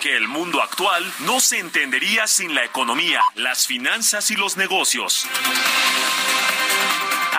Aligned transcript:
Porque 0.00 0.16
el 0.16 0.28
mundo 0.28 0.62
actual 0.62 1.12
no 1.18 1.40
se 1.40 1.58
entendería 1.58 2.26
sin 2.26 2.54
la 2.54 2.64
economía, 2.64 3.20
las 3.34 3.66
finanzas 3.66 4.30
y 4.30 4.34
los 4.34 4.56
negocios. 4.56 5.26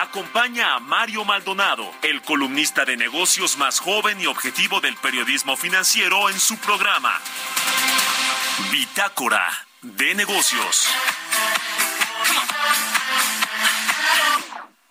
Acompaña 0.00 0.74
a 0.74 0.78
Mario 0.78 1.24
Maldonado, 1.24 1.92
el 2.02 2.22
columnista 2.22 2.84
de 2.84 2.96
negocios 2.96 3.56
más 3.56 3.80
joven 3.80 4.20
y 4.20 4.26
objetivo 4.26 4.80
del 4.80 4.94
periodismo 4.94 5.56
financiero 5.56 6.30
en 6.30 6.38
su 6.38 6.56
programa. 6.58 7.20
Bitácora 8.70 9.66
de 9.80 10.14
negocios. 10.14 10.86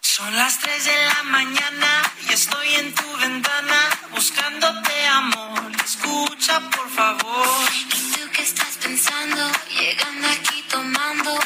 Son 0.02 0.36
las 0.36 0.60
3 0.60 0.86
de 0.86 1.06
la 1.06 1.24
mañana 1.24 2.02
y 2.28 2.34
estoy 2.34 2.76
en 2.76 2.94
tu 2.94 3.16
ventana 3.16 3.90
buscándote 4.12 5.08
amor. 5.08 5.71
Escucha, 5.94 6.62
por 6.70 6.90
favor. 6.90 7.48
¿Y 7.76 8.12
tú 8.14 8.22
qué 8.32 8.44
estás 8.44 8.78
pensando? 8.82 9.52
Llegando 9.78 10.26
aquí 10.30 10.64
tomando. 10.70 11.38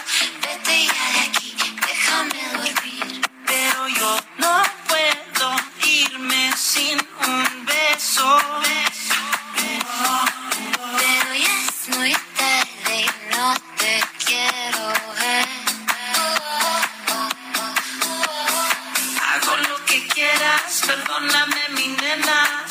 Vete 0.43 0.85
ya 0.85 1.05
de 1.13 1.19
aquí, 1.27 1.55
déjame 1.87 2.41
dormir. 2.53 3.21
Pero 3.47 3.87
yo 3.87 4.19
no 4.37 4.61
puedo 4.87 5.55
irme 5.83 6.51
sin 6.55 6.99
un 7.27 7.65
beso. 7.65 8.39
Pero 10.99 11.33
ya 11.33 11.55
es 11.67 11.97
muy 11.97 12.13
tarde 12.37 13.01
y 13.01 13.35
no 13.35 13.53
te 13.79 13.99
quiero 14.25 14.93
ver. 15.21 15.47
Hago 19.27 19.57
lo 19.69 19.85
que 19.85 20.07
quieras, 20.07 20.81
perdóname 20.85 21.69
mi 21.77 21.87
nena. 21.87 22.64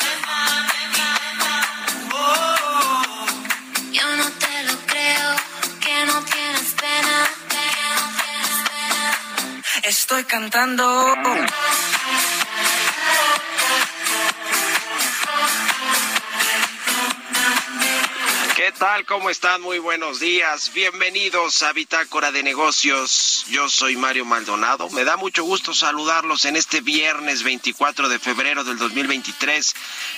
Estoy 9.99 10.25
cantando. 10.25 10.83
¿Qué 18.55 18.71
tal? 18.73 19.05
¿Cómo 19.05 19.29
están? 19.29 19.61
Muy 19.61 19.79
buenos 19.79 20.19
días. 20.19 20.73
Bienvenidos 20.73 21.63
a 21.63 21.71
Bitácora 21.71 22.31
de 22.33 22.43
Negocios. 22.43 23.45
Yo 23.47 23.69
soy 23.69 23.95
Mario 23.95 24.25
Maldonado. 24.25 24.89
Me 24.89 25.05
da 25.05 25.15
mucho 25.15 25.43
gusto 25.43 25.73
saludarlos 25.73 26.43
en 26.43 26.57
este 26.57 26.81
viernes 26.81 27.43
24 27.43 28.09
de 28.09 28.19
febrero 28.19 28.63
del 28.65 28.77
2023. 28.77 29.73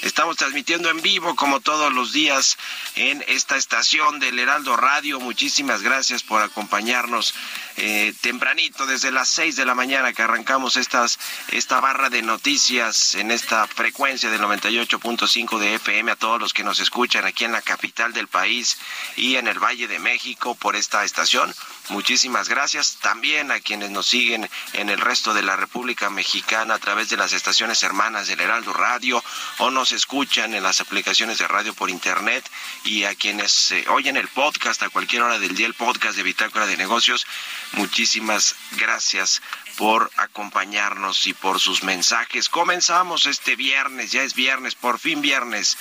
Estamos 0.08 0.38
transmitiendo 0.38 0.89
en 0.89 1.02
vivo 1.02 1.36
como 1.36 1.59
todos 1.59 1.91
los 1.91 2.13
días 2.13 2.58
en 2.95 3.25
esta 3.27 3.58
estación 3.58 4.22
del 4.22 4.39
Heraldo 4.39 4.77
Radio. 4.77 5.19
Muchísimas 5.19 5.82
gracias 5.82 6.23
por 6.23 6.42
acompañarnos 6.42 7.36
eh, 7.76 8.14
tempranito 8.21 8.86
desde 8.86 9.11
las 9.11 9.27
6 9.27 9.58
de 9.58 9.65
la 9.65 9.76
mañana 9.76 10.14
que 10.14 10.21
arrancamos 10.21 10.77
estas, 10.77 11.20
esta 11.52 11.82
barra 11.82 12.09
de 12.09 12.21
noticias 12.21 13.15
en 13.15 13.32
esta 13.32 13.67
frecuencia 13.67 14.30
del 14.30 14.42
98.5 14.42 15.59
de 15.59 15.76
FM 15.76 16.11
a 16.11 16.15
todos 16.15 16.39
los 16.39 16.53
que 16.53 16.64
nos 16.64 16.80
escuchan 16.80 17.26
aquí 17.26 17.43
en 17.43 17.52
la 17.52 17.61
capital 17.61 18.14
del 18.14 18.30
país 18.30 18.77
y 19.17 19.36
en 19.36 19.49
el 19.49 19.59
Valle 19.59 19.89
de 19.89 19.99
México 19.99 20.55
por 20.55 20.77
esta 20.77 21.03
estación. 21.03 21.53
Muchísimas 21.89 22.49
gracias 22.49 22.98
también 23.02 23.52
a 23.52 23.59
quienes 23.59 23.92
nos 23.92 24.08
siguen 24.08 24.49
en 24.73 24.89
el 24.89 24.99
resto 24.99 25.33
de 25.33 25.42
la 25.42 25.55
República 25.55 26.09
Mexicana 26.09 26.76
a 26.76 26.80
través 26.80 27.09
de 27.09 27.17
las 27.17 27.33
estaciones 27.33 27.83
hermanas 27.83 28.27
del 28.27 28.39
Heraldo 28.42 28.73
Radio 28.73 29.23
o 29.59 29.70
nos 29.70 29.96
escuchan 29.97 30.53
en 30.53 30.63
las 30.63 30.80
aplicaciones 30.80 31.39
de 31.39 31.47
radio 31.47 31.73
por 31.73 31.89
internet 31.89 32.49
y 32.83 33.03
a 33.03 33.15
quienes 33.15 33.71
eh, 33.71 33.85
oyen 33.89 34.15
el 34.15 34.27
podcast 34.27 34.81
a 34.83 34.89
cualquier 34.89 35.23
hora 35.23 35.39
del 35.39 35.55
día, 35.55 35.67
el 35.67 35.73
podcast 35.73 36.15
de 36.15 36.23
Bitácora 36.23 36.65
de 36.67 36.77
Negocios. 36.77 37.27
Muchísimas 37.73 38.55
gracias 38.77 39.41
por 39.75 40.09
acompañarnos 40.17 41.27
y 41.27 41.33
por 41.33 41.59
sus 41.59 41.83
mensajes. 41.83 42.47
Comenzamos 42.47 43.25
este 43.25 43.55
viernes, 43.55 44.11
ya 44.11 44.23
es 44.23 44.33
viernes, 44.33 44.75
por 44.75 44.99
fin 44.99 45.21
viernes, 45.21 45.77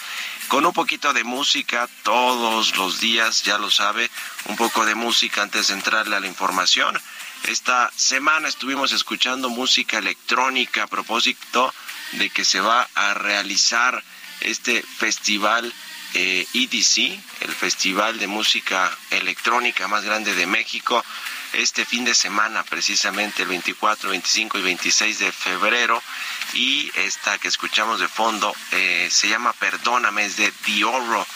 con 0.49 0.67
un 0.67 0.73
poquito 0.73 1.13
de 1.13 1.25
música 1.25 1.89
todos 2.03 2.77
los 2.77 3.01
días, 3.01 3.45
ya 3.45 3.59
lo 3.59 3.71
sabe, 3.71 4.11
un 4.47 4.57
poco 4.57 4.85
de 4.85 4.95
música 4.95 5.43
antes 5.43 5.69
de 5.69 5.75
entrarle 5.75 6.17
a 6.17 6.21
la 6.21 6.27
información. 6.27 6.99
Esta 7.45 7.91
semana 7.97 8.49
estuvimos 8.49 8.93
escuchando 8.93 9.49
música 9.49 9.99
electrónica 9.99 10.85
a 10.85 10.87
propósito 10.87 11.73
de 12.13 12.31
que 12.31 12.45
se 12.45 12.61
va 12.61 12.89
a 12.95 13.15
realizar 13.15 14.03
este 14.41 14.83
festival 14.83 15.73
eh, 16.15 16.47
EDC, 16.55 17.21
el 17.43 17.53
festival 17.53 18.19
de 18.19 18.27
música 18.27 18.91
electrónica 19.11 19.87
más 19.89 20.05
grande 20.05 20.35
de 20.35 20.47
México 20.47 21.05
este 21.53 21.85
fin 21.85 22.05
de 22.05 22.15
semana, 22.15 22.63
precisamente 22.65 23.43
el 23.43 23.49
24, 23.49 24.11
25 24.11 24.59
y 24.59 24.63
26 24.63 25.19
de 25.19 25.33
febrero. 25.33 26.03
Y 26.55 26.91
esta 26.97 27.39
que 27.39 27.49
escuchamos 27.49 28.01
de 28.01 28.09
fondo 28.09 28.55
eh, 28.73 29.09
se 29.11 29.29
llama 29.29 29.53
Perdóname, 29.55 30.27
es 30.27 30.37
de 30.37 30.53
Dioro. 30.65 31.27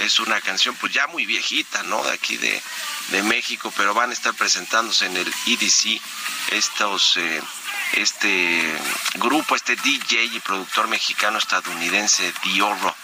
Es 0.00 0.20
una 0.20 0.40
canción 0.40 0.74
pues 0.76 0.92
ya 0.92 1.06
muy 1.08 1.26
viejita, 1.26 1.82
¿no? 1.84 2.02
De 2.04 2.12
aquí 2.12 2.36
de, 2.36 2.62
de 3.08 3.22
México, 3.22 3.72
pero 3.76 3.94
van 3.94 4.10
a 4.10 4.12
estar 4.12 4.34
presentándose 4.34 5.06
en 5.06 5.16
el 5.16 5.32
EDC 5.46 6.00
estos... 6.52 7.16
Eh, 7.16 7.42
este 7.94 8.78
grupo, 9.14 9.54
este 9.54 9.74
DJ 9.76 10.24
y 10.24 10.40
productor 10.40 10.88
mexicano 10.88 11.38
estadounidense 11.38 12.32
Dioro. 12.44 12.94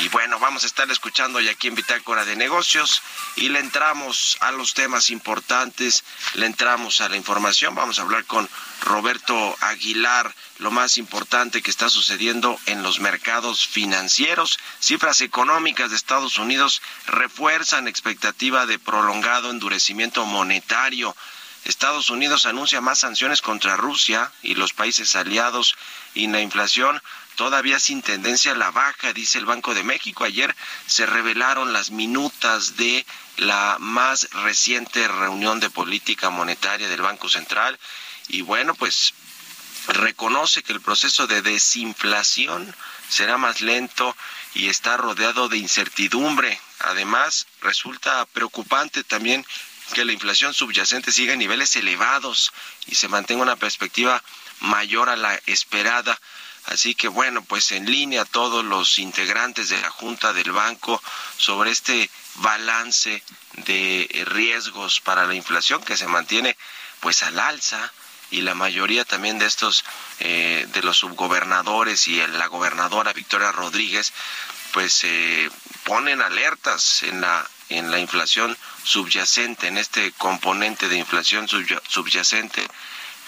Y 0.00 0.08
bueno, 0.08 0.40
vamos 0.40 0.64
a 0.64 0.66
estar 0.66 0.90
escuchando 0.90 1.38
hoy 1.38 1.48
aquí 1.48 1.68
en 1.68 1.76
Bitácora 1.76 2.24
de 2.24 2.34
Negocios 2.34 3.00
y 3.36 3.48
le 3.48 3.60
entramos 3.60 4.36
a 4.40 4.50
los 4.50 4.74
temas 4.74 5.08
importantes, 5.10 6.02
le 6.34 6.46
entramos 6.46 7.00
a 7.00 7.08
la 7.08 7.16
información. 7.16 7.76
Vamos 7.76 7.98
a 7.98 8.02
hablar 8.02 8.24
con 8.24 8.48
Roberto 8.82 9.56
Aguilar, 9.60 10.34
lo 10.58 10.72
más 10.72 10.98
importante 10.98 11.62
que 11.62 11.70
está 11.70 11.88
sucediendo 11.88 12.58
en 12.66 12.82
los 12.82 12.98
mercados 12.98 13.68
financieros. 13.68 14.58
Cifras 14.80 15.20
económicas 15.20 15.90
de 15.90 15.96
Estados 15.96 16.38
Unidos 16.38 16.82
refuerzan 17.06 17.86
expectativa 17.86 18.66
de 18.66 18.80
prolongado 18.80 19.50
endurecimiento 19.50 20.26
monetario. 20.26 21.14
Estados 21.64 22.10
Unidos 22.10 22.46
anuncia 22.46 22.80
más 22.80 22.98
sanciones 22.98 23.40
contra 23.40 23.76
Rusia 23.76 24.30
y 24.42 24.54
los 24.56 24.72
países 24.72 25.14
aliados 25.16 25.76
y 26.14 26.26
la 26.26 26.40
inflación 26.40 27.00
todavía 27.36 27.78
sin 27.80 28.02
tendencia 28.02 28.52
a 28.52 28.56
la 28.56 28.70
baja, 28.70 29.12
dice 29.12 29.38
el 29.38 29.46
Banco 29.46 29.74
de 29.74 29.84
México. 29.84 30.24
Ayer 30.24 30.54
se 30.86 31.06
revelaron 31.06 31.72
las 31.72 31.90
minutas 31.90 32.76
de 32.76 33.04
la 33.36 33.76
más 33.80 34.28
reciente 34.30 35.08
reunión 35.08 35.60
de 35.60 35.70
política 35.70 36.30
monetaria 36.30 36.88
del 36.88 37.02
Banco 37.02 37.28
Central 37.28 37.78
y 38.28 38.42
bueno, 38.42 38.74
pues 38.74 39.14
reconoce 39.88 40.62
que 40.62 40.72
el 40.72 40.80
proceso 40.80 41.26
de 41.26 41.42
desinflación 41.42 42.74
será 43.08 43.36
más 43.36 43.60
lento 43.60 44.16
y 44.54 44.68
está 44.68 44.96
rodeado 44.96 45.48
de 45.48 45.58
incertidumbre. 45.58 46.58
Además, 46.80 47.46
resulta 47.60 48.24
preocupante 48.26 49.04
también 49.04 49.44
que 49.92 50.04
la 50.04 50.12
inflación 50.12 50.54
subyacente 50.54 51.12
siga 51.12 51.34
en 51.34 51.38
niveles 51.38 51.76
elevados 51.76 52.52
y 52.86 52.94
se 52.94 53.08
mantenga 53.08 53.42
una 53.42 53.56
perspectiva 53.56 54.22
mayor 54.60 55.10
a 55.10 55.16
la 55.16 55.38
esperada. 55.46 56.18
Así 56.66 56.94
que 56.94 57.08
bueno, 57.08 57.42
pues 57.42 57.72
en 57.72 57.90
línea 57.90 58.24
todos 58.24 58.64
los 58.64 58.98
integrantes 58.98 59.68
de 59.68 59.80
la 59.80 59.90
Junta 59.90 60.32
del 60.32 60.52
Banco 60.52 61.02
sobre 61.36 61.70
este 61.70 62.10
balance 62.36 63.22
de 63.66 64.24
riesgos 64.26 65.00
para 65.00 65.26
la 65.26 65.34
inflación 65.34 65.82
que 65.82 65.96
se 65.96 66.06
mantiene 66.06 66.56
pues 67.00 67.22
al 67.22 67.38
alza 67.38 67.92
y 68.30 68.40
la 68.40 68.54
mayoría 68.54 69.04
también 69.04 69.38
de 69.38 69.46
estos 69.46 69.84
eh, 70.20 70.66
de 70.72 70.82
los 70.82 70.96
subgobernadores 70.96 72.08
y 72.08 72.16
la 72.26 72.46
gobernadora 72.46 73.12
Victoria 73.12 73.52
Rodríguez 73.52 74.12
pues 74.72 75.04
eh, 75.04 75.50
ponen 75.84 76.22
alertas 76.22 77.02
en 77.02 77.20
la 77.20 77.48
en 77.68 77.90
la 77.90 77.98
inflación 77.98 78.56
subyacente, 78.82 79.68
en 79.68 79.78
este 79.78 80.12
componente 80.12 80.88
de 80.88 80.98
inflación 80.98 81.48
subyacente 81.48 82.66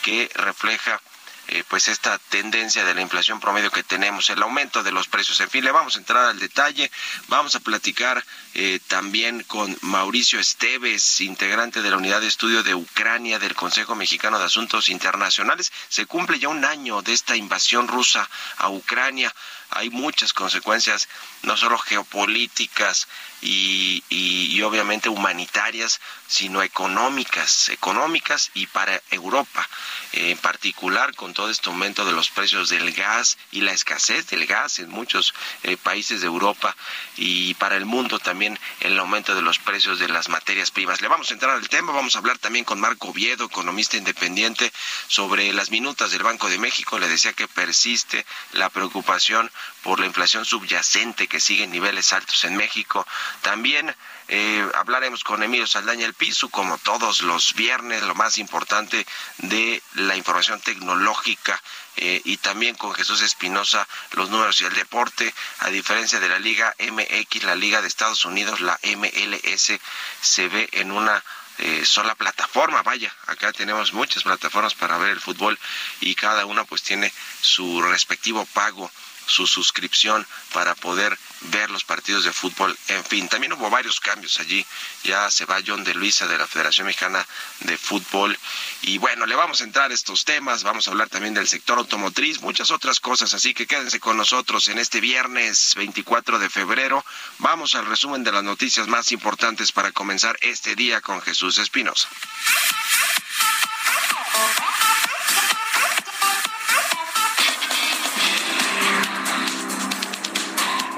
que 0.02 0.30
refleja 0.34 1.00
eh, 1.48 1.62
pues 1.68 1.88
esta 1.88 2.18
tendencia 2.18 2.84
de 2.84 2.94
la 2.94 3.00
inflación 3.00 3.40
promedio 3.40 3.70
que 3.70 3.82
tenemos, 3.82 4.28
el 4.30 4.42
aumento 4.42 4.82
de 4.82 4.92
los 4.92 5.08
precios. 5.08 5.40
En 5.40 5.50
fin, 5.50 5.64
le 5.64 5.70
vamos 5.70 5.96
a 5.96 5.98
entrar 5.98 6.24
al 6.24 6.38
detalle, 6.38 6.90
vamos 7.28 7.54
a 7.54 7.60
platicar 7.60 8.24
eh, 8.54 8.80
también 8.88 9.42
con 9.44 9.76
Mauricio 9.82 10.40
Esteves, 10.40 11.20
integrante 11.20 11.82
de 11.82 11.90
la 11.90 11.96
Unidad 11.96 12.20
de 12.20 12.26
Estudio 12.26 12.62
de 12.62 12.74
Ucrania 12.74 13.38
del 13.38 13.54
Consejo 13.54 13.94
Mexicano 13.94 14.38
de 14.38 14.44
Asuntos 14.44 14.88
Internacionales. 14.88 15.72
Se 15.88 16.06
cumple 16.06 16.38
ya 16.38 16.48
un 16.48 16.64
año 16.64 17.02
de 17.02 17.12
esta 17.12 17.36
invasión 17.36 17.86
rusa 17.88 18.28
a 18.56 18.68
Ucrania 18.68 19.32
hay 19.76 19.90
muchas 19.90 20.32
consecuencias, 20.32 21.08
no 21.42 21.56
solo 21.56 21.78
geopolíticas 21.78 23.08
y, 23.42 24.02
y, 24.08 24.62
obviamente 24.62 25.08
humanitarias, 25.08 26.00
sino 26.26 26.62
económicas, 26.62 27.68
económicas 27.68 28.50
y 28.54 28.66
para 28.66 29.00
Europa, 29.10 29.68
en 30.12 30.38
particular 30.38 31.14
con 31.14 31.34
todo 31.34 31.50
este 31.50 31.68
aumento 31.68 32.04
de 32.04 32.12
los 32.12 32.30
precios 32.30 32.70
del 32.70 32.92
gas 32.92 33.36
y 33.52 33.60
la 33.60 33.72
escasez 33.72 34.26
del 34.28 34.46
gas 34.46 34.78
en 34.78 34.88
muchos 34.88 35.34
eh, 35.62 35.76
países 35.76 36.22
de 36.22 36.26
Europa 36.26 36.74
y 37.16 37.54
para 37.54 37.76
el 37.76 37.84
mundo 37.84 38.18
también 38.18 38.58
el 38.80 38.98
aumento 38.98 39.34
de 39.34 39.42
los 39.42 39.58
precios 39.58 39.98
de 39.98 40.08
las 40.08 40.28
materias 40.28 40.70
primas. 40.70 41.00
Le 41.00 41.08
vamos 41.08 41.30
a 41.30 41.34
entrar 41.34 41.52
al 41.52 41.68
tema, 41.68 41.92
vamos 41.92 42.16
a 42.16 42.18
hablar 42.18 42.38
también 42.38 42.64
con 42.64 42.80
Marco 42.80 43.08
Oviedo, 43.08 43.44
economista 43.44 43.96
independiente, 43.96 44.72
sobre 45.08 45.52
las 45.52 45.70
minutas 45.70 46.10
del 46.10 46.22
Banco 46.22 46.48
de 46.48 46.58
México. 46.58 46.98
Le 46.98 47.08
decía 47.08 47.34
que 47.34 47.46
persiste 47.46 48.24
la 48.52 48.70
preocupación 48.70 49.50
por 49.82 50.00
la 50.00 50.06
inflación 50.06 50.44
subyacente 50.44 51.28
que 51.28 51.40
sigue 51.40 51.64
en 51.64 51.70
niveles 51.70 52.12
altos 52.12 52.44
en 52.44 52.56
México. 52.56 53.06
También 53.42 53.94
eh, 54.28 54.68
hablaremos 54.74 55.22
con 55.22 55.42
Emilio 55.42 55.66
Saldaña 55.66 56.04
el 56.04 56.14
Piso, 56.14 56.48
como 56.48 56.78
todos 56.78 57.22
los 57.22 57.54
viernes, 57.54 58.02
lo 58.02 58.14
más 58.16 58.38
importante 58.38 59.06
de 59.38 59.80
la 59.94 60.16
información 60.16 60.60
tecnológica 60.60 61.62
eh, 61.96 62.20
y 62.24 62.36
también 62.38 62.74
con 62.74 62.92
Jesús 62.94 63.22
Espinosa 63.22 63.86
los 64.12 64.28
números 64.30 64.60
y 64.60 64.64
el 64.64 64.74
deporte. 64.74 65.32
A 65.60 65.70
diferencia 65.70 66.18
de 66.18 66.28
la 66.28 66.40
Liga 66.40 66.74
MX, 66.78 67.44
la 67.44 67.54
Liga 67.54 67.80
de 67.80 67.88
Estados 67.88 68.24
Unidos, 68.24 68.60
la 68.60 68.78
MLS, 68.82 69.72
se 70.20 70.48
ve 70.48 70.68
en 70.72 70.90
una 70.90 71.22
eh, 71.58 71.86
sola 71.86 72.14
plataforma, 72.14 72.82
vaya, 72.82 73.14
acá 73.28 73.50
tenemos 73.50 73.94
muchas 73.94 74.24
plataformas 74.24 74.74
para 74.74 74.98
ver 74.98 75.10
el 75.10 75.20
fútbol 75.20 75.58
y 76.00 76.14
cada 76.14 76.44
una 76.44 76.64
pues 76.64 76.82
tiene 76.82 77.10
su 77.40 77.80
respectivo 77.80 78.44
pago 78.52 78.90
su 79.26 79.46
suscripción 79.46 80.26
para 80.52 80.74
poder 80.74 81.18
ver 81.42 81.70
los 81.70 81.84
partidos 81.84 82.24
de 82.24 82.32
fútbol. 82.32 82.76
En 82.88 83.04
fin, 83.04 83.28
también 83.28 83.52
hubo 83.52 83.68
varios 83.70 84.00
cambios 84.00 84.38
allí. 84.40 84.64
Ya 85.04 85.30
se 85.30 85.44
va 85.44 85.60
John 85.66 85.84
de 85.84 85.94
Luisa 85.94 86.26
de 86.26 86.38
la 86.38 86.46
Federación 86.46 86.86
Mexicana 86.86 87.26
de 87.60 87.76
Fútbol. 87.76 88.38
Y 88.82 88.98
bueno, 88.98 89.26
le 89.26 89.34
vamos 89.34 89.60
a 89.60 89.64
entrar 89.64 89.90
a 89.90 89.94
estos 89.94 90.24
temas. 90.24 90.62
Vamos 90.62 90.88
a 90.88 90.90
hablar 90.90 91.08
también 91.08 91.34
del 91.34 91.48
sector 91.48 91.78
automotriz, 91.78 92.40
muchas 92.40 92.70
otras 92.70 93.00
cosas. 93.00 93.34
Así 93.34 93.54
que 93.54 93.66
quédense 93.66 94.00
con 94.00 94.16
nosotros 94.16 94.68
en 94.68 94.78
este 94.78 95.00
viernes 95.00 95.74
24 95.76 96.38
de 96.38 96.50
febrero. 96.50 97.04
Vamos 97.38 97.74
al 97.74 97.86
resumen 97.86 98.24
de 98.24 98.32
las 98.32 98.44
noticias 98.44 98.88
más 98.88 99.12
importantes 99.12 99.72
para 99.72 99.92
comenzar 99.92 100.36
este 100.40 100.74
día 100.74 101.00
con 101.00 101.20
Jesús 101.20 101.58
Espinosa. 101.58 102.08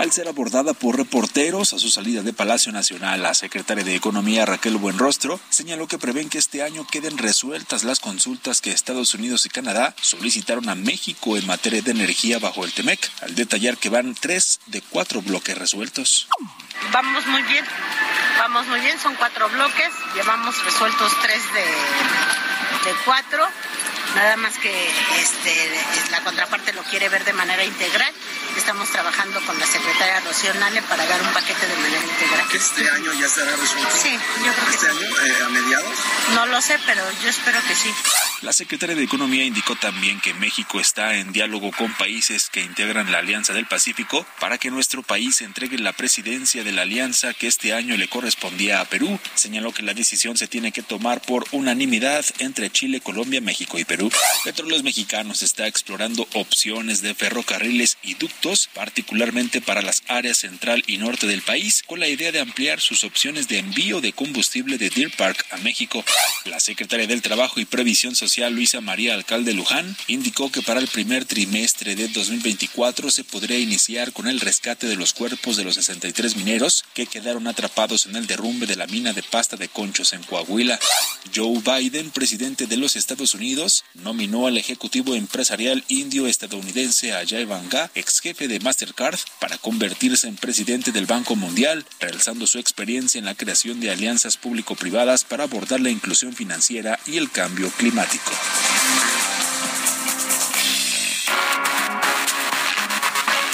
Al 0.08 0.14
ser 0.14 0.28
abordada 0.28 0.72
por 0.72 0.96
reporteros. 0.96 1.74
A 1.74 1.78
su 1.78 1.90
salida 1.90 2.22
de 2.22 2.32
Palacio 2.32 2.72
Nacional, 2.72 3.22
la 3.22 3.34
secretaria 3.34 3.84
de 3.84 3.94
Economía 3.94 4.46
Raquel 4.46 4.78
Buenrostro 4.78 5.38
señaló 5.50 5.86
que 5.86 5.98
prevén 5.98 6.30
que 6.30 6.38
este 6.38 6.62
año 6.62 6.86
queden 6.86 7.18
resueltas 7.18 7.84
las 7.84 8.00
consultas 8.00 8.62
que 8.62 8.70
Estados 8.70 9.12
Unidos 9.12 9.44
y 9.44 9.50
Canadá 9.50 9.94
solicitaron 10.00 10.70
a 10.70 10.74
México 10.74 11.36
en 11.36 11.46
materia 11.46 11.82
de 11.82 11.90
energía 11.90 12.38
bajo 12.38 12.64
el 12.64 12.72
TEMEC, 12.72 12.98
al 13.20 13.34
detallar 13.34 13.76
que 13.76 13.90
van 13.90 14.14
tres 14.14 14.60
de 14.64 14.80
cuatro 14.80 15.20
bloques 15.20 15.58
resueltos. 15.58 16.26
Vamos 16.90 17.26
muy 17.26 17.42
bien, 17.42 17.66
vamos 18.38 18.66
muy 18.66 18.80
bien, 18.80 18.98
son 18.98 19.14
cuatro 19.16 19.46
bloques, 19.50 19.90
llevamos 20.14 20.64
resueltos 20.64 21.12
tres 21.20 21.42
de, 21.52 22.90
de 22.90 22.96
cuatro 23.04 23.46
nada 24.14 24.36
más 24.36 24.58
que 24.58 24.90
este, 25.20 25.80
la 26.10 26.20
contraparte 26.22 26.72
lo 26.72 26.82
quiere 26.84 27.08
ver 27.08 27.24
de 27.24 27.32
manera 27.32 27.64
integral. 27.64 28.12
Estamos 28.56 28.90
trabajando 28.90 29.40
con 29.46 29.58
la 29.58 29.66
secretaria 29.66 30.20
Rocío 30.20 30.52
Nale 30.54 30.82
para 30.82 31.06
dar 31.06 31.22
un 31.22 31.32
paquete 31.32 31.66
de 31.66 31.76
manera 31.76 32.02
integral. 32.02 32.46
¿Este 32.52 32.90
año 32.90 33.12
ya 33.14 33.28
será 33.28 33.54
resuelto? 33.56 33.96
Sí, 33.96 34.18
yo 34.44 34.52
creo 34.52 34.66
que 34.66 34.74
¿Este 34.74 34.88
año, 34.88 35.00
eh, 35.00 35.44
a 35.44 35.48
mediados? 35.48 35.98
No 36.34 36.46
lo 36.46 36.60
sé, 36.60 36.78
pero 36.86 37.02
yo 37.22 37.28
espero 37.28 37.60
que 37.66 37.74
sí. 37.74 37.94
La 38.42 38.52
secretaria 38.52 38.94
de 38.94 39.02
Economía 39.02 39.44
indicó 39.44 39.74
también 39.74 40.20
que 40.20 40.32
México 40.32 40.78
está 40.78 41.16
en 41.16 41.32
diálogo 41.32 41.72
con 41.72 41.92
países 41.94 42.48
que 42.48 42.60
integran 42.60 43.10
la 43.10 43.18
Alianza 43.18 43.52
del 43.52 43.66
Pacífico 43.66 44.24
para 44.38 44.58
que 44.58 44.70
nuestro 44.70 45.02
país 45.02 45.40
entregue 45.40 45.76
la 45.76 45.92
presidencia 45.92 46.62
de 46.62 46.70
la 46.70 46.82
alianza 46.82 47.34
que 47.34 47.48
este 47.48 47.72
año 47.72 47.96
le 47.96 48.06
correspondía 48.06 48.80
a 48.80 48.84
Perú. 48.84 49.18
Señaló 49.34 49.72
que 49.72 49.82
la 49.82 49.92
decisión 49.92 50.36
se 50.36 50.46
tiene 50.46 50.70
que 50.70 50.82
tomar 50.82 51.20
por 51.20 51.46
unanimidad 51.50 52.24
entre 52.38 52.70
Chile, 52.70 53.00
Colombia, 53.00 53.40
México 53.40 53.76
y 53.76 53.84
Perú. 53.84 54.08
Petróleos 54.44 54.84
Mexicanos 54.84 55.42
está 55.42 55.66
explorando 55.66 56.28
opciones 56.34 57.02
de 57.02 57.16
ferrocarriles 57.16 57.98
y 58.04 58.14
ductos, 58.14 58.70
particularmente 58.72 59.60
para 59.60 59.82
las 59.82 60.04
áreas 60.06 60.38
central 60.38 60.84
y 60.86 60.98
norte 60.98 61.26
del 61.26 61.42
país, 61.42 61.82
con 61.84 61.98
la 61.98 62.06
idea 62.06 62.30
de 62.30 62.38
ampliar 62.38 62.80
sus 62.80 63.02
opciones 63.02 63.48
de 63.48 63.58
envío 63.58 64.00
de 64.00 64.12
combustible 64.12 64.78
de 64.78 64.90
Deer 64.90 65.10
Park 65.16 65.44
a 65.50 65.56
México. 65.56 66.04
La 66.44 66.60
secretaria 66.60 67.08
del 67.08 67.20
Trabajo 67.20 67.58
y 67.58 67.64
Previsión 67.64 68.14
Social 68.14 68.27
Luisa 68.50 68.82
María 68.82 69.14
Alcalde 69.14 69.54
Luján 69.54 69.96
indicó 70.06 70.52
que 70.52 70.60
para 70.60 70.80
el 70.80 70.86
primer 70.86 71.24
trimestre 71.24 71.96
de 71.96 72.08
2024 72.08 73.10
se 73.10 73.24
podría 73.24 73.58
iniciar 73.58 74.12
con 74.12 74.28
el 74.28 74.40
rescate 74.40 74.86
de 74.86 74.96
los 74.96 75.14
cuerpos 75.14 75.56
de 75.56 75.64
los 75.64 75.76
63 75.76 76.36
mineros 76.36 76.84
que 76.92 77.06
quedaron 77.06 77.46
atrapados 77.46 78.04
en 78.04 78.16
el 78.16 78.26
derrumbe 78.26 78.66
de 78.66 78.76
la 78.76 78.86
mina 78.86 79.14
de 79.14 79.22
pasta 79.22 79.56
de 79.56 79.68
conchos 79.68 80.12
en 80.12 80.22
Coahuila. 80.22 80.78
Joe 81.34 81.60
Biden, 81.60 82.10
presidente 82.10 82.66
de 82.66 82.76
los 82.76 82.96
Estados 82.96 83.34
Unidos, 83.34 83.84
nominó 83.94 84.46
al 84.46 84.58
ejecutivo 84.58 85.14
empresarial 85.14 85.82
indio-estadounidense 85.88 87.14
Ajay 87.14 87.46
Banga, 87.46 87.90
ex 87.94 88.20
jefe 88.20 88.46
de 88.46 88.60
Mastercard, 88.60 89.18
para 89.40 89.56
convertirse 89.56 90.28
en 90.28 90.36
presidente 90.36 90.92
del 90.92 91.06
Banco 91.06 91.34
Mundial, 91.34 91.86
realzando 91.98 92.46
su 92.46 92.58
experiencia 92.58 93.18
en 93.18 93.24
la 93.24 93.34
creación 93.34 93.80
de 93.80 93.90
alianzas 93.90 94.36
público-privadas 94.36 95.24
para 95.24 95.44
abordar 95.44 95.80
la 95.80 95.90
inclusión 95.90 96.34
financiera 96.34 97.00
y 97.06 97.16
el 97.16 97.30
cambio 97.30 97.70
climático. 97.70 98.17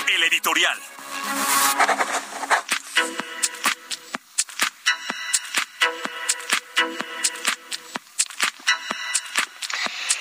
El 0.08 0.22
editorial. 0.24 0.78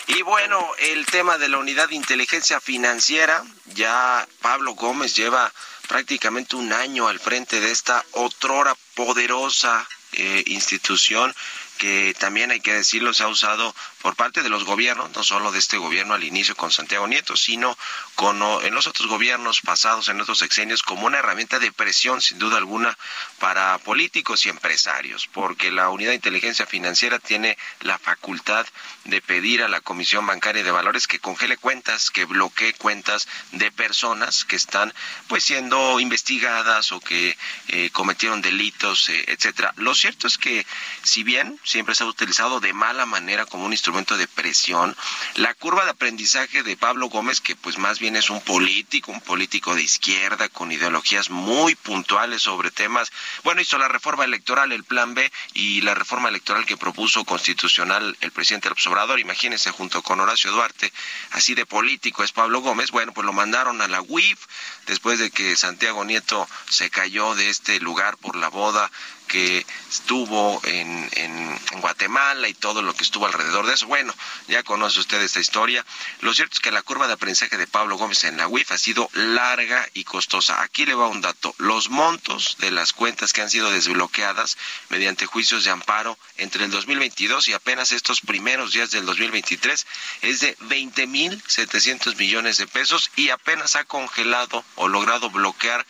Y 0.07 0.21
bueno, 0.21 0.69
el 0.77 1.05
tema 1.07 1.38
de 1.38 1.50
la 1.50 1.57
unidad 1.57 1.89
de 1.89 1.95
inteligencia 1.95 2.59
financiera, 2.59 3.43
ya 3.65 4.27
Pablo 4.41 4.73
Gómez 4.75 5.15
lleva 5.15 5.51
prácticamente 5.88 6.55
un 6.55 6.71
año 6.71 7.07
al 7.07 7.19
frente 7.19 7.59
de 7.59 7.71
esta 7.71 8.05
otrora 8.12 8.75
poderosa 8.95 9.88
eh, 10.13 10.43
institución 10.47 11.33
que 11.77 12.15
también 12.19 12.51
hay 12.51 12.59
que 12.59 12.73
decirlo, 12.73 13.13
se 13.13 13.23
ha 13.23 13.27
usado 13.27 13.75
por 14.01 14.15
parte 14.15 14.43
de 14.43 14.49
los 14.49 14.63
gobiernos, 14.63 15.11
no 15.15 15.23
solo 15.23 15.51
de 15.51 15.59
este 15.59 15.77
gobierno 15.77 16.13
al 16.13 16.23
inicio 16.23 16.55
con 16.55 16.71
Santiago 16.71 17.07
Nieto, 17.07 17.35
sino 17.35 17.77
con, 18.15 18.41
en 18.63 18.73
los 18.73 18.87
otros 18.87 19.07
gobiernos 19.07 19.61
pasados, 19.61 20.07
en 20.07 20.19
otros 20.19 20.39
sexenios, 20.39 20.83
como 20.83 21.07
una 21.07 21.19
herramienta 21.19 21.59
de 21.59 21.71
presión, 21.71 22.21
sin 22.21 22.39
duda 22.39 22.57
alguna, 22.57 22.97
para 23.39 23.77
políticos 23.79 24.45
y 24.45 24.49
empresarios, 24.49 25.27
porque 25.27 25.71
la 25.71 25.89
Unidad 25.89 26.09
de 26.09 26.15
Inteligencia 26.15 26.65
Financiera 26.65 27.19
tiene 27.19 27.57
la 27.81 27.97
facultad 27.97 28.65
de 29.05 29.21
pedir 29.21 29.63
a 29.63 29.67
la 29.67 29.81
Comisión 29.81 30.25
Bancaria 30.25 30.63
de 30.63 30.71
Valores 30.71 31.07
que 31.07 31.19
congele 31.19 31.57
cuentas, 31.57 32.11
que 32.11 32.25
bloquee 32.25 32.73
cuentas 32.73 33.27
de 33.51 33.71
personas 33.71 34.45
que 34.45 34.55
están 34.55 34.93
pues 35.27 35.43
siendo 35.43 35.99
investigadas 35.99 36.91
o 36.91 36.99
que 36.99 37.37
eh, 37.67 37.89
cometieron 37.91 38.41
delitos, 38.41 39.09
eh, 39.09 39.25
etcétera. 39.27 39.73
Lo 39.77 39.95
cierto 39.95 40.27
es 40.27 40.37
que 40.37 40.65
si 41.03 41.23
bien 41.23 41.59
siempre 41.63 41.96
se 41.96 42.03
ha 42.03 42.08
utilizado 42.08 42.60
de 42.60 42.74
mala 42.74 43.05
manera 43.05 43.46
como 43.46 43.65
un 43.65 43.72
instrumento 43.72 44.17
de 44.17 44.27
presión. 44.27 44.96
La 45.36 45.53
curva 45.53 45.86
de 45.86 45.91
aprendizaje 45.91 46.63
de 46.63 46.77
Pablo 46.77 47.08
Gómez, 47.08 47.41
que 47.41 47.55
pues 47.55 47.77
más 47.77 48.00
bien 48.00 48.15
es 48.15 48.29
un 48.29 48.41
político, 48.41 49.12
un 49.12 49.22
político 49.22 49.75
de 49.75 49.84
izquierda 49.84 50.50
con 50.50 50.72
ideologías 50.72 51.29
muy 51.29 51.75
puntuales 51.75 52.41
sobre 52.41 52.72
temas, 52.72 53.12
bueno, 53.43 53.62
hizo 53.62 53.77
la 53.77 53.88
reforma 53.88 54.25
electoral, 54.25 54.72
el 54.72 54.84
plan 54.84 55.13
B 55.13 55.32
y 55.53 55.82
la 55.82 55.93
reforma 55.93 56.29
electoral 56.29 56.65
que 56.65 56.77
propuso 56.77 57.24
constitucional 57.25 58.17
el 58.22 58.32
presidente 58.32 58.70
López 58.70 58.88
Obrador, 58.88 59.20
imagínense 59.20 59.72
junto 59.72 60.01
con 60.01 60.20
Horacio 60.20 60.51
Duarte, 60.51 60.91
así 61.32 61.55
de 61.55 61.65
político 61.65 62.24
es 62.24 62.32
Pablo 62.32 62.62
Gómez, 62.62 62.91
bueno, 62.91 63.13
pues 63.13 63.25
lo 63.25 63.34
mandaron 63.34 63.82
a 63.82 63.88
la 63.88 64.01
UIF 64.01 64.39
después 64.86 65.20
de 65.20 65.32
que 65.32 65.55
Santiago 65.55 66.03
Nieto 66.03 66.48
se 66.70 66.89
cayó 66.89 67.36
de 67.36 67.50
este 67.50 67.79
lugar 67.79 68.17
por 68.17 68.36
la 68.36 68.50
boda 68.50 68.91
que 69.33 69.65
estuvo 69.89 70.61
en, 70.63 71.09
en, 71.13 71.59
Guatemala 71.81 72.47
y 72.47 72.53
todo 72.53 72.83
lo 72.83 72.93
que 72.93 73.03
estuvo 73.03 73.25
alrededor 73.25 73.65
de 73.65 73.73
eso. 73.73 73.87
Bueno, 73.87 74.13
ya 74.47 74.61
conoce 74.61 74.99
usted 74.99 75.19
esta 75.23 75.39
historia. 75.39 75.83
Lo 76.21 76.35
cierto 76.35 76.53
es 76.53 76.59
que 76.59 76.69
la 76.69 76.83
curva 76.83 77.07
de 77.07 77.13
aprendizaje 77.13 77.57
de 77.57 77.65
Pablo 77.65 77.97
Gómez 77.97 78.23
en 78.25 78.37
la 78.37 78.47
UIF 78.47 78.71
ha 78.71 78.77
sido 78.77 79.09
larga 79.13 79.89
y 79.95 80.03
costosa. 80.03 80.61
Aquí 80.61 80.85
le 80.85 80.93
va 80.93 81.07
un 81.07 81.21
dato. 81.21 81.55
Los 81.57 81.89
montos 81.89 82.57
de 82.59 82.69
las 82.69 82.93
cuentas 82.93 83.33
que 83.33 83.41
han 83.41 83.49
sido 83.49 83.71
desbloqueadas 83.71 84.55
mediante 84.89 85.25
juicios 85.25 85.63
de 85.63 85.71
amparo 85.71 86.15
entre 86.37 86.65
el 86.65 86.71
2022 86.71 87.47
y 87.47 87.53
apenas 87.53 87.91
estos 87.91 88.21
primeros 88.21 88.71
días 88.71 88.91
del 88.91 89.07
2023 89.07 89.87
es 90.21 90.41
de 90.41 90.55
20.700 90.59 92.15
millones 92.17 92.57
de 92.57 92.67
pesos 92.67 93.09
y 93.15 93.29
apenas 93.29 93.75
ha 93.75 93.83
congelado 93.83 94.63
o 94.75 94.87
logrado 94.87 95.31
bloquear 95.31 95.83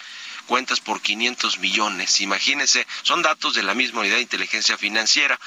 cuentas 0.44 0.80
por 0.80 1.02
500 1.02 1.60
millones. 1.60 2.22
Imagínense, 2.22 2.86
son 3.02 3.22
datos 3.22 3.54
de 3.54 3.64
la 3.64 3.74
misma 3.74 4.02
unidad 4.02 4.16
de 4.16 4.22
inteligencia 4.22 4.78
financiera. 4.78 5.40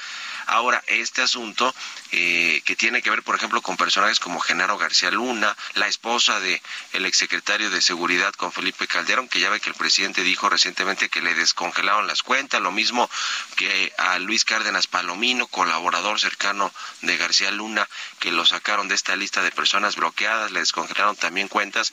Ahora, 0.47 0.81
este 0.87 1.21
asunto 1.21 1.75
eh, 2.11 2.61
que 2.63 2.77
tiene 2.77 3.01
que 3.01 3.09
ver, 3.09 3.21
por 3.21 3.35
ejemplo, 3.35 3.61
con 3.61 3.75
personajes 3.75 4.19
como 4.19 4.39
Genaro 4.39 4.77
García 4.77 5.11
Luna, 5.11 5.55
la 5.73 5.87
esposa 5.87 6.39
de 6.39 6.61
exsecretario 6.93 7.69
de 7.69 7.81
Seguridad 7.81 8.33
con 8.33 8.51
Felipe 8.51 8.87
Calderón, 8.87 9.27
que 9.27 9.39
ya 9.39 9.49
ve 9.49 9.59
que 9.59 9.69
el 9.69 9.75
presidente 9.75 10.23
dijo 10.23 10.49
recientemente 10.49 11.09
que 11.09 11.21
le 11.21 11.33
descongelaron 11.35 12.07
las 12.07 12.23
cuentas, 12.23 12.61
lo 12.61 12.71
mismo 12.71 13.09
que 13.55 13.91
a 13.97 14.19
Luis 14.19 14.45
Cárdenas 14.45 14.87
Palomino, 14.87 15.47
colaborador 15.47 16.19
cercano 16.19 16.71
de 17.01 17.17
García 17.17 17.51
Luna, 17.51 17.87
que 18.19 18.31
lo 18.31 18.45
sacaron 18.45 18.87
de 18.87 18.95
esta 18.95 19.15
lista 19.15 19.41
de 19.41 19.51
personas 19.51 19.95
bloqueadas, 19.95 20.51
le 20.51 20.59
descongelaron 20.59 21.15
también 21.15 21.47
cuentas, 21.47 21.91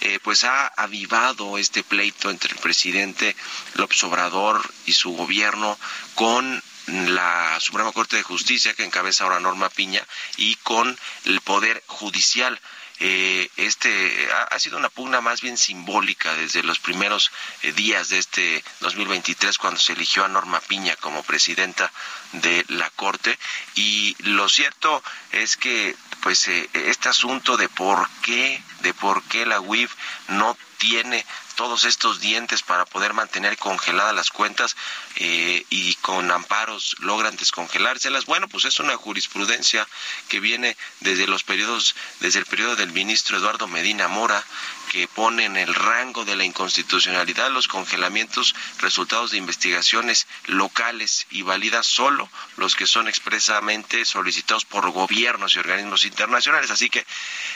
eh, 0.00 0.18
pues 0.22 0.44
ha 0.44 0.68
avivado 0.68 1.58
este 1.58 1.82
pleito 1.82 2.30
entre 2.30 2.52
el 2.52 2.58
presidente 2.60 3.36
López 3.74 4.02
Obrador 4.04 4.62
y 4.86 4.92
su 4.92 5.12
gobierno 5.12 5.78
con 6.14 6.62
la 6.90 7.58
Suprema 7.60 7.92
Corte 7.92 8.16
de 8.16 8.22
Justicia, 8.22 8.74
que 8.74 8.84
encabeza 8.84 9.24
ahora 9.24 9.40
Norma 9.40 9.68
Piña, 9.68 10.04
y 10.36 10.56
con 10.56 10.98
el 11.24 11.40
Poder 11.40 11.82
Judicial. 11.86 12.60
Eh, 13.02 13.48
este 13.56 14.28
ha, 14.50 14.58
sido 14.58 14.76
una 14.76 14.90
pugna 14.90 15.22
más 15.22 15.40
bien 15.40 15.56
simbólica 15.56 16.34
desde 16.34 16.62
los 16.62 16.80
primeros 16.80 17.32
eh, 17.62 17.72
días 17.72 18.10
de 18.10 18.18
este 18.18 18.62
2023 18.80 19.56
cuando 19.56 19.80
se 19.80 19.94
eligió 19.94 20.22
a 20.22 20.28
Norma 20.28 20.60
Piña 20.60 20.96
como 20.96 21.22
presidenta 21.22 21.90
de 22.32 22.62
la 22.68 22.90
Corte 22.90 23.38
y 23.74 24.14
lo 24.18 24.50
cierto 24.50 25.02
es 25.32 25.56
que 25.56 25.96
pues 26.20 26.46
eh, 26.48 26.68
este 26.74 27.08
asunto 27.08 27.56
de 27.56 27.70
por 27.70 28.06
qué 28.20 28.62
de 28.80 28.92
por 28.92 29.22
qué 29.22 29.46
la 29.46 29.60
UIF 29.60 29.94
no 30.28 30.54
tiene 30.76 31.24
todos 31.60 31.84
estos 31.84 32.20
dientes 32.20 32.62
para 32.62 32.86
poder 32.86 33.12
mantener 33.12 33.58
congeladas 33.58 34.14
las 34.14 34.30
cuentas 34.30 34.76
eh, 35.16 35.62
y 35.68 35.94
con 35.96 36.30
amparos 36.30 36.96
logran 37.00 37.36
descongelárselas. 37.36 38.24
Bueno, 38.24 38.48
pues 38.48 38.64
es 38.64 38.80
una 38.80 38.96
jurisprudencia 38.96 39.86
que 40.30 40.40
viene 40.40 40.74
desde 41.00 41.26
los 41.26 41.44
periodos, 41.44 41.94
desde 42.20 42.38
el 42.38 42.46
periodo 42.46 42.76
del 42.76 42.92
ministro 42.92 43.36
Eduardo 43.36 43.68
Medina 43.68 44.08
Mora, 44.08 44.42
que 44.90 45.06
pone 45.06 45.44
en 45.44 45.56
el 45.58 45.72
rango 45.74 46.24
de 46.24 46.34
la 46.34 46.44
inconstitucionalidad 46.44 47.50
los 47.50 47.68
congelamientos 47.68 48.54
resultados 48.78 49.30
de 49.30 49.36
investigaciones 49.36 50.26
locales 50.46 51.26
y 51.30 51.42
valida 51.42 51.82
solo 51.82 52.28
los 52.56 52.74
que 52.74 52.86
son 52.86 53.06
expresamente 53.06 54.04
solicitados 54.04 54.64
por 54.64 54.90
gobiernos 54.90 55.54
y 55.54 55.58
organismos 55.58 56.04
internacionales. 56.04 56.70
Así 56.70 56.88
que 56.88 57.06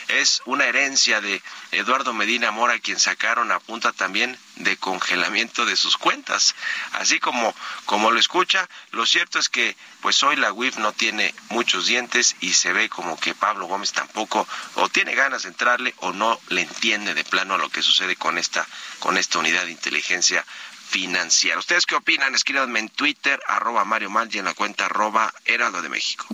es 0.07 0.43
una 0.45 0.65
herencia 0.65 1.19
de 1.21 1.41
Eduardo 1.71 2.13
Medina 2.13 2.51
Mora 2.51 2.79
quien 2.79 2.99
sacaron 2.99 3.51
a 3.51 3.59
punta 3.59 3.91
también 3.95 4.37
de 4.57 4.77
congelamiento 4.77 5.65
de 5.65 5.75
sus 5.75 5.97
cuentas. 5.97 6.55
Así 6.93 7.19
como, 7.19 7.53
como 7.85 8.11
lo 8.11 8.19
escucha, 8.19 8.67
lo 8.91 9.05
cierto 9.05 9.39
es 9.39 9.49
que 9.49 9.75
pues 10.01 10.21
hoy 10.23 10.35
la 10.35 10.53
UIF 10.53 10.77
no 10.77 10.91
tiene 10.91 11.33
muchos 11.49 11.87
dientes 11.87 12.35
y 12.39 12.53
se 12.53 12.73
ve 12.73 12.89
como 12.89 13.19
que 13.19 13.35
Pablo 13.35 13.65
Gómez 13.65 13.91
tampoco 13.93 14.47
o 14.75 14.89
tiene 14.89 15.15
ganas 15.15 15.43
de 15.43 15.49
entrarle 15.49 15.93
o 15.97 16.13
no 16.13 16.39
le 16.49 16.61
entiende 16.61 17.13
de 17.13 17.23
plano 17.23 17.57
lo 17.57 17.69
que 17.69 17.81
sucede 17.81 18.15
con 18.15 18.37
esta, 18.37 18.67
con 18.99 19.17
esta 19.17 19.39
unidad 19.39 19.65
de 19.65 19.71
inteligencia 19.71 20.45
financiera. 20.89 21.59
¿Ustedes 21.59 21.85
qué 21.85 21.95
opinan? 21.95 22.35
Escríbanme 22.35 22.79
en 22.79 22.89
Twitter, 22.89 23.39
arroba 23.47 23.83
Mario 23.85 24.09
Mal 24.09 24.29
y 24.31 24.39
en 24.39 24.45
la 24.45 24.53
cuenta 24.53 24.85
arroba 24.85 25.33
Heraldo 25.45 25.81
de 25.81 25.89
México. 25.89 26.25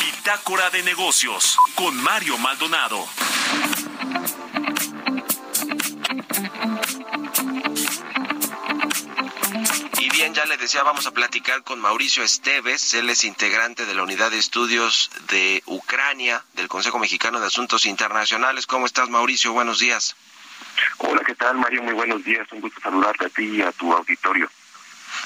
Bitácora 0.00 0.70
de 0.70 0.82
negocios 0.82 1.56
con 1.74 1.96
Mario 2.02 2.38
Maldonado. 2.38 3.06
Bien, 10.24 10.34
ya 10.34 10.46
le 10.46 10.56
decía, 10.56 10.82
vamos 10.82 11.06
a 11.06 11.10
platicar 11.10 11.64
con 11.64 11.78
Mauricio 11.80 12.22
Esteves, 12.22 12.94
él 12.94 13.10
es 13.10 13.24
integrante 13.24 13.84
de 13.84 13.94
la 13.94 14.04
Unidad 14.04 14.30
de 14.30 14.38
Estudios 14.38 15.10
de 15.28 15.62
Ucrania 15.66 16.42
del 16.54 16.66
Consejo 16.66 16.98
Mexicano 16.98 17.40
de 17.40 17.48
Asuntos 17.48 17.84
Internacionales. 17.84 18.66
¿Cómo 18.66 18.86
estás, 18.86 19.10
Mauricio? 19.10 19.52
Buenos 19.52 19.80
días. 19.80 20.16
Hola, 20.96 21.20
¿qué 21.26 21.34
tal, 21.34 21.58
Mario? 21.58 21.82
Muy 21.82 21.92
buenos 21.92 22.24
días. 22.24 22.50
Un 22.52 22.62
gusto 22.62 22.80
saludarte 22.80 23.26
a 23.26 23.28
ti 23.28 23.56
y 23.56 23.60
a 23.60 23.70
tu 23.72 23.92
auditorio. 23.92 24.48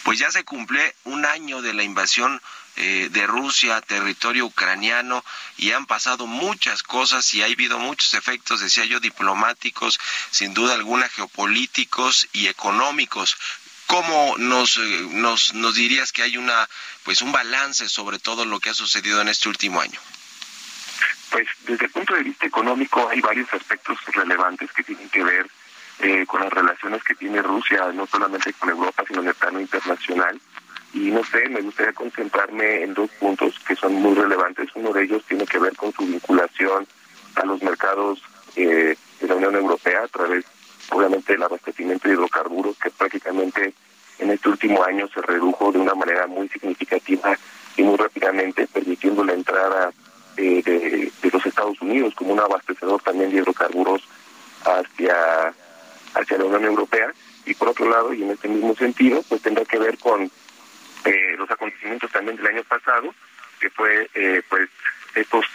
Pues 0.02 0.18
ya 0.18 0.32
se 0.32 0.42
cumple 0.42 0.96
un 1.04 1.24
año 1.24 1.62
de 1.62 1.74
la 1.74 1.84
invasión 1.84 2.42
eh, 2.74 3.08
de 3.12 3.24
Rusia 3.28 3.76
a 3.76 3.80
territorio 3.80 4.46
ucraniano 4.46 5.24
y 5.58 5.70
han 5.70 5.86
pasado 5.86 6.26
muchas 6.26 6.82
cosas 6.82 7.32
y 7.34 7.42
ha 7.42 7.44
habido 7.44 7.78
muchos 7.78 8.14
efectos, 8.14 8.60
decía 8.60 8.84
yo, 8.84 8.98
diplomáticos, 8.98 10.00
sin 10.32 10.54
duda 10.54 10.74
alguna 10.74 11.08
geopolíticos 11.08 12.28
y 12.32 12.48
económicos. 12.48 13.36
¿Cómo 13.88 14.36
nos, 14.36 14.76
eh, 14.76 15.08
nos, 15.12 15.54
nos 15.54 15.74
dirías 15.74 16.12
que 16.12 16.22
hay 16.22 16.36
una, 16.36 16.68
pues 17.04 17.22
un 17.22 17.32
balance 17.32 17.88
sobre 17.88 18.18
todo 18.18 18.44
lo 18.44 18.60
que 18.60 18.68
ha 18.70 18.74
sucedido 18.74 19.20
en 19.22 19.28
este 19.28 19.48
último 19.48 19.80
año? 19.80 19.98
Pues 21.30 21.48
desde 21.66 21.86
el 21.86 21.90
punto 21.90 22.14
de 22.14 22.22
vista 22.22 22.46
económico 22.46 23.08
hay 23.08 23.20
varios 23.20 23.52
aspectos 23.52 23.98
relevantes 24.12 24.70
que 24.72 24.82
tienen 24.82 25.08
que 25.08 25.24
ver 25.24 25.46
eh, 26.00 26.26
con 26.26 26.40
las 26.40 26.52
relaciones 26.52 27.02
que 27.02 27.14
tiene 27.14 27.42
Rusia, 27.42 27.90
no 27.94 28.06
solamente 28.06 28.52
con 28.52 28.68
Europa, 28.68 29.04
sino 29.08 29.20
en 29.22 29.28
el 29.28 29.34
plano 29.34 29.58
internacional. 29.58 30.38
Y 30.92 31.10
no 31.10 31.24
sé, 31.24 31.48
me 31.48 31.62
gustaría 31.62 31.92
concentrarme 31.92 32.82
en 32.82 32.94
dos 32.94 33.10
puntos 33.18 33.58
que 33.66 33.74
son 33.74 33.94
muy 33.94 34.14
relevantes. 34.14 34.68
Uno 34.74 34.92
de 34.92 35.04
ellos 35.04 35.24
tiene 35.26 35.46
que 35.46 35.58
ver 35.58 35.74
con 35.76 35.92
su 35.94 36.06
vinculación 36.06 36.86
a 37.36 37.44
los 37.44 37.62
mercados 37.62 38.22
eh, 38.54 38.96
de 39.20 39.26
la 39.26 39.34
Unión 39.34 39.54
Europea 39.56 40.04
a 40.04 40.08
través, 40.08 40.44
obviamente, 40.90 41.32
del 41.32 41.42
abastecimiento 41.42 42.06
de 42.06 42.14
hidrocarburos, 42.14 42.76
que 42.78 42.90
prácticamente 42.90 43.74
en 44.28 44.34
este 44.34 44.48
último 44.50 44.84
año 44.84 45.08
se 45.08 45.22
redujo 45.22 45.72
de 45.72 45.78
una 45.78 45.94
manera 45.94 46.26
muy 46.26 46.48
significativa 46.48 47.36
y 47.76 47.82
muy 47.82 47.96
rápidamente, 47.96 48.66
permitiendo 48.66 49.24
la 49.24 49.32
entrada 49.32 49.90
de, 50.36 50.62
de 50.62 51.30
los 51.30 51.44
Estados 51.46 51.80
Unidos 51.80 52.14
como 52.14 52.34
un 52.34 52.40
abastecedor 52.40 53.02
también 53.02 53.30
de 53.30 53.38
hidrocarburos 53.38 54.02
hacia 54.64 55.52
hacia 56.14 56.38
la 56.38 56.44
Unión 56.44 56.64
Europea. 56.64 57.12
Y 57.46 57.54
por 57.54 57.68
otro 57.68 57.88
lado 57.88 58.12
y 58.12 58.22
en 58.22 58.30
este 58.30 58.48
mismo 58.48 58.74
sentido 58.74 59.22
pues 59.28 59.40
tendrá 59.40 59.64
que 59.64 59.78
ver 59.78 59.96
con 59.98 60.30
eh, 61.04 61.34
los 61.38 61.50
acontecimientos 61.50 62.10
también 62.12 62.36
del 62.36 62.48
año 62.48 62.64
pasado 62.64 63.14
que 63.58 63.70
fue 63.70 64.10
eh, 64.14 64.42
pues 64.48 64.68
estos 65.14 65.46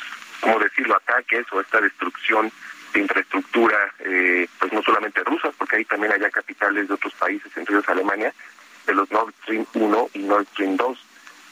cómo 0.41 0.57
decirlo 0.59 0.95
ataques 0.95 1.45
o 1.51 1.61
esta 1.61 1.79
destrucción 1.79 2.51
de 2.93 3.01
infraestructura 3.01 3.77
eh, 3.99 4.47
pues 4.59 4.73
no 4.73 4.81
solamente 4.81 5.23
rusas 5.23 5.53
porque 5.57 5.75
ahí 5.75 5.85
también 5.85 6.13
hay 6.13 6.31
capitales 6.31 6.87
de 6.87 6.93
otros 6.95 7.13
países 7.13 7.55
entre 7.55 7.75
ellos 7.75 7.87
Alemania 7.87 8.33
de 8.85 8.93
los 8.93 9.09
Nord 9.11 9.33
Stream 9.43 9.65
1 9.73 10.09
y 10.13 10.19
Nord 10.19 10.47
Stream 10.47 10.77
2 10.77 10.97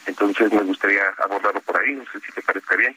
entonces 0.06 0.52
me 0.52 0.62
gustaría 0.62 1.08
abordarlo 1.24 1.60
por 1.60 1.80
ahí 1.80 1.92
no 1.92 2.04
sé 2.12 2.20
si 2.20 2.32
te 2.32 2.42
parezca 2.42 2.76
bien. 2.76 2.96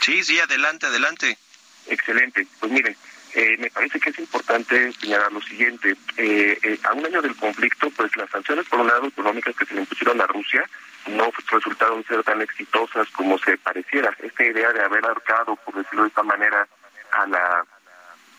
Sí 0.00 0.24
sí 0.24 0.38
adelante 0.40 0.86
adelante. 0.86 1.38
Excelente. 1.86 2.46
Pues 2.58 2.72
miren 2.72 2.96
eh, 3.34 3.56
me 3.58 3.70
parece 3.70 3.98
que 3.98 4.10
es 4.10 4.18
importante 4.18 4.92
señalar 4.92 5.32
lo 5.32 5.40
siguiente. 5.40 5.96
Eh, 6.18 6.58
eh, 6.62 6.78
a 6.84 6.92
un 6.92 7.06
año 7.06 7.22
del 7.22 7.34
conflicto, 7.36 7.88
pues 7.90 8.14
las 8.16 8.28
sanciones, 8.30 8.66
por 8.68 8.80
un 8.80 8.88
lado, 8.88 9.06
económicas 9.06 9.56
que 9.56 9.64
se 9.64 9.74
le 9.74 9.80
impusieron 9.80 10.20
a 10.20 10.26
Rusia, 10.26 10.68
no 11.06 11.32
resultaron 11.50 12.04
ser 12.04 12.22
tan 12.24 12.42
exitosas 12.42 13.08
como 13.10 13.38
se 13.38 13.56
pareciera. 13.56 14.14
Esta 14.18 14.44
idea 14.44 14.72
de 14.72 14.82
haber 14.82 15.04
arcado, 15.06 15.56
por 15.56 15.74
decirlo 15.76 16.02
de 16.02 16.08
esta 16.08 16.22
manera, 16.22 16.68
a 17.12 17.26
la 17.26 17.64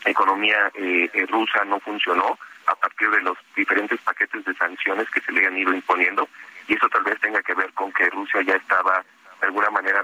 economía 0.06 0.72
rusa 1.30 1.64
no 1.66 1.80
funcionó 1.80 2.38
a 2.68 2.76
partir 2.76 3.10
de 3.10 3.22
los 3.22 3.38
diferentes 3.56 4.00
paquetes 4.02 4.46
de 4.46 4.54
sanciones 4.56 5.10
que 5.10 5.22
se 5.22 5.32
le 5.32 5.46
han 5.46 5.58
ido 5.58 5.74
imponiendo 5.74 6.28
y 6.68 6.76
eso 6.76 6.88
tal 6.90 7.04
vez 7.04 7.20
tenga 7.20 7.42
que 7.42 7.54
ver 7.54 7.72
con 7.74 7.92
que 7.92 8.10
Rusia 8.10 8.42
ya 8.42 8.56
estaba 8.56 9.04
de 9.42 9.48
alguna 9.48 9.70
manera 9.70 10.04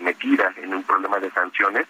metida 0.00 0.52
en 0.56 0.74
un 0.74 0.82
problema 0.82 1.18
de 1.18 1.30
sanciones 1.30 1.86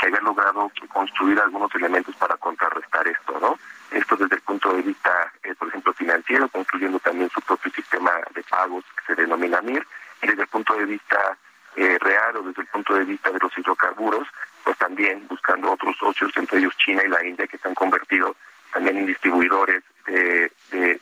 que 0.00 0.06
haya 0.06 0.20
logrado 0.20 0.70
construir 0.88 1.38
algunos 1.40 1.72
elementos 1.74 2.16
para 2.16 2.36
contrarrestar 2.36 3.06
esto, 3.06 3.38
¿no? 3.40 3.58
Esto 3.90 4.16
desde 4.16 4.36
el 4.36 4.42
punto 4.42 4.72
de 4.72 4.82
vista, 4.82 5.32
eh, 5.42 5.54
por 5.54 5.68
ejemplo, 5.68 5.92
financiero, 5.92 6.48
construyendo 6.48 6.98
también 7.00 7.28
su 7.30 7.40
propio 7.42 7.70
sistema 7.72 8.12
de 8.34 8.42
pagos 8.44 8.84
que 8.96 9.14
se 9.14 9.20
denomina 9.20 9.60
MIR, 9.60 9.86
y 10.22 10.26
desde 10.26 10.42
el 10.42 10.48
punto 10.48 10.74
de 10.76 10.86
vista 10.86 11.36
eh, 11.76 11.98
real 12.00 12.36
o 12.36 12.42
desde 12.42 12.62
el 12.62 12.68
punto 12.68 12.94
de 12.94 13.04
vista 13.04 13.30
de 13.30 13.38
los 13.40 13.56
hidrocarburos, 13.58 14.26
pues 14.64 14.76
también 14.78 15.26
buscando 15.28 15.72
otros 15.72 15.96
socios, 15.98 16.32
entre 16.36 16.58
ellos 16.58 16.76
China 16.78 17.02
y 17.04 17.08
la 17.08 17.24
India, 17.24 17.46
que 17.46 17.58
se 17.58 17.68
han 17.68 17.74
convertido 17.74 18.36
también 18.72 18.98
en 18.98 19.06
distribuidores 19.06 19.82
de, 20.06 20.50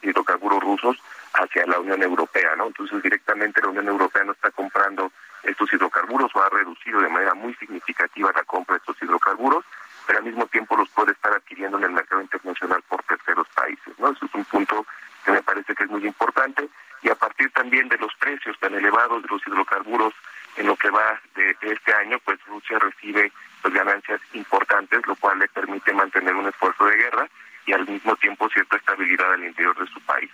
hidrocarburos 0.03 0.63
rusos 0.63 0.97
hacia 1.35 1.67
la 1.67 1.79
Unión 1.79 2.03
Europea, 2.03 2.57
¿no? 2.57 2.67
Entonces 2.67 3.03
directamente 3.03 3.61
la 3.61 3.69
Unión 3.69 3.89
Europea 3.89 4.25
no 4.25 4.33
está 4.33 4.51
comprando 4.51 5.13
estos 5.43 5.73
hidrocarburos 5.73 6.31
o 6.35 6.43
ha 6.43 6.49
reducido 6.49 7.01
de 7.01 7.09
manera 7.09 7.35
muy 7.35 7.55
significativa 7.55 8.33
la 8.35 8.43
compra 8.45 8.75
de 8.75 8.79
estos 8.79 9.01
hidrocarburos, 9.03 9.65
pero 10.07 10.19
al 10.19 10.25
mismo 10.25 10.47
tiempo 10.47 10.77
los 10.77 10.89
puede 10.91 11.13
estar 11.13 11.33
adquiriendo 11.33 11.79
en 11.79 11.85
el 11.85 11.93
mercado 11.93 12.23
internacional 12.23 12.83
por 12.89 13.03
terceros 13.05 13.47
países, 13.55 13.99
¿no? 13.99 14.11
Eso 14.11 14.27
es 14.27 14.35
un 14.35 14.45
punto 14.47 14.87
que 15.25 15.33
me 15.33 15.43
parece 15.43 15.75
que 15.75 15.85
es 15.85 15.91
muy 15.91 16.05
importante 16.07 16.69
y 17.03 17.09
a 17.09 17.15
partir 17.15 17.51
también 17.53 17.89
de 17.89 17.99
los 17.99 18.15
precios 18.17 18.59
tan 18.59 18.75
elevados 18.75 19.23
de 19.23 19.29
los 19.29 19.47
hidrocarburos 19.47 20.15
en 20.57 20.67
lo 20.67 20.77
que 20.77 20.91
va 20.91 21.21
de, 21.35 21.57
este 21.61 21.95
año, 21.95 22.19
pues 22.25 22.39
Rusia 22.47 22.79
recibe 22.79 23.31
pues, 23.63 23.73
ganancias 23.73 24.21
importantes, 24.33 25.07
lo 25.07 25.15
cual 25.17 25.39
le 25.39 25.49
permite 25.49 25.93
mantener 25.93 26.35
un 26.35 26.49
esfuerzo 26.49 26.85
de 26.87 26.97
guerra 26.97 27.29
y 27.69 27.73
al 27.75 27.87
mismo 27.87 28.17
tiempo 28.17 28.49
cierta 28.49 28.79
estabilidad 28.79 29.35
al 29.35 29.45
interior 29.45 29.79
de 29.79 29.87
su 29.93 30.01
país. 30.01 30.31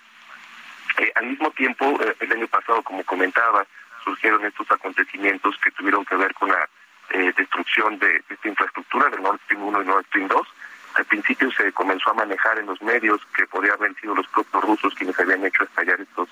Eh, 0.98 1.10
al 1.16 1.26
mismo 1.26 1.50
tiempo, 1.50 1.98
eh, 2.00 2.14
el 2.20 2.32
año 2.32 2.46
pasado, 2.46 2.80
como 2.82 3.02
comentaba, 3.02 3.66
surgieron 4.04 4.44
estos 4.44 4.70
acontecimientos 4.70 5.56
que 5.58 5.72
tuvieron 5.72 6.04
que 6.04 6.14
ver 6.14 6.32
con 6.34 6.48
la 6.50 6.68
eh, 7.10 7.32
destrucción 7.36 7.98
de, 7.98 8.22
esta 8.28 8.48
infraestructura 8.48 9.10
del 9.10 9.22
Nord 9.22 9.40
Stream 9.44 9.64
1 9.64 9.82
y 9.82 9.86
Nord 9.86 10.06
Stream 10.06 10.28
2. 10.28 10.48
Al 10.94 11.04
principio 11.06 11.50
se 11.50 11.72
comenzó 11.72 12.10
a 12.10 12.14
manejar 12.14 12.60
en 12.60 12.66
los 12.66 12.80
medios 12.80 13.20
que 13.36 13.46
podría 13.48 13.72
haber 13.72 13.92
sido 13.96 14.14
los 14.14 14.28
propios 14.28 14.62
rusos 14.62 14.94
quienes 14.94 15.18
habían 15.18 15.44
hecho 15.44 15.64
estallar 15.64 16.00
estos 16.00 16.28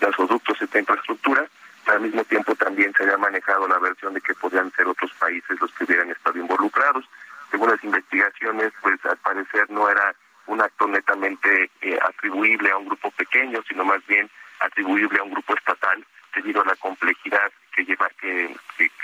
gasoductos, 0.00 0.62
esta 0.62 0.78
infraestructura. 0.78 1.46
Al 1.86 2.00
mismo 2.00 2.24
tiempo 2.24 2.54
también 2.54 2.94
se 2.96 3.02
había 3.02 3.18
manejado 3.18 3.68
la 3.68 3.78
versión 3.78 4.14
de 4.14 4.22
que 4.22 4.34
podían 4.34 4.72
ser 4.72 4.86
otros 4.86 5.12
países 5.18 5.60
los 5.60 5.70
que 5.72 5.84
hubieran 5.84 6.10
estado 6.10 6.38
involucrados. 6.38 7.04
Según 7.50 7.68
las 7.70 7.84
investigaciones, 7.84 8.72
pues 8.80 9.04
al 9.04 9.18
parecer 9.18 9.70
no 9.70 9.88
era 9.90 10.14
un 10.46 10.60
acto 10.60 10.86
netamente 10.86 11.70
eh, 11.80 11.98
atribuible 12.02 12.70
a 12.70 12.76
un 12.76 12.86
grupo 12.86 13.10
pequeño, 13.10 13.62
sino 13.68 13.84
más 13.84 14.04
bien 14.06 14.28
atribuible 14.60 15.18
a 15.18 15.22
un 15.22 15.32
grupo 15.32 15.54
estatal 15.54 16.04
debido 16.34 16.62
a 16.62 16.66
la 16.66 16.76
complejidad 16.76 17.50
que 17.74 17.84
lleva 17.84 18.08
que, 18.20 18.54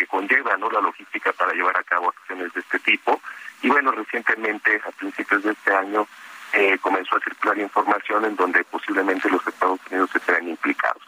conlleva 0.09 0.57
no 0.59 0.71
la 0.71 0.81
logística 0.81 1.33
para 1.33 1.53
llevar 1.53 1.77
a 1.77 1.83
cabo 1.85 2.11
acciones 2.11 2.53
de 2.53 2.61
este 2.61 2.79
tipo. 2.81 3.21
Y 3.63 3.69
bueno 3.69 3.93
recientemente 3.93 4.81
a 4.87 4.91
principios 4.93 5.43
de 5.43 5.53
este 5.53 5.75
año 5.75 6.07
eh, 6.53 6.77
comenzó 6.79 7.17
a 7.17 7.21
circular 7.21 7.59
información 7.59 8.25
en 8.25 8.37
donde 8.37 8.63
posiblemente 8.65 9.31
los 9.31 9.47
Estados 9.47 9.81
Unidos 9.91 10.11
estén 10.15 10.49
implicados. 10.49 11.03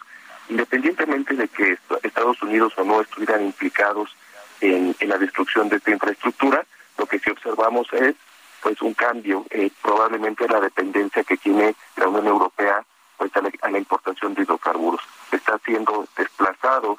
Independientemente 0.49 1.35
de 1.35 1.49
que 1.49 1.79
Estados 2.03 2.41
Unidos 2.43 2.73
o 2.77 2.85
no 2.85 3.01
estuvieran 3.01 3.45
implicados 3.45 4.17
en 4.61 4.95
la 5.01 5.19
destrucción 5.19 5.69
de 5.69 5.77
esta 5.77 5.91
infraestructura 5.91 6.65
lo 6.97 7.07
que 7.07 7.19
sí 7.19 7.31
observamos 7.31 7.93
es 7.93 8.15
pues 8.65 8.81
un 8.81 8.95
cambio 8.95 9.45
eh, 9.51 9.71
probablemente 9.83 10.49
la 10.49 10.59
dependencia 10.59 11.23
que 11.23 11.37
tiene 11.37 11.77
la 11.97 12.09
Unión 12.09 12.29
Europea 12.29 12.83
pues 13.19 13.31
a 13.37 13.71
la, 13.71 13.79
importación 13.79 14.33
de 14.33 14.43
hidrocarburos. 14.43 15.03
Está 15.31 15.59
siendo 15.59 16.09
desplazado 16.17 16.99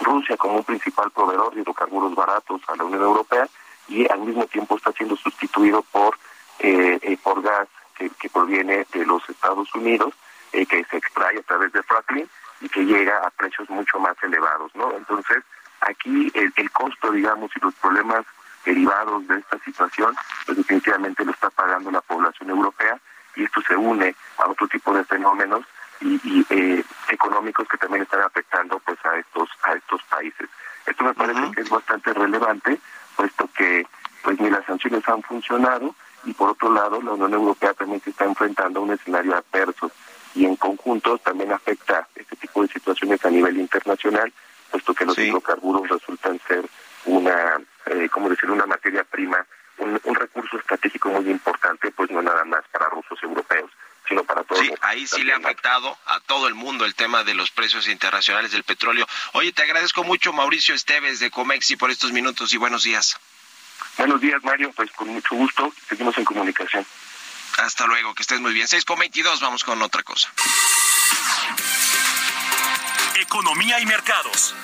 Rusia 0.00 0.36
como 0.36 0.58
un 0.58 0.64
principal 0.64 1.10
proveedor 1.12 1.54
de 1.54 1.62
hidrocarburos 1.62 2.14
baratos 2.14 2.60
a 2.68 2.76
la 2.76 2.84
Unión 2.84 3.02
Europea 3.02 3.48
y 3.88 4.06
al 4.12 4.20
mismo 4.20 4.44
tiempo 4.44 4.76
está 4.76 4.92
siendo 4.92 5.16
sustituido 5.16 5.80
por 5.80 6.18
eh, 6.58 6.98
eh, 7.00 7.16
por 7.22 7.40
gas 7.40 7.68
que, 7.96 8.28
proviene 8.28 8.86
de 8.92 9.06
los 9.06 9.26
Estados 9.30 9.74
Unidos 9.74 10.12
que 10.52 10.84
se 10.90 10.96
extrae 10.98 11.38
a 11.38 11.42
través 11.42 11.72
de 11.72 11.82
fracking 11.82 12.28
y 12.60 12.68
que 12.68 12.84
llega 12.84 13.26
a 13.26 13.30
precios 13.30 13.68
mucho 13.70 13.98
más 13.98 14.16
elevados, 14.22 14.74
¿no? 14.74 14.90
Entonces 14.92 15.42
aquí 15.80 16.30
el, 16.34 16.52
el 16.56 16.70
costo, 16.70 17.10
digamos, 17.12 17.50
y 17.56 17.60
los 17.60 17.74
problemas 17.74 18.24
derivados 18.66 19.26
de 19.28 19.38
esta 19.38 19.58
situación, 19.60 20.14
pues 20.44 20.58
definitivamente 20.58 21.24
lo 21.24 21.30
está 21.30 21.48
pagando 21.50 21.90
la 21.90 22.00
población 22.02 22.50
europea 22.50 23.00
y 23.36 23.44
esto 23.44 23.62
se 23.62 23.76
une 23.76 24.14
a 24.38 24.48
otro 24.48 24.66
tipo 24.66 24.92
de 24.92 25.04
fenómenos 25.04 25.64
y, 26.00 26.44
eh, 26.50 26.84
económicos 27.08 27.66
que 27.68 27.78
también 27.78 28.02
están 28.02 28.20
afectando 28.20 28.78
pues 28.80 28.98
a 29.06 29.16
estos 29.16 29.48
a 29.62 29.72
estos 29.74 30.02
países. 30.04 30.48
Esto 30.84 31.04
me 31.04 31.14
parece 31.14 31.50
que 31.52 31.62
es 31.62 31.70
bastante 31.70 32.12
relevante, 32.12 32.78
puesto 33.16 33.48
que 33.56 33.86
pues 34.22 34.38
ni 34.40 34.50
las 34.50 34.66
sanciones 34.66 35.08
han 35.08 35.22
funcionado 35.22 35.94
y 36.24 36.34
por 36.34 36.50
otro 36.50 36.70
lado 36.72 37.00
la 37.00 37.12
Unión 37.12 37.32
Europea 37.34 37.72
también 37.72 38.00
se 38.02 38.10
está 38.10 38.24
enfrentando 38.24 38.80
a 38.80 38.82
un 38.82 38.92
escenario 38.92 39.36
adverso 39.36 39.90
y 40.34 40.44
en 40.44 40.56
conjunto 40.56 41.18
también 41.18 41.52
afecta 41.52 42.08
este 42.14 42.36
tipo 42.36 42.62
de 42.62 42.68
situaciones 42.68 43.24
a 43.24 43.30
nivel 43.30 43.56
internacional, 43.58 44.32
puesto 44.70 44.92
que 44.92 45.06
los 45.06 45.16
hidrocarburos 45.16 45.88
resultan 45.88 46.38
ser 46.46 46.68
una, 47.06 47.60
eh, 47.86 48.08
como 48.08 48.28
decir, 48.28 48.50
una 48.50 48.66
materia 48.66 49.04
prima, 49.04 49.44
un, 49.78 50.14
recurso 50.14 50.58
estratégico 50.58 51.10
muy 51.10 51.30
importante, 51.30 51.90
pues 51.90 52.10
no 52.10 52.22
nada 52.22 52.44
más 52.44 52.64
para 52.72 52.88
rusos 52.88 53.18
europeos, 53.22 53.70
sino 54.08 54.24
para 54.24 54.42
todos. 54.44 54.60
Sí, 54.60 54.72
ahí 54.80 55.06
sí 55.06 55.22
le 55.22 55.32
ha 55.32 55.36
afectado 55.36 55.96
a 56.06 56.20
todo 56.20 56.48
el 56.48 56.54
mundo 56.54 56.84
el 56.84 56.94
tema 56.94 57.24
de 57.24 57.34
los 57.34 57.50
precios 57.50 57.88
internacionales 57.88 58.52
del 58.52 58.64
petróleo. 58.64 59.06
Oye, 59.32 59.52
te 59.52 59.62
agradezco 59.62 60.04
mucho, 60.04 60.32
Mauricio 60.32 60.74
Esteves 60.74 61.20
de 61.20 61.30
Comexi, 61.30 61.76
por 61.76 61.90
estos 61.90 62.12
minutos 62.12 62.52
y 62.54 62.56
buenos 62.56 62.84
días. 62.84 63.18
Buenos 63.98 64.20
días, 64.20 64.42
Mario, 64.42 64.72
pues 64.74 64.90
con 64.92 65.08
mucho 65.08 65.34
gusto, 65.34 65.72
seguimos 65.88 66.16
en 66.18 66.24
comunicación. 66.24 66.86
Hasta 67.58 67.86
luego, 67.86 68.14
que 68.14 68.22
estés 68.22 68.40
muy 68.40 68.52
bien. 68.52 68.68
6 68.68 68.84
con 68.84 68.98
22, 68.98 69.40
vamos 69.40 69.64
con 69.64 69.80
otra 69.80 70.02
cosa. 70.02 70.30
Economía 73.18 73.80
y 73.80 73.86
mercados. 73.86 74.54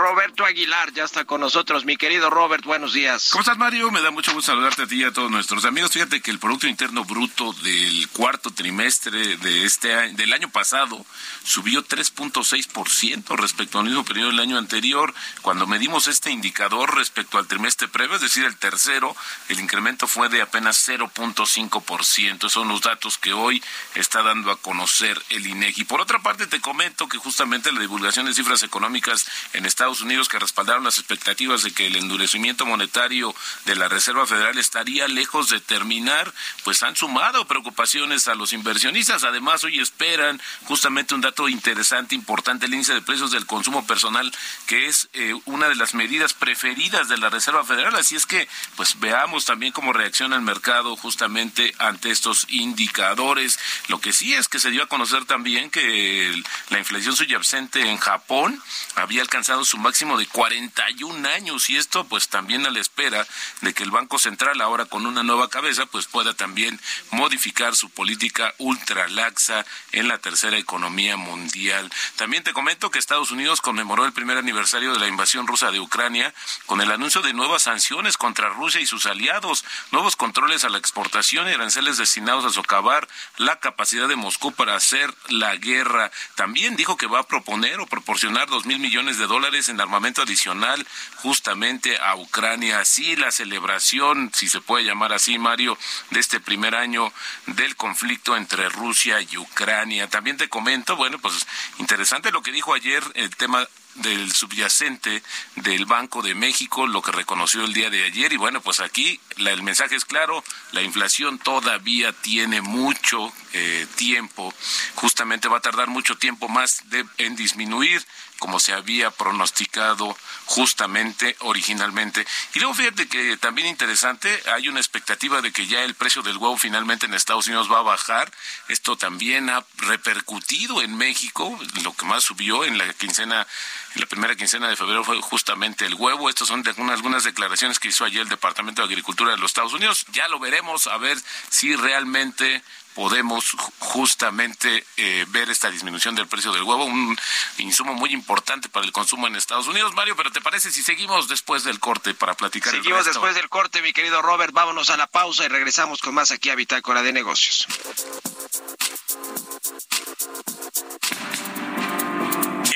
Roberto 0.00 0.46
Aguilar 0.46 0.92
ya 0.94 1.04
está 1.04 1.26
con 1.26 1.42
nosotros. 1.42 1.84
Mi 1.84 1.98
querido 1.98 2.30
Robert, 2.30 2.64
buenos 2.64 2.94
días. 2.94 3.28
¿Cómo 3.32 3.42
estás, 3.42 3.58
Mario? 3.58 3.90
Me 3.90 4.00
da 4.00 4.10
mucho 4.10 4.32
gusto 4.32 4.50
saludarte 4.52 4.84
a 4.84 4.86
ti 4.86 4.96
y 4.96 5.04
a 5.04 5.12
todos 5.12 5.30
nuestros 5.30 5.66
amigos. 5.66 5.92
Fíjate 5.92 6.22
que 6.22 6.30
el 6.30 6.38
Producto 6.38 6.66
Interno 6.66 7.04
Bruto 7.04 7.52
del 7.52 8.08
cuarto 8.08 8.50
trimestre 8.50 9.36
de 9.36 9.64
este 9.66 9.94
año, 9.94 10.16
del 10.16 10.32
año 10.32 10.48
pasado 10.50 11.04
subió 11.44 11.84
3.6% 11.84 13.36
respecto 13.36 13.78
al 13.78 13.84
mismo 13.84 14.04
periodo 14.04 14.30
del 14.30 14.40
año 14.40 14.56
anterior. 14.56 15.12
Cuando 15.42 15.66
medimos 15.66 16.06
este 16.08 16.30
indicador 16.30 16.94
respecto 16.96 17.36
al 17.36 17.46
trimestre 17.46 17.86
previo, 17.88 18.16
es 18.16 18.22
decir, 18.22 18.44
el 18.46 18.56
tercero, 18.56 19.14
el 19.48 19.60
incremento 19.60 20.06
fue 20.06 20.30
de 20.30 20.40
apenas 20.40 20.88
0.5%. 20.88 22.48
Son 22.48 22.68
los 22.68 22.80
datos 22.80 23.18
que 23.18 23.34
hoy 23.34 23.62
está 23.94 24.22
dando 24.22 24.50
a 24.50 24.56
conocer 24.56 25.20
el 25.28 25.46
INEGI. 25.46 25.84
Por 25.84 26.00
otra 26.00 26.20
parte, 26.20 26.46
te 26.46 26.60
comento 26.60 27.06
que 27.06 27.18
justamente 27.18 27.70
la 27.70 27.84
divulgación 27.90 28.26
de 28.26 28.34
cifras 28.34 28.62
económicas 28.62 29.26
en 29.52 29.66
Estados 29.66 30.00
Unidos 30.00 30.28
que 30.28 30.38
respaldaron 30.38 30.84
las 30.84 30.98
expectativas 30.98 31.64
de 31.64 31.72
que 31.72 31.88
el 31.88 31.96
endurecimiento 31.96 32.64
monetario 32.64 33.34
de 33.64 33.74
la 33.74 33.88
Reserva 33.88 34.28
Federal 34.28 34.56
estaría 34.58 35.08
lejos 35.08 35.48
de 35.48 35.58
terminar, 35.58 36.32
pues 36.62 36.84
han 36.84 36.94
sumado 36.94 37.48
preocupaciones 37.48 38.28
a 38.28 38.36
los 38.36 38.52
inversionistas. 38.52 39.24
Además, 39.24 39.64
hoy 39.64 39.80
esperan 39.80 40.40
justamente 40.66 41.16
un 41.16 41.20
dato 41.20 41.48
interesante, 41.48 42.14
importante, 42.14 42.66
el 42.66 42.74
índice 42.74 42.94
de 42.94 43.02
precios 43.02 43.32
del 43.32 43.46
consumo 43.46 43.84
personal, 43.84 44.32
que 44.66 44.86
es 44.86 45.08
eh, 45.12 45.34
una 45.46 45.68
de 45.68 45.74
las 45.74 45.94
medidas 45.94 46.32
preferidas 46.32 47.08
de 47.08 47.18
la 47.18 47.28
Reserva 47.28 47.64
Federal. 47.64 47.96
Así 47.96 48.14
es 48.14 48.24
que, 48.24 48.48
pues 48.76 49.00
veamos 49.00 49.46
también 49.46 49.72
cómo 49.72 49.92
reacciona 49.92 50.36
el 50.36 50.42
mercado 50.42 50.94
justamente 50.94 51.74
ante 51.78 52.12
estos 52.12 52.46
indicadores. 52.50 53.58
Lo 53.88 54.00
que 54.00 54.12
sí 54.12 54.32
es 54.34 54.46
que 54.46 54.60
se 54.60 54.70
dio 54.70 54.84
a 54.84 54.88
conocer 54.88 55.24
también 55.24 55.70
que 55.70 56.40
la 56.68 56.78
inflación 56.78 57.16
subyacente 57.16 57.79
en 57.88 57.98
Japón 57.98 58.62
había 58.94 59.22
alcanzado 59.22 59.64
su 59.64 59.78
máximo 59.78 60.18
de 60.18 60.26
41 60.26 61.28
años 61.28 61.70
y 61.70 61.76
esto 61.76 62.04
pues 62.04 62.28
también 62.28 62.66
a 62.66 62.70
la 62.70 62.80
espera 62.80 63.26
de 63.60 63.74
que 63.74 63.82
el 63.82 63.90
Banco 63.90 64.18
Central 64.18 64.60
ahora 64.60 64.84
con 64.84 65.06
una 65.06 65.22
nueva 65.22 65.48
cabeza 65.48 65.86
pues 65.86 66.06
pueda 66.06 66.34
también 66.34 66.80
modificar 67.10 67.76
su 67.76 67.90
política 67.90 68.54
ultra 68.58 69.08
laxa 69.08 69.64
en 69.92 70.08
la 70.08 70.18
tercera 70.18 70.58
economía 70.58 71.16
mundial. 71.16 71.90
También 72.16 72.42
te 72.42 72.52
comento 72.52 72.90
que 72.90 72.98
Estados 72.98 73.30
Unidos 73.30 73.60
conmemoró 73.60 74.04
el 74.04 74.12
primer 74.12 74.36
aniversario 74.36 74.92
de 74.92 74.98
la 74.98 75.08
invasión 75.08 75.46
rusa 75.46 75.70
de 75.70 75.80
Ucrania 75.80 76.34
con 76.66 76.80
el 76.80 76.90
anuncio 76.90 77.22
de 77.22 77.32
nuevas 77.32 77.62
sanciones 77.62 78.16
contra 78.16 78.48
Rusia 78.48 78.80
y 78.80 78.86
sus 78.86 79.06
aliados, 79.06 79.64
nuevos 79.90 80.16
controles 80.16 80.64
a 80.64 80.68
la 80.68 80.78
exportación 80.78 81.48
y 81.48 81.52
aranceles 81.52 81.98
destinados 81.98 82.44
a 82.44 82.50
socavar 82.50 83.08
la 83.36 83.58
capacidad 83.60 84.08
de 84.08 84.16
Moscú 84.16 84.52
para 84.52 84.74
hacer 84.74 85.12
la 85.28 85.56
guerra. 85.56 86.10
También 86.34 86.76
dijo 86.76 86.96
que 86.96 87.06
va 87.06 87.20
a 87.20 87.26
proponer 87.26 87.69
o 87.78 87.86
proporcionar 87.86 88.48
dos 88.48 88.66
mil 88.66 88.80
millones 88.80 89.18
de 89.18 89.26
dólares 89.26 89.68
en 89.68 89.80
armamento 89.80 90.22
adicional 90.22 90.84
justamente 91.16 91.98
a 91.98 92.16
Ucrania. 92.16 92.80
Así 92.80 93.14
la 93.16 93.30
celebración, 93.30 94.32
si 94.34 94.48
se 94.48 94.60
puede 94.60 94.84
llamar 94.84 95.12
así, 95.12 95.38
Mario, 95.38 95.78
de 96.10 96.18
este 96.18 96.40
primer 96.40 96.74
año 96.74 97.12
del 97.46 97.76
conflicto 97.76 98.36
entre 98.36 98.68
Rusia 98.70 99.20
y 99.20 99.36
Ucrania. 99.36 100.08
También 100.08 100.36
te 100.36 100.48
comento, 100.48 100.96
bueno, 100.96 101.18
pues 101.18 101.46
interesante 101.78 102.32
lo 102.32 102.42
que 102.42 102.52
dijo 102.52 102.74
ayer 102.74 103.04
el 103.14 103.36
tema 103.36 103.68
del 103.94 104.32
subyacente 104.32 105.22
del 105.56 105.84
Banco 105.86 106.22
de 106.22 106.34
México, 106.34 106.86
lo 106.86 107.02
que 107.02 107.12
reconoció 107.12 107.64
el 107.64 107.72
día 107.72 107.90
de 107.90 108.04
ayer. 108.04 108.32
Y 108.32 108.36
bueno, 108.36 108.60
pues 108.60 108.80
aquí 108.80 109.20
el 109.36 109.62
mensaje 109.62 109.96
es 109.96 110.04
claro, 110.04 110.42
la 110.72 110.82
inflación 110.82 111.38
todavía 111.38 112.12
tiene 112.12 112.60
mucho 112.60 113.32
eh, 113.52 113.86
tiempo, 113.96 114.54
justamente 114.94 115.48
va 115.48 115.58
a 115.58 115.62
tardar 115.62 115.88
mucho 115.88 116.16
tiempo 116.16 116.48
más 116.48 116.82
en 117.18 117.36
disminuir 117.36 118.04
como 118.40 118.58
se 118.58 118.72
había 118.72 119.12
pronosticado 119.12 120.16
justamente 120.46 121.36
originalmente. 121.40 122.26
Y 122.54 122.58
luego 122.58 122.74
fíjate 122.74 123.06
que 123.06 123.36
también 123.36 123.68
interesante, 123.68 124.42
hay 124.52 124.68
una 124.68 124.80
expectativa 124.80 125.40
de 125.40 125.52
que 125.52 125.68
ya 125.68 125.84
el 125.84 125.94
precio 125.94 126.22
del 126.22 126.38
huevo 126.38 126.56
finalmente 126.56 127.06
en 127.06 127.14
Estados 127.14 127.46
Unidos 127.46 127.70
va 127.70 127.78
a 127.78 127.82
bajar. 127.82 128.32
Esto 128.66 128.96
también 128.96 129.48
ha 129.48 129.64
repercutido 129.76 130.82
en 130.82 130.96
México, 130.96 131.56
lo 131.84 131.92
que 131.92 132.06
más 132.06 132.24
subió 132.24 132.64
en 132.64 132.78
la 132.78 132.92
quincena 132.94 133.46
en 133.94 134.00
la 134.02 134.06
primera 134.06 134.36
quincena 134.36 134.68
de 134.68 134.76
febrero 134.76 135.02
fue 135.02 135.20
justamente 135.20 135.84
el 135.84 135.94
huevo. 135.94 136.28
Estas 136.28 136.48
son 136.48 136.64
algunas 136.90 137.24
declaraciones 137.24 137.80
que 137.80 137.88
hizo 137.88 138.04
ayer 138.04 138.22
el 138.22 138.28
Departamento 138.28 138.82
de 138.82 138.86
Agricultura 138.86 139.32
de 139.32 139.38
los 139.38 139.50
Estados 139.50 139.72
Unidos. 139.72 140.06
Ya 140.12 140.28
lo 140.28 140.38
veremos 140.38 140.86
a 140.86 140.96
ver 140.96 141.18
si 141.48 141.74
realmente 141.74 142.62
podemos 142.94 143.56
justamente 143.78 144.84
eh, 144.96 145.24
ver 145.28 145.50
esta 145.50 145.70
disminución 145.70 146.14
del 146.14 146.26
precio 146.26 146.52
del 146.52 146.62
huevo, 146.62 146.84
un 146.84 147.18
insumo 147.58 147.94
muy 147.94 148.12
importante 148.12 148.68
para 148.68 148.86
el 148.86 148.92
consumo 148.92 149.26
en 149.26 149.36
Estados 149.36 149.68
Unidos. 149.68 149.94
Mario, 149.94 150.16
pero 150.16 150.30
¿te 150.30 150.40
parece 150.40 150.70
si 150.70 150.82
seguimos 150.82 151.28
después 151.28 151.64
del 151.64 151.80
corte 151.80 152.14
para 152.14 152.34
platicar? 152.34 152.72
Seguimos 152.72 153.04
después 153.04 153.34
del 153.34 153.48
corte, 153.48 153.82
mi 153.82 153.92
querido 153.92 154.22
Robert. 154.22 154.52
Vámonos 154.52 154.90
a 154.90 154.96
la 154.96 155.06
pausa 155.06 155.44
y 155.44 155.48
regresamos 155.48 156.00
con 156.00 156.14
más 156.14 156.30
aquí 156.30 156.50
a 156.50 156.54
Bitácora 156.54 157.02
de 157.02 157.12
Negocios. 157.12 157.66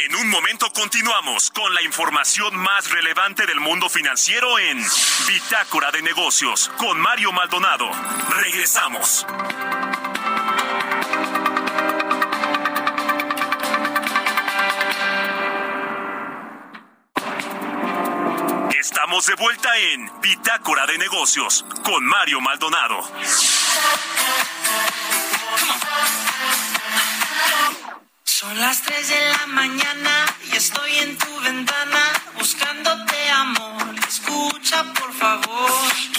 En 0.04 0.14
un 0.16 0.30
momento 0.30 0.70
continuamos 0.72 1.50
con 1.50 1.74
la 1.74 1.82
información 1.82 2.56
más 2.56 2.90
relevante 2.90 3.46
del 3.46 3.60
mundo 3.60 3.88
financiero 3.88 4.58
en 4.58 4.84
Bitácora 5.26 5.90
de 5.90 6.02
Negocios 6.02 6.70
con 6.78 7.00
Mario 7.00 7.32
Maldonado. 7.32 7.90
Regresamos. 8.30 9.26
Estamos 19.14 19.26
de 19.26 19.44
vuelta 19.44 19.78
en 19.78 20.20
Bitácora 20.20 20.86
de 20.86 20.98
Negocios 20.98 21.64
con 21.84 22.04
Mario 22.04 22.40
Maldonado. 22.40 23.00
Son 28.24 28.58
las 28.58 28.82
3 28.82 29.08
de 29.08 29.28
la 29.28 29.46
mañana 29.46 30.26
y 30.50 30.56
estoy 30.56 30.96
en 30.98 31.16
tu 31.16 31.40
ventana 31.42 32.12
buscándote 32.36 33.30
amor. 33.30 33.94
Escucha, 34.08 34.82
por 34.94 35.12
favor. 35.12 36.13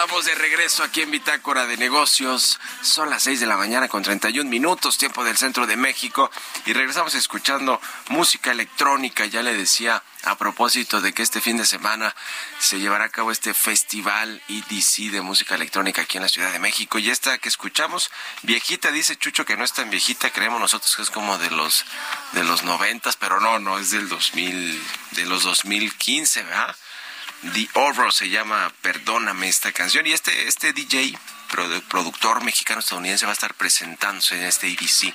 Estamos 0.00 0.26
de 0.26 0.34
regreso 0.36 0.84
aquí 0.84 1.02
en 1.02 1.10
Bitácora 1.10 1.66
de 1.66 1.76
Negocios. 1.76 2.60
Son 2.82 3.10
las 3.10 3.24
6 3.24 3.40
de 3.40 3.46
la 3.46 3.56
mañana 3.56 3.88
con 3.88 4.04
31 4.04 4.48
minutos, 4.48 4.96
tiempo 4.96 5.24
del 5.24 5.36
centro 5.36 5.66
de 5.66 5.76
México. 5.76 6.30
Y 6.66 6.72
regresamos 6.72 7.16
escuchando 7.16 7.80
música 8.08 8.52
electrónica. 8.52 9.26
Ya 9.26 9.42
le 9.42 9.52
decía 9.54 10.04
a 10.22 10.38
propósito 10.38 11.00
de 11.00 11.12
que 11.12 11.24
este 11.24 11.40
fin 11.40 11.56
de 11.56 11.66
semana 11.66 12.14
se 12.60 12.78
llevará 12.78 13.06
a 13.06 13.08
cabo 13.08 13.32
este 13.32 13.54
festival 13.54 14.40
EDC 14.48 15.10
de 15.10 15.20
música 15.20 15.56
electrónica 15.56 16.02
aquí 16.02 16.18
en 16.18 16.22
la 16.22 16.28
Ciudad 16.28 16.52
de 16.52 16.60
México. 16.60 17.00
Y 17.00 17.10
esta 17.10 17.36
que 17.38 17.48
escuchamos, 17.48 18.12
viejita, 18.42 18.92
dice 18.92 19.16
Chucho 19.16 19.44
que 19.44 19.56
no 19.56 19.64
es 19.64 19.72
tan 19.72 19.90
viejita, 19.90 20.30
creemos 20.30 20.60
nosotros 20.60 20.94
que 20.94 21.02
es 21.02 21.10
como 21.10 21.38
de 21.38 21.50
los 21.50 21.84
de 22.34 22.44
los 22.44 22.62
noventas, 22.62 23.16
pero 23.16 23.40
no, 23.40 23.58
no, 23.58 23.80
es 23.80 23.90
del 23.90 24.08
2000, 24.08 24.80
de 25.10 25.26
los 25.26 25.42
2015, 25.42 26.44
¿verdad? 26.44 26.76
The 27.42 27.68
Oro 27.74 28.10
se 28.10 28.28
llama 28.28 28.72
Perdóname 28.82 29.48
esta 29.48 29.72
canción 29.72 30.06
y 30.06 30.12
este, 30.12 30.48
este 30.48 30.72
DJ 30.72 31.16
produ- 31.50 31.82
productor 31.82 32.42
mexicano 32.42 32.80
estadounidense 32.80 33.26
va 33.26 33.30
a 33.32 33.34
estar 33.34 33.54
presentándose 33.54 34.36
en 34.36 34.42
este 34.44 34.68
EDC 34.68 35.14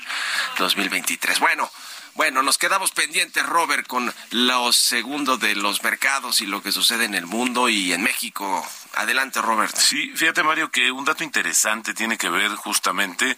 2023. 0.58 1.40
Bueno, 1.40 1.70
bueno, 2.16 2.42
nos 2.44 2.58
quedamos 2.58 2.92
pendientes, 2.92 3.46
Robert, 3.46 3.88
con 3.88 4.14
lo 4.32 4.72
segundo 4.72 5.38
de 5.38 5.56
los 5.56 5.84
mercados 5.84 6.42
y 6.42 6.46
lo 6.46 6.62
que 6.62 6.72
sucede 6.72 7.06
en 7.06 7.16
el 7.16 7.26
mundo 7.26 7.70
y 7.70 7.92
en 7.92 8.04
México. 8.04 8.66
Adelante, 8.96 9.42
Robert. 9.42 9.76
Sí, 9.76 10.14
fíjate 10.16 10.44
Mario 10.44 10.70
que 10.72 10.92
un 10.92 11.04
dato 11.06 11.24
interesante 11.24 11.94
tiene 11.94 12.18
que 12.18 12.30
ver 12.30 12.52
justamente 12.56 13.38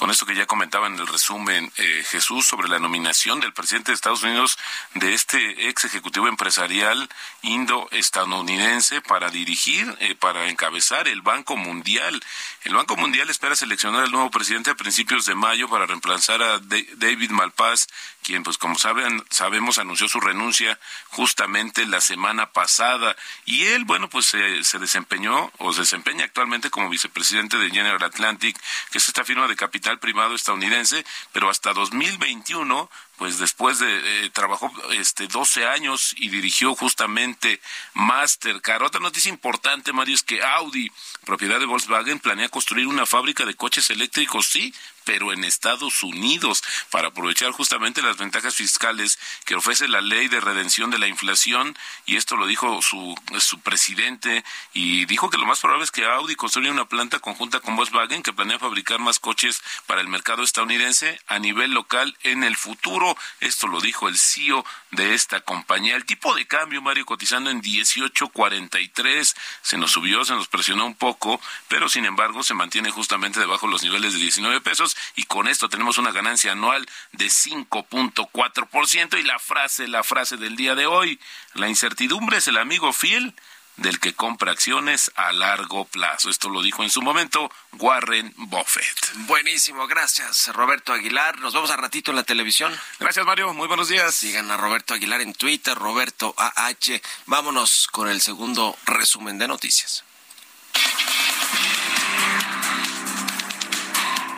con 0.00 0.10
esto 0.10 0.24
que 0.24 0.34
ya 0.34 0.46
comentaba 0.46 0.86
en 0.86 0.94
el 0.98 1.06
resumen 1.06 1.70
eh, 1.76 2.02
Jesús 2.10 2.46
sobre 2.46 2.70
la 2.70 2.78
nominación 2.78 3.38
del 3.38 3.52
presidente 3.52 3.90
de 3.92 3.96
Estados 3.96 4.22
Unidos 4.22 4.58
de 4.94 5.12
este 5.12 5.68
ex 5.68 5.84
ejecutivo 5.84 6.26
empresarial 6.26 7.06
indo-estadounidense 7.42 9.02
para 9.02 9.28
dirigir, 9.28 9.94
eh, 10.00 10.14
para 10.14 10.48
encabezar 10.48 11.06
el 11.06 11.20
Banco 11.20 11.56
Mundial. 11.58 12.18
El 12.64 12.74
Banco 12.74 12.96
Mundial 12.96 13.28
espera 13.28 13.54
seleccionar 13.54 14.04
al 14.04 14.10
nuevo 14.10 14.30
presidente 14.30 14.70
a 14.70 14.74
principios 14.74 15.26
de 15.26 15.34
mayo 15.34 15.68
para 15.68 15.84
reemplazar 15.84 16.42
a 16.42 16.58
Da- 16.58 16.76
David 16.96 17.30
Malpass, 17.30 17.86
quien, 18.22 18.42
pues 18.42 18.58
como 18.58 18.76
saben, 18.78 19.24
sabemos, 19.30 19.78
anunció 19.78 20.08
su 20.08 20.20
renuncia 20.20 20.78
justamente 21.08 21.86
la 21.86 22.00
semana 22.00 22.52
pasada. 22.52 23.16
Y 23.44 23.64
él, 23.66 23.84
bueno, 23.84 24.08
pues 24.08 24.26
se- 24.26 24.62
se 24.64 24.78
desempeñó 24.78 25.52
o 25.58 25.72
se 25.72 25.80
desempeña 25.80 26.24
actualmente 26.24 26.70
como 26.70 26.88
vicepresidente 26.88 27.56
de 27.58 27.70
General 27.70 28.02
Atlantic, 28.02 28.58
que 28.90 28.98
es 28.98 29.08
esta 29.08 29.24
firma 29.24 29.48
de 29.48 29.56
capital 29.56 29.98
privado 29.98 30.34
estadounidense, 30.34 31.04
pero 31.32 31.50
hasta 31.50 31.72
2021 31.72 32.90
pues 33.16 33.38
después 33.38 33.78
de 33.78 34.24
eh, 34.24 34.30
trabajó 34.30 34.72
este 34.92 35.26
12 35.28 35.66
años 35.66 36.14
y 36.16 36.30
dirigió 36.30 36.74
justamente 36.74 37.60
Mastercard. 37.92 38.82
Otra 38.82 38.98
noticia 39.00 39.28
importante, 39.28 39.92
Mario, 39.92 40.14
es 40.14 40.22
que 40.22 40.42
Audi, 40.42 40.90
propiedad 41.26 41.60
de 41.60 41.66
Volkswagen, 41.66 42.18
planea 42.18 42.48
construir 42.48 42.86
una 42.86 43.04
fábrica 43.04 43.44
de 43.44 43.54
coches 43.54 43.90
eléctricos, 43.90 44.46
sí, 44.46 44.74
pero 45.04 45.32
en 45.32 45.44
Estados 45.44 46.02
Unidos, 46.02 46.62
para 46.90 47.08
aprovechar 47.08 47.52
justamente 47.52 48.02
las 48.02 48.16
ventajas 48.16 48.54
fiscales 48.54 49.18
que 49.44 49.54
ofrece 49.54 49.88
la 49.88 50.00
ley 50.00 50.28
de 50.28 50.40
redención 50.40 50.90
de 50.90 50.98
la 50.98 51.08
inflación, 51.08 51.76
y 52.06 52.16
esto 52.16 52.36
lo 52.36 52.46
dijo 52.46 52.82
su, 52.82 53.14
su 53.38 53.60
presidente, 53.60 54.44
y 54.72 55.04
dijo 55.06 55.30
que 55.30 55.38
lo 55.38 55.46
más 55.46 55.60
probable 55.60 55.84
es 55.84 55.90
que 55.90 56.04
Audi 56.04 56.34
construya 56.34 56.70
una 56.70 56.88
planta 56.88 57.18
conjunta 57.18 57.60
con 57.60 57.76
Volkswagen 57.76 58.22
que 58.22 58.32
planea 58.32 58.58
fabricar 58.58 58.98
más 58.98 59.18
coches 59.18 59.62
para 59.86 60.00
el 60.00 60.08
mercado 60.08 60.42
estadounidense 60.42 61.20
a 61.26 61.38
nivel 61.38 61.72
local 61.72 62.16
en 62.22 62.44
el 62.44 62.56
futuro. 62.56 63.16
Esto 63.40 63.66
lo 63.66 63.80
dijo 63.80 64.08
el 64.08 64.18
CEO 64.18 64.64
de 64.90 65.14
esta 65.14 65.40
compañía. 65.40 65.96
El 65.96 66.04
tipo 66.04 66.34
de 66.34 66.46
cambio, 66.46 66.82
Mario, 66.82 67.06
cotizando 67.06 67.50
en 67.50 67.62
18.43, 67.62 69.36
se 69.62 69.78
nos 69.78 69.90
subió, 69.92 70.24
se 70.24 70.34
nos 70.34 70.48
presionó 70.48 70.86
un 70.86 70.94
poco, 70.94 71.40
pero 71.68 71.88
sin 71.88 72.04
embargo 72.04 72.42
se 72.42 72.54
mantiene 72.54 72.90
justamente 72.90 73.40
debajo 73.40 73.66
de 73.66 73.72
los 73.72 73.82
niveles 73.82 74.12
de 74.14 74.20
19 74.20 74.60
pesos 74.60 74.89
y 75.16 75.24
con 75.24 75.48
esto 75.48 75.68
tenemos 75.68 75.98
una 75.98 76.12
ganancia 76.12 76.52
anual 76.52 76.86
de 77.12 77.26
5.4% 77.26 79.18
y 79.18 79.22
la 79.22 79.38
frase, 79.38 79.88
la 79.88 80.02
frase 80.02 80.36
del 80.36 80.56
día 80.56 80.74
de 80.74 80.86
hoy, 80.86 81.20
la 81.54 81.68
incertidumbre 81.68 82.38
es 82.38 82.48
el 82.48 82.58
amigo 82.58 82.92
fiel 82.92 83.34
del 83.80 83.98
que 83.98 84.14
compra 84.14 84.52
acciones 84.52 85.10
a 85.16 85.32
largo 85.32 85.86
plazo. 85.86 86.30
Esto 86.30 86.48
lo 86.50 86.62
dijo 86.62 86.82
en 86.82 86.90
su 86.90 87.02
momento 87.02 87.50
Warren 87.78 88.32
Buffett. 88.36 89.12
Buenísimo, 89.26 89.86
gracias, 89.86 90.48
Roberto 90.48 90.92
Aguilar. 90.92 91.38
Nos 91.40 91.54
vemos 91.54 91.70
a 91.70 91.76
ratito 91.76 92.10
en 92.10 92.16
la 92.16 92.22
televisión. 92.22 92.78
Gracias, 92.98 93.24
Mario. 93.24 93.52
Muy 93.54 93.68
buenos 93.68 93.88
días. 93.88 94.14
Sigan 94.14 94.50
a 94.50 94.56
Roberto 94.56 94.94
Aguilar 94.94 95.22
en 95.22 95.32
Twitter, 95.32 95.76
Roberto 95.76 96.34
AH. 96.36 97.00
Vámonos 97.26 97.88
con 97.90 98.08
el 98.08 98.20
segundo 98.20 98.76
resumen 98.84 99.38
de 99.38 99.48
noticias. 99.48 100.04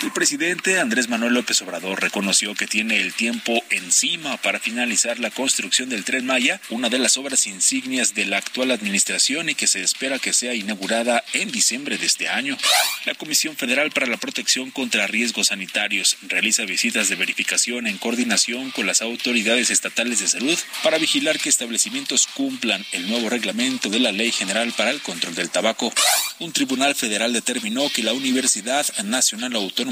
El 0.02 0.10
presidente 0.10 0.80
Andrés 0.80 1.08
Manuel 1.08 1.34
López 1.34 1.62
Obrador 1.62 2.02
reconoció 2.02 2.56
que 2.56 2.66
tiene 2.66 3.00
el 3.00 3.14
tiempo 3.14 3.62
encima 3.70 4.36
para 4.36 4.58
finalizar 4.58 5.20
la 5.20 5.30
construcción 5.30 5.88
del 5.88 6.04
tren 6.04 6.26
Maya, 6.26 6.60
una 6.70 6.88
de 6.88 6.98
las 6.98 7.16
obras 7.16 7.46
insignias 7.46 8.12
de 8.12 8.26
la 8.26 8.38
actual 8.38 8.72
administración 8.72 9.48
y 9.48 9.54
que 9.54 9.68
se 9.68 9.80
espera 9.80 10.18
que 10.18 10.32
sea 10.32 10.54
inaugurada 10.54 11.22
en 11.34 11.52
diciembre 11.52 11.98
de 11.98 12.06
este 12.06 12.28
año. 12.28 12.58
La 13.06 13.14
Comisión 13.14 13.56
Federal 13.56 13.92
para 13.92 14.08
la 14.08 14.16
Protección 14.16 14.72
contra 14.72 15.06
Riesgos 15.06 15.48
Sanitarios 15.48 16.16
realiza 16.22 16.64
visitas 16.64 17.08
de 17.08 17.14
verificación 17.14 17.86
en 17.86 17.98
coordinación 17.98 18.72
con 18.72 18.86
las 18.86 19.02
autoridades 19.02 19.70
estatales 19.70 20.18
de 20.18 20.26
salud 20.26 20.58
para 20.82 20.98
vigilar 20.98 21.38
que 21.38 21.48
establecimientos 21.48 22.26
cumplan 22.26 22.84
el 22.90 23.08
nuevo 23.08 23.30
reglamento 23.30 23.88
de 23.88 24.00
la 24.00 24.10
Ley 24.10 24.32
General 24.32 24.72
para 24.76 24.90
el 24.90 25.00
Control 25.00 25.36
del 25.36 25.50
Tabaco. 25.50 25.94
Un 26.40 26.52
tribunal 26.52 26.96
federal 26.96 27.32
determinó 27.32 27.88
que 27.88 28.02
la 28.02 28.14
Universidad 28.14 28.84
Nacional 29.04 29.54
Autónoma 29.54 29.91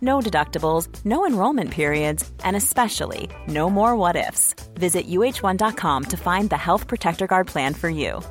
No 0.00 0.20
deductibles, 0.20 0.88
no 1.04 1.26
enrollment 1.26 1.70
periods, 1.70 2.30
and 2.44 2.56
especially 2.56 3.28
no 3.46 3.70
more 3.70 3.94
what 3.96 4.16
ifs. 4.16 4.54
Visit 4.74 5.08
uh1.com 5.08 6.04
to 6.04 6.16
find 6.16 6.50
the 6.50 6.56
Health 6.56 6.86
Protector 6.88 7.26
Guard 7.26 7.46
plan 7.46 7.74
for 7.74 7.88
you. 7.90 8.22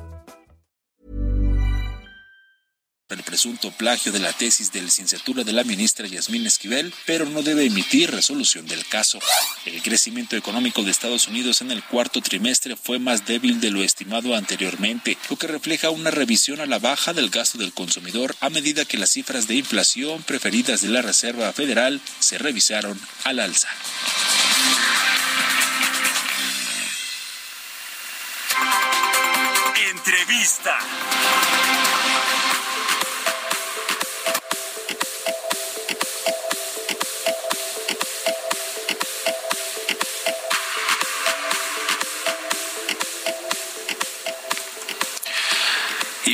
El 3.14 3.22
presunto 3.22 3.70
plagio 3.70 4.10
de 4.10 4.18
la 4.18 4.32
tesis 4.32 4.72
de 4.72 4.82
licenciatura 4.82 5.44
de 5.44 5.52
la 5.52 5.62
ministra 5.62 6.08
Yasmín 6.08 6.44
Esquivel, 6.44 6.92
pero 7.04 7.24
no 7.24 7.42
debe 7.42 7.64
emitir 7.64 8.10
resolución 8.10 8.66
del 8.66 8.84
caso. 8.86 9.20
El 9.64 9.80
crecimiento 9.80 10.34
económico 10.34 10.82
de 10.82 10.90
Estados 10.90 11.28
Unidos 11.28 11.60
en 11.60 11.70
el 11.70 11.84
cuarto 11.84 12.20
trimestre 12.20 12.74
fue 12.74 12.98
más 12.98 13.24
débil 13.24 13.60
de 13.60 13.70
lo 13.70 13.82
estimado 13.82 14.34
anteriormente, 14.34 15.16
lo 15.30 15.36
que 15.36 15.46
refleja 15.46 15.90
una 15.90 16.10
revisión 16.10 16.60
a 16.60 16.66
la 16.66 16.80
baja 16.80 17.12
del 17.12 17.30
gasto 17.30 17.58
del 17.58 17.72
consumidor 17.72 18.34
a 18.40 18.50
medida 18.50 18.84
que 18.84 18.98
las 18.98 19.10
cifras 19.10 19.46
de 19.46 19.54
inflación 19.54 20.24
preferidas 20.24 20.80
de 20.80 20.88
la 20.88 21.02
Reserva 21.02 21.52
Federal 21.52 22.00
se 22.18 22.38
revisaron 22.38 23.00
al 23.22 23.38
alza. 23.38 23.68
Entrevista. 29.90 30.78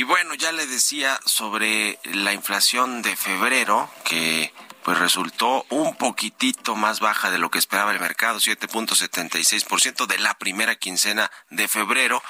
Y 0.03 0.05
bueno, 0.05 0.33
ya 0.33 0.51
le 0.51 0.67
decía 0.67 1.17
sobre 1.25 1.97
la 2.03 2.33
inflación 2.33 3.01
de 3.01 3.15
febrero 3.15 3.89
que 4.03 4.53
pues 4.83 4.97
resultó 4.97 5.65
un 5.69 5.95
poquitito 5.95 6.75
más 6.75 6.99
baja 6.99 7.31
de 7.31 7.37
lo 7.37 7.49
que 7.49 7.57
esperaba 7.57 7.93
el 7.93 8.01
mercado, 8.01 8.39
7.76% 8.39 10.05
de 10.05 10.19
la 10.19 10.37
primera 10.37 10.75
quincena 10.75 11.31
de 11.51 11.69
febrero, 11.69 12.21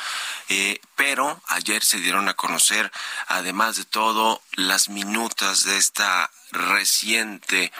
eh, 0.50 0.82
pero 0.96 1.42
ayer 1.48 1.84
se 1.84 1.98
dieron 1.98 2.30
a 2.30 2.36
conocer, 2.36 2.92
además 3.28 3.76
de 3.78 3.86
todo, 3.86 4.44
las 4.52 4.90
minutas 4.90 5.64
de 5.64 5.78
esta 5.78 6.30
reciente 6.54 7.72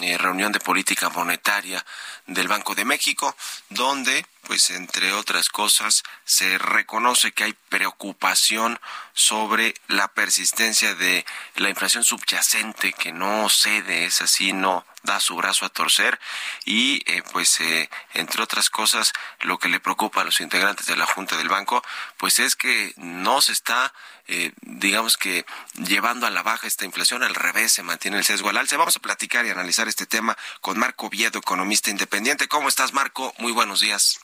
eh, 0.00 0.16
reunión 0.16 0.52
de 0.52 0.60
política 0.60 1.10
monetaria 1.10 1.84
del 2.26 2.48
Banco 2.48 2.74
de 2.74 2.86
México, 2.86 3.36
donde, 3.68 4.24
pues 4.46 4.70
entre 4.70 5.12
otras 5.12 5.50
cosas, 5.50 6.02
se 6.24 6.56
reconoce 6.56 7.32
que 7.32 7.44
hay 7.44 7.54
preocupación 7.68 8.80
sobre 9.12 9.74
la 9.88 10.08
persistencia 10.08 10.94
de 10.94 11.26
la 11.56 11.68
inflación 11.68 12.04
subyacente 12.04 12.94
que 12.94 13.12
no 13.12 13.50
cede, 13.50 14.06
es 14.06 14.22
así, 14.22 14.54
no 14.54 14.86
da 15.02 15.20
su 15.20 15.36
brazo 15.36 15.66
a 15.66 15.68
torcer 15.68 16.18
y 16.64 17.02
eh, 17.10 17.22
pues 17.32 17.60
eh, 17.60 17.90
entre 18.14 18.42
otras 18.42 18.70
cosas 18.70 19.12
lo 19.40 19.58
que 19.58 19.68
le 19.68 19.80
preocupa 19.80 20.20
a 20.20 20.24
los 20.24 20.40
integrantes 20.40 20.86
de 20.86 20.96
la 20.96 21.06
Junta 21.06 21.36
del 21.36 21.48
Banco 21.48 21.82
pues 22.18 22.38
es 22.38 22.54
que 22.54 22.94
no 22.96 23.40
se 23.42 23.52
está 23.52 23.92
eh, 24.28 24.52
digamos 24.62 25.16
que 25.16 25.44
llevando 25.74 26.26
a 26.26 26.30
la 26.30 26.42
baja 26.42 26.66
esta 26.66 26.84
inflación 26.84 27.22
al 27.22 27.34
revés 27.34 27.72
se 27.72 27.82
mantiene 27.82 28.18
el 28.18 28.24
sesgo 28.24 28.48
al 28.48 28.58
alza. 28.58 28.76
Vamos 28.76 28.96
a 28.96 29.00
platicar 29.00 29.46
y 29.46 29.50
analizar 29.50 29.88
este 29.88 30.06
tema 30.06 30.36
con 30.60 30.78
Marco 30.78 31.08
Viedo 31.10 31.38
economista 31.38 31.90
independiente. 31.90 32.48
¿cómo 32.48 32.68
estás 32.68 32.92
Marco? 32.92 33.34
muy 33.38 33.52
buenos 33.52 33.80
días 33.80 34.20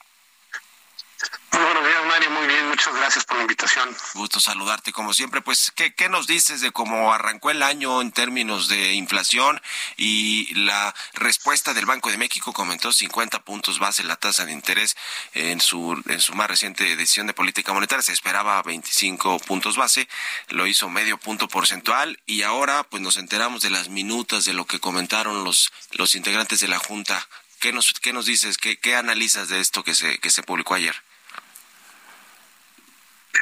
muy 1.58 1.62
buenos 1.64 1.84
días, 1.88 2.06
Mario. 2.06 2.30
Muy 2.30 2.46
bien, 2.46 2.68
muchas 2.68 2.94
gracias 2.94 3.24
por 3.24 3.36
la 3.36 3.42
invitación. 3.42 3.88
Gusto 4.14 4.38
saludarte 4.38 4.92
como 4.92 5.12
siempre. 5.12 5.40
Pues, 5.40 5.72
¿qué, 5.74 5.92
¿qué, 5.92 6.08
nos 6.08 6.28
dices 6.28 6.60
de 6.60 6.70
cómo 6.70 7.12
arrancó 7.12 7.50
el 7.50 7.64
año 7.64 8.00
en 8.00 8.12
términos 8.12 8.68
de 8.68 8.92
inflación 8.92 9.60
y 9.96 10.54
la 10.54 10.94
respuesta 11.14 11.74
del 11.74 11.86
Banco 11.86 12.10
de 12.10 12.18
México? 12.18 12.52
Comentó 12.52 12.92
50 12.92 13.40
puntos 13.40 13.80
base 13.80 14.04
la 14.04 14.14
tasa 14.14 14.44
de 14.44 14.52
interés 14.52 14.96
en 15.34 15.60
su, 15.60 16.00
en 16.06 16.20
su 16.20 16.34
más 16.34 16.46
reciente 16.46 16.84
decisión 16.96 17.26
de 17.26 17.34
política 17.34 17.72
monetaria. 17.72 18.02
Se 18.02 18.12
esperaba 18.12 18.62
25 18.62 19.40
puntos 19.40 19.76
base, 19.76 20.08
lo 20.50 20.68
hizo 20.68 20.88
medio 20.88 21.18
punto 21.18 21.48
porcentual 21.48 22.20
y 22.26 22.42
ahora 22.42 22.84
pues 22.84 23.02
nos 23.02 23.16
enteramos 23.16 23.62
de 23.62 23.70
las 23.70 23.88
minutas 23.88 24.44
de 24.44 24.52
lo 24.52 24.66
que 24.66 24.78
comentaron 24.78 25.42
los, 25.42 25.72
los 25.92 26.14
integrantes 26.14 26.60
de 26.60 26.68
la 26.68 26.78
Junta. 26.78 27.26
¿Qué 27.58 27.72
nos, 27.72 27.92
qué 27.94 28.12
nos 28.12 28.26
dices? 28.26 28.58
¿Qué, 28.58 28.78
¿Qué 28.78 28.94
analizas 28.94 29.48
de 29.48 29.58
esto 29.58 29.82
que 29.82 29.96
se, 29.96 30.18
que 30.18 30.30
se 30.30 30.44
publicó 30.44 30.74
ayer? 30.74 30.94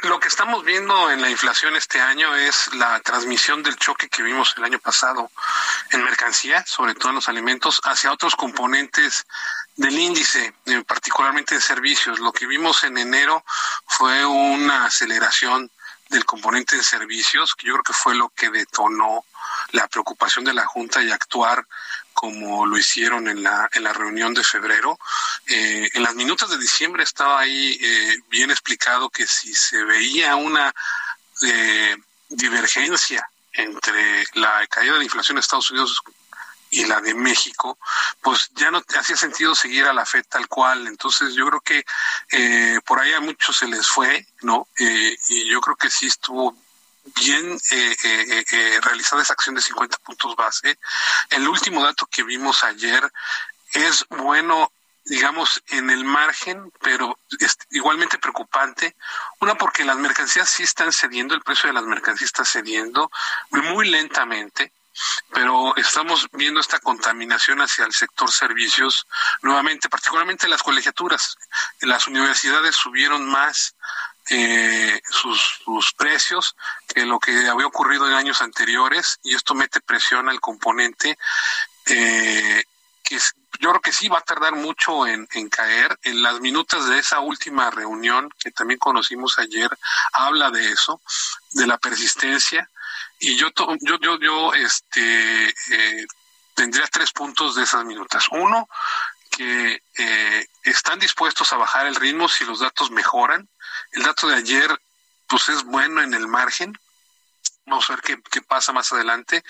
Lo 0.03 0.19
que 0.19 0.27
estamos 0.27 0.63
viendo 0.63 1.09
en 1.09 1.21
la 1.21 1.29
inflación 1.29 1.75
este 1.75 1.99
año 1.99 2.35
es 2.35 2.73
la 2.75 2.99
transmisión 2.99 3.63
del 3.63 3.77
choque 3.77 4.09
que 4.09 4.21
vimos 4.21 4.53
el 4.57 4.63
año 4.63 4.79
pasado 4.79 5.31
en 5.91 6.03
mercancía, 6.03 6.63
sobre 6.67 6.93
todo 6.93 7.09
en 7.09 7.15
los 7.15 7.29
alimentos, 7.29 7.81
hacia 7.83 8.11
otros 8.11 8.35
componentes 8.35 9.25
del 9.75 9.97
índice, 9.97 10.53
eh, 10.65 10.83
particularmente 10.85 11.55
en 11.55 11.61
servicios. 11.61 12.19
Lo 12.19 12.31
que 12.31 12.45
vimos 12.45 12.83
en 12.83 12.97
enero 12.97 13.43
fue 13.87 14.25
una 14.25 14.85
aceleración 14.85 15.71
del 16.09 16.25
componente 16.25 16.77
de 16.77 16.83
servicios, 16.83 17.55
que 17.55 17.67
yo 17.67 17.73
creo 17.73 17.83
que 17.83 17.93
fue 17.93 18.15
lo 18.15 18.29
que 18.29 18.49
detonó 18.49 19.25
preocupación 19.97 20.45
de 20.45 20.53
la 20.53 20.65
Junta 20.65 21.01
y 21.01 21.09
actuar 21.09 21.65
como 22.13 22.65
lo 22.65 22.77
hicieron 22.77 23.27
en 23.27 23.41
la, 23.41 23.67
en 23.73 23.83
la 23.83 23.93
reunión 23.93 24.33
de 24.33 24.43
febrero. 24.43 24.97
Eh, 25.47 25.89
en 25.93 26.03
las 26.03 26.13
minutas 26.13 26.49
de 26.49 26.57
diciembre 26.57 27.03
estaba 27.03 27.39
ahí 27.39 27.77
eh, 27.81 28.17
bien 28.29 28.51
explicado 28.51 29.09
que 29.09 29.25
si 29.25 29.53
se 29.53 29.83
veía 29.83 30.35
una 30.35 30.73
eh, 31.43 31.95
divergencia 32.29 33.27
entre 33.53 34.23
la 34.33 34.65
caída 34.67 34.93
de 34.93 34.99
la 34.99 35.03
inflación 35.03 35.35
de 35.35 35.41
Estados 35.41 35.71
Unidos 35.71 36.01
y 36.69 36.85
la 36.85 37.01
de 37.01 37.13
México, 37.13 37.79
pues 38.21 38.49
ya 38.55 38.69
no 38.71 38.83
hacía 38.99 39.15
sentido 39.15 39.55
seguir 39.55 39.85
a 39.85 39.93
la 39.93 40.05
FED 40.05 40.25
tal 40.29 40.47
cual. 40.47 40.87
Entonces 40.87 41.33
yo 41.33 41.47
creo 41.47 41.61
que 41.61 41.85
eh, 42.31 42.79
por 42.85 42.99
ahí 42.99 43.13
a 43.13 43.21
muchos 43.21 43.57
se 43.57 43.67
les 43.67 43.87
fue, 43.87 44.27
¿no? 44.41 44.67
Eh, 44.77 45.17
y 45.29 45.49
yo 45.49 45.59
creo 45.61 45.75
que 45.75 45.89
sí 45.89 46.07
estuvo 46.07 46.55
bien 47.15 47.57
eh, 47.71 47.95
eh, 48.03 48.45
eh, 48.51 48.79
realizada 48.81 49.21
esa 49.21 49.33
acción 49.33 49.55
de 49.55 49.61
50 49.61 49.97
puntos 49.97 50.35
base. 50.35 50.77
El 51.29 51.47
último 51.47 51.83
dato 51.83 52.05
que 52.07 52.23
vimos 52.23 52.63
ayer 52.63 53.11
es 53.73 54.05
bueno 54.09 54.71
digamos, 55.09 55.63
en 55.69 55.89
el 55.89 56.03
margen, 56.03 56.69
pero 56.81 57.17
es 57.39 57.57
igualmente 57.69 58.17
preocupante. 58.17 58.93
Una, 59.39 59.55
porque 59.55 59.85
las 59.85 59.95
mercancías 59.95 60.49
sí 60.49 60.63
están 60.63 60.91
cediendo, 60.91 61.33
el 61.33 61.41
precio 61.41 61.67
de 61.67 61.73
las 61.73 61.85
mercancías 61.85 62.27
está 62.27 62.43
cediendo 62.43 63.09
muy 63.51 63.89
lentamente, 63.89 64.73
pero 65.33 65.75
estamos 65.77 66.27
viendo 66.33 66.59
esta 66.59 66.79
contaminación 66.79 67.61
hacia 67.61 67.85
el 67.85 67.93
sector 67.93 68.31
servicios 68.31 69.07
nuevamente, 69.41 69.89
particularmente 69.89 70.47
las 70.47 70.63
colegiaturas. 70.63 71.37
Las 71.81 72.07
universidades 72.07 72.75
subieron 72.75 73.25
más 73.25 73.75
eh, 74.29 75.01
sus, 75.09 75.93
precios 75.97 76.55
que 76.87 77.05
lo 77.05 77.19
que 77.19 77.47
había 77.47 77.65
ocurrido 77.65 78.07
en 78.07 78.13
años 78.13 78.41
anteriores 78.41 79.19
y 79.23 79.35
esto 79.35 79.55
mete 79.55 79.79
presión 79.81 80.29
al 80.29 80.39
componente 80.39 81.17
eh, 81.85 82.63
que 83.03 83.17
yo 83.59 83.69
creo 83.69 83.81
que 83.81 83.93
sí 83.93 84.07
va 84.07 84.19
a 84.19 84.21
tardar 84.21 84.53
mucho 84.53 85.07
en, 85.07 85.27
en, 85.31 85.49
caer. 85.49 85.97
En 86.03 86.21
las 86.21 86.39
minutas 86.41 86.87
de 86.87 86.99
esa 86.99 87.19
última 87.21 87.71
reunión 87.71 88.29
que 88.37 88.51
también 88.51 88.79
conocimos 88.79 89.39
ayer, 89.39 89.69
habla 90.13 90.51
de 90.51 90.71
eso, 90.71 91.01
de 91.51 91.65
la 91.65 91.77
persistencia. 91.77 92.69
Y 93.19 93.35
yo, 93.37 93.47
yo, 93.81 93.97
yo, 93.99 94.19
yo, 94.19 94.53
este, 94.53 95.47
eh, 95.49 96.05
tendría 96.53 96.85
tres 96.87 97.11
puntos 97.11 97.55
de 97.55 97.63
esas 97.63 97.85
minutas. 97.85 98.25
Uno, 98.31 98.67
que 99.31 99.81
eh, 99.97 100.47
están 100.63 100.99
dispuestos 100.99 101.51
a 101.53 101.57
bajar 101.57 101.87
el 101.87 101.95
ritmo 101.95 102.27
si 102.27 102.45
los 102.45 102.59
datos 102.59 102.91
mejoran. 102.91 103.47
El 103.91 104.03
dato 104.03 104.27
de 104.27 104.35
ayer, 104.35 104.69
pues 105.27 105.49
es 105.49 105.63
bueno 105.63 106.01
en 106.01 106.13
el 106.13 106.27
margen. 106.27 106.77
Vamos 107.65 107.89
a 107.89 107.95
ver 107.95 108.01
qué, 108.01 108.21
qué 108.31 108.41
pasa 108.41 108.71
más 108.71 108.91
adelante. 108.93 109.43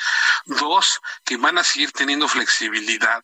Dos, 0.46 1.00
que 1.24 1.38
van 1.38 1.58
a 1.58 1.64
seguir 1.64 1.92
teniendo 1.92 2.28
flexibilidad 2.28 3.24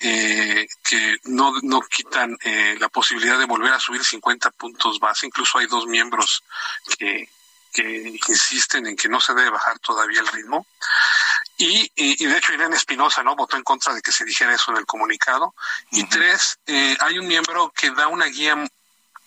eh, 0.00 0.68
que 0.84 1.16
no, 1.24 1.52
no 1.62 1.80
quitan 1.80 2.36
eh, 2.44 2.76
la 2.78 2.88
posibilidad 2.88 3.36
de 3.36 3.46
volver 3.46 3.72
a 3.72 3.80
subir 3.80 4.04
50 4.04 4.50
puntos 4.52 5.00
base. 5.00 5.26
Incluso 5.26 5.58
hay 5.58 5.66
dos 5.66 5.86
miembros 5.86 6.44
que, 6.98 7.28
que 7.72 8.14
insisten 8.28 8.86
en 8.86 8.96
que 8.96 9.08
no 9.08 9.20
se 9.20 9.34
debe 9.34 9.50
bajar 9.50 9.78
todavía 9.80 10.20
el 10.20 10.28
ritmo. 10.28 10.66
Y, 11.56 11.90
y, 11.96 12.24
de 12.24 12.38
hecho 12.38 12.52
Irene 12.52 12.76
Espinosa 12.76 13.24
no 13.24 13.34
votó 13.34 13.56
en 13.56 13.64
contra 13.64 13.92
de 13.92 14.00
que 14.00 14.12
se 14.12 14.24
dijera 14.24 14.54
eso 14.54 14.70
en 14.70 14.76
el 14.76 14.86
comunicado. 14.86 15.54
Y 15.90 16.04
tres, 16.04 16.60
eh, 16.66 16.96
hay 17.00 17.18
un 17.18 17.26
miembro 17.26 17.72
que 17.76 17.90
da 17.90 18.06
una 18.06 18.26
guía 18.26 18.54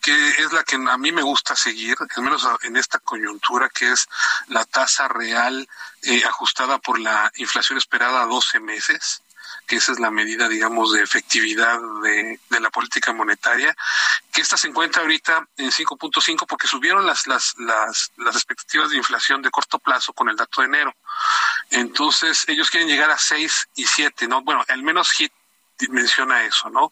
que 0.02 0.30
es 0.30 0.52
la 0.52 0.64
que 0.64 0.76
a 0.76 0.98
mí 0.98 1.12
me 1.12 1.22
gusta 1.22 1.54
seguir, 1.54 1.96
al 2.16 2.22
menos 2.22 2.46
en 2.62 2.76
esta 2.76 2.98
coyuntura, 2.98 3.68
que 3.68 3.92
es 3.92 4.08
la 4.48 4.64
tasa 4.64 5.08
real 5.08 5.68
eh, 6.02 6.24
ajustada 6.24 6.78
por 6.78 6.98
la 6.98 7.30
inflación 7.36 7.78
esperada 7.78 8.22
a 8.22 8.26
12 8.26 8.60
meses 8.60 9.22
que 9.66 9.76
esa 9.76 9.92
es 9.92 10.00
la 10.00 10.10
medida, 10.10 10.48
digamos, 10.48 10.92
de 10.92 11.02
efectividad 11.02 11.78
de, 12.02 12.40
de 12.50 12.60
la 12.60 12.70
política 12.70 13.12
monetaria, 13.12 13.74
que 14.32 14.40
esta 14.40 14.56
se 14.56 14.68
encuentra 14.68 15.02
ahorita 15.02 15.46
en 15.56 15.70
5.5 15.70 16.46
porque 16.46 16.66
subieron 16.66 17.06
las, 17.06 17.26
las, 17.26 17.54
las, 17.58 18.12
las 18.16 18.34
expectativas 18.34 18.90
de 18.90 18.96
inflación 18.96 19.42
de 19.42 19.50
corto 19.50 19.78
plazo 19.78 20.12
con 20.12 20.28
el 20.28 20.36
dato 20.36 20.60
de 20.60 20.66
enero. 20.66 20.94
Entonces, 21.70 22.44
ellos 22.48 22.70
quieren 22.70 22.88
llegar 22.88 23.10
a 23.10 23.18
6 23.18 23.68
y 23.76 23.86
7, 23.86 24.26
¿no? 24.28 24.42
Bueno, 24.42 24.64
al 24.68 24.82
menos 24.82 25.12
HIT 25.18 25.32
menciona 25.88 26.44
eso, 26.44 26.70
¿no? 26.70 26.90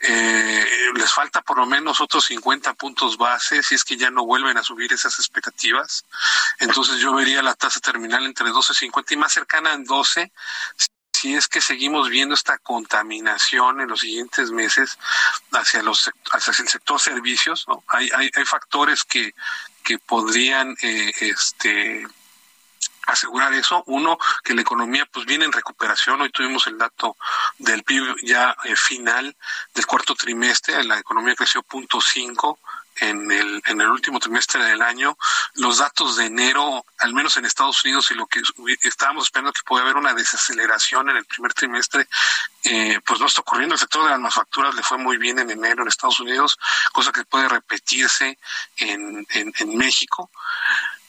Eh, 0.00 0.66
les 0.94 1.12
falta 1.12 1.42
por 1.42 1.58
lo 1.58 1.66
menos 1.66 2.00
otros 2.00 2.24
50 2.26 2.74
puntos 2.74 3.16
base 3.16 3.62
si 3.62 3.74
es 3.74 3.84
que 3.84 3.96
ya 3.96 4.10
no 4.10 4.24
vuelven 4.24 4.56
a 4.56 4.62
subir 4.62 4.92
esas 4.92 5.18
expectativas. 5.18 6.04
Entonces 6.58 6.98
yo 6.98 7.14
vería 7.14 7.42
la 7.42 7.54
tasa 7.54 7.80
terminal 7.80 8.24
entre 8.24 8.46
12.50 8.46 9.12
y 9.12 9.16
más 9.16 9.32
cercana 9.32 9.72
en 9.72 9.84
12 9.84 10.32
si 11.12 11.34
es 11.34 11.48
que 11.48 11.60
seguimos 11.60 12.08
viendo 12.08 12.34
esta 12.34 12.56
contaminación 12.58 13.82
en 13.82 13.88
los 13.88 14.00
siguientes 14.00 14.50
meses 14.52 14.98
hacia 15.52 15.82
los 15.82 16.10
hacia 16.32 16.62
el 16.62 16.68
sector 16.68 16.98
servicios, 16.98 17.66
¿no? 17.68 17.84
Hay, 17.88 18.08
hay, 18.16 18.30
hay 18.34 18.44
factores 18.46 19.04
que, 19.04 19.34
que 19.84 19.98
podrían 19.98 20.74
eh, 20.80 21.12
este 21.20 22.06
asegurar 23.12 23.52
eso. 23.54 23.82
Uno, 23.86 24.18
que 24.42 24.54
la 24.54 24.62
economía 24.62 25.06
pues 25.10 25.26
viene 25.26 25.44
en 25.44 25.52
recuperación. 25.52 26.20
Hoy 26.20 26.30
tuvimos 26.30 26.66
el 26.66 26.78
dato 26.78 27.16
del 27.58 27.82
PIB 27.82 28.16
ya 28.22 28.56
eh, 28.64 28.76
final 28.76 29.36
del 29.74 29.86
cuarto 29.86 30.14
trimestre. 30.14 30.82
La 30.84 30.98
economía 30.98 31.34
creció 31.34 31.62
punto 31.62 32.00
cinco 32.00 32.58
en 33.00 33.30
el, 33.30 33.62
en 33.66 33.80
el 33.80 33.88
último 33.88 34.18
trimestre 34.18 34.62
del 34.64 34.82
año. 34.82 35.16
Los 35.54 35.78
datos 35.78 36.16
de 36.16 36.26
enero, 36.26 36.84
al 36.98 37.14
menos 37.14 37.36
en 37.36 37.44
Estados 37.44 37.84
Unidos, 37.84 38.10
y 38.10 38.14
lo 38.14 38.26
que 38.26 38.42
estábamos 38.82 39.24
esperando 39.24 39.52
que 39.52 39.62
puede 39.64 39.82
haber 39.82 39.96
una 39.96 40.14
desaceleración 40.14 41.10
en 41.10 41.16
el 41.16 41.24
primer 41.24 41.54
trimestre, 41.54 42.06
eh, 42.64 43.00
pues 43.04 43.20
no 43.20 43.26
está 43.26 43.40
ocurriendo. 43.40 43.74
El 43.74 43.80
sector 43.80 44.04
de 44.04 44.10
las 44.10 44.18
manufacturas 44.18 44.74
le 44.74 44.82
fue 44.82 44.98
muy 44.98 45.16
bien 45.16 45.38
en 45.38 45.50
enero 45.50 45.82
en 45.82 45.88
Estados 45.88 46.20
Unidos, 46.20 46.58
cosa 46.92 47.12
que 47.12 47.24
puede 47.24 47.48
repetirse 47.48 48.38
en, 48.76 49.26
en 49.30 49.76
México. 49.76 50.30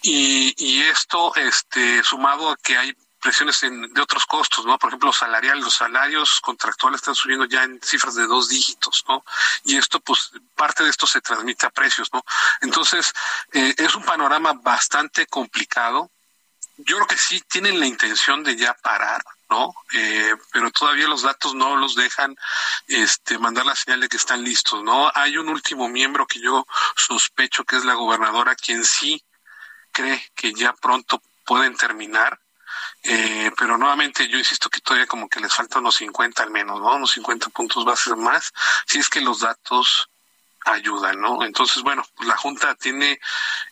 Y, 0.01 0.53
y 0.57 0.81
esto, 0.83 1.35
este, 1.35 2.03
sumado 2.03 2.51
a 2.51 2.57
que 2.57 2.77
hay 2.77 2.95
presiones 3.21 3.61
en, 3.63 3.93
de 3.93 4.01
otros 4.01 4.25
costos, 4.25 4.65
¿no? 4.65 4.77
Por 4.79 4.89
ejemplo, 4.89 5.13
salarial, 5.13 5.59
los 5.59 5.75
salarios 5.75 6.41
contractuales 6.41 7.01
están 7.01 7.15
subiendo 7.15 7.45
ya 7.45 7.63
en 7.63 7.79
cifras 7.81 8.15
de 8.15 8.25
dos 8.25 8.49
dígitos, 8.49 9.05
¿no? 9.07 9.23
Y 9.63 9.77
esto, 9.77 9.99
pues, 9.99 10.31
parte 10.55 10.83
de 10.83 10.89
esto 10.89 11.05
se 11.05 11.21
transmite 11.21 11.67
a 11.67 11.69
precios, 11.69 12.09
¿no? 12.11 12.25
Entonces, 12.61 13.13
eh, 13.53 13.75
es 13.77 13.95
un 13.95 14.03
panorama 14.03 14.53
bastante 14.53 15.27
complicado. 15.27 16.09
Yo 16.77 16.95
creo 16.95 17.07
que 17.07 17.17
sí 17.17 17.41
tienen 17.41 17.79
la 17.79 17.85
intención 17.85 18.43
de 18.43 18.55
ya 18.55 18.73
parar, 18.73 19.23
¿no? 19.51 19.75
Eh, 19.93 20.33
pero 20.51 20.71
todavía 20.71 21.07
los 21.07 21.21
datos 21.21 21.53
no 21.53 21.75
los 21.75 21.93
dejan 21.95 22.35
este, 22.87 23.37
mandar 23.37 23.67
la 23.67 23.75
señal 23.75 24.01
de 24.01 24.09
que 24.09 24.17
están 24.17 24.43
listos, 24.43 24.83
¿no? 24.83 25.11
Hay 25.13 25.37
un 25.37 25.47
último 25.47 25.87
miembro 25.89 26.25
que 26.25 26.39
yo 26.39 26.65
sospecho 26.95 27.65
que 27.65 27.75
es 27.75 27.85
la 27.85 27.93
gobernadora, 27.93 28.55
quien 28.55 28.83
sí 28.83 29.23
cree 29.91 30.21
que 30.35 30.53
ya 30.53 30.73
pronto 30.73 31.21
pueden 31.45 31.75
terminar, 31.75 32.39
eh, 33.03 33.51
pero 33.57 33.77
nuevamente 33.77 34.27
yo 34.27 34.37
insisto 34.37 34.69
que 34.69 34.81
todavía 34.81 35.07
como 35.07 35.27
que 35.27 35.39
les 35.39 35.53
faltan 35.53 35.81
unos 35.81 35.95
50 35.95 36.43
al 36.43 36.51
menos, 36.51 36.79
¿no? 36.79 36.95
Unos 36.95 37.11
50 37.11 37.49
puntos 37.49 37.83
bases 37.83 38.15
más, 38.15 38.51
si 38.87 38.99
es 38.99 39.09
que 39.09 39.21
los 39.21 39.39
datos 39.39 40.09
ayudan, 40.65 41.19
¿no? 41.19 41.43
Entonces, 41.43 41.81
bueno, 41.83 42.05
la 42.19 42.37
Junta 42.37 42.75
tiene 42.75 43.19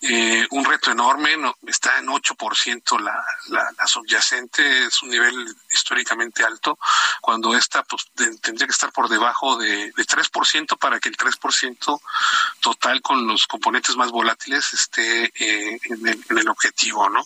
eh, 0.01 0.47
un 0.51 0.65
reto 0.65 0.91
enorme, 0.91 1.37
no, 1.37 1.55
está 1.67 1.99
en 1.99 2.07
8% 2.07 2.99
la, 2.99 3.23
la, 3.47 3.69
la 3.77 3.87
subyacente, 3.87 4.85
es 4.85 5.01
un 5.03 5.09
nivel 5.09 5.55
históricamente 5.69 6.43
alto, 6.43 6.79
cuando 7.21 7.55
esta 7.55 7.83
pues, 7.83 8.09
tendría 8.41 8.67
que 8.67 8.71
estar 8.71 8.91
por 8.91 9.09
debajo 9.09 9.57
de, 9.57 9.91
de 9.91 10.05
3% 10.05 10.77
para 10.77 10.99
que 10.99 11.09
el 11.09 11.17
3% 11.17 12.01
total 12.59 13.01
con 13.01 13.27
los 13.27 13.47
componentes 13.47 13.95
más 13.95 14.11
volátiles 14.11 14.73
esté 14.73 15.25
eh, 15.25 15.79
en, 15.83 16.07
el, 16.07 16.25
en 16.29 16.37
el 16.37 16.49
objetivo, 16.49 17.09
¿no? 17.09 17.25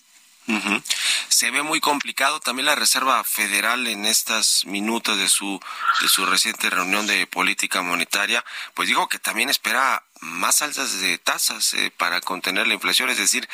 Se 1.29 1.51
ve 1.51 1.63
muy 1.63 1.79
complicado 1.79 2.39
también 2.39 2.65
la 2.65 2.75
Reserva 2.75 3.23
Federal 3.23 3.87
en 3.87 4.05
estas 4.05 4.65
minutos 4.65 5.17
de 5.17 5.29
su 5.29 5.59
de 6.01 6.07
su 6.07 6.25
reciente 6.25 6.69
reunión 6.69 7.07
de 7.07 7.27
política 7.27 7.81
monetaria, 7.81 8.43
pues 8.73 8.87
dijo 8.87 9.07
que 9.07 9.19
también 9.19 9.49
espera 9.49 10.03
más 10.23 10.61
altas 10.61 10.99
de 11.01 11.17
tasas 11.17 11.73
eh, 11.73 11.91
para 11.95 12.21
contener 12.21 12.67
la 12.67 12.73
inflación, 12.73 13.09
es 13.09 13.17
decir, 13.17 13.47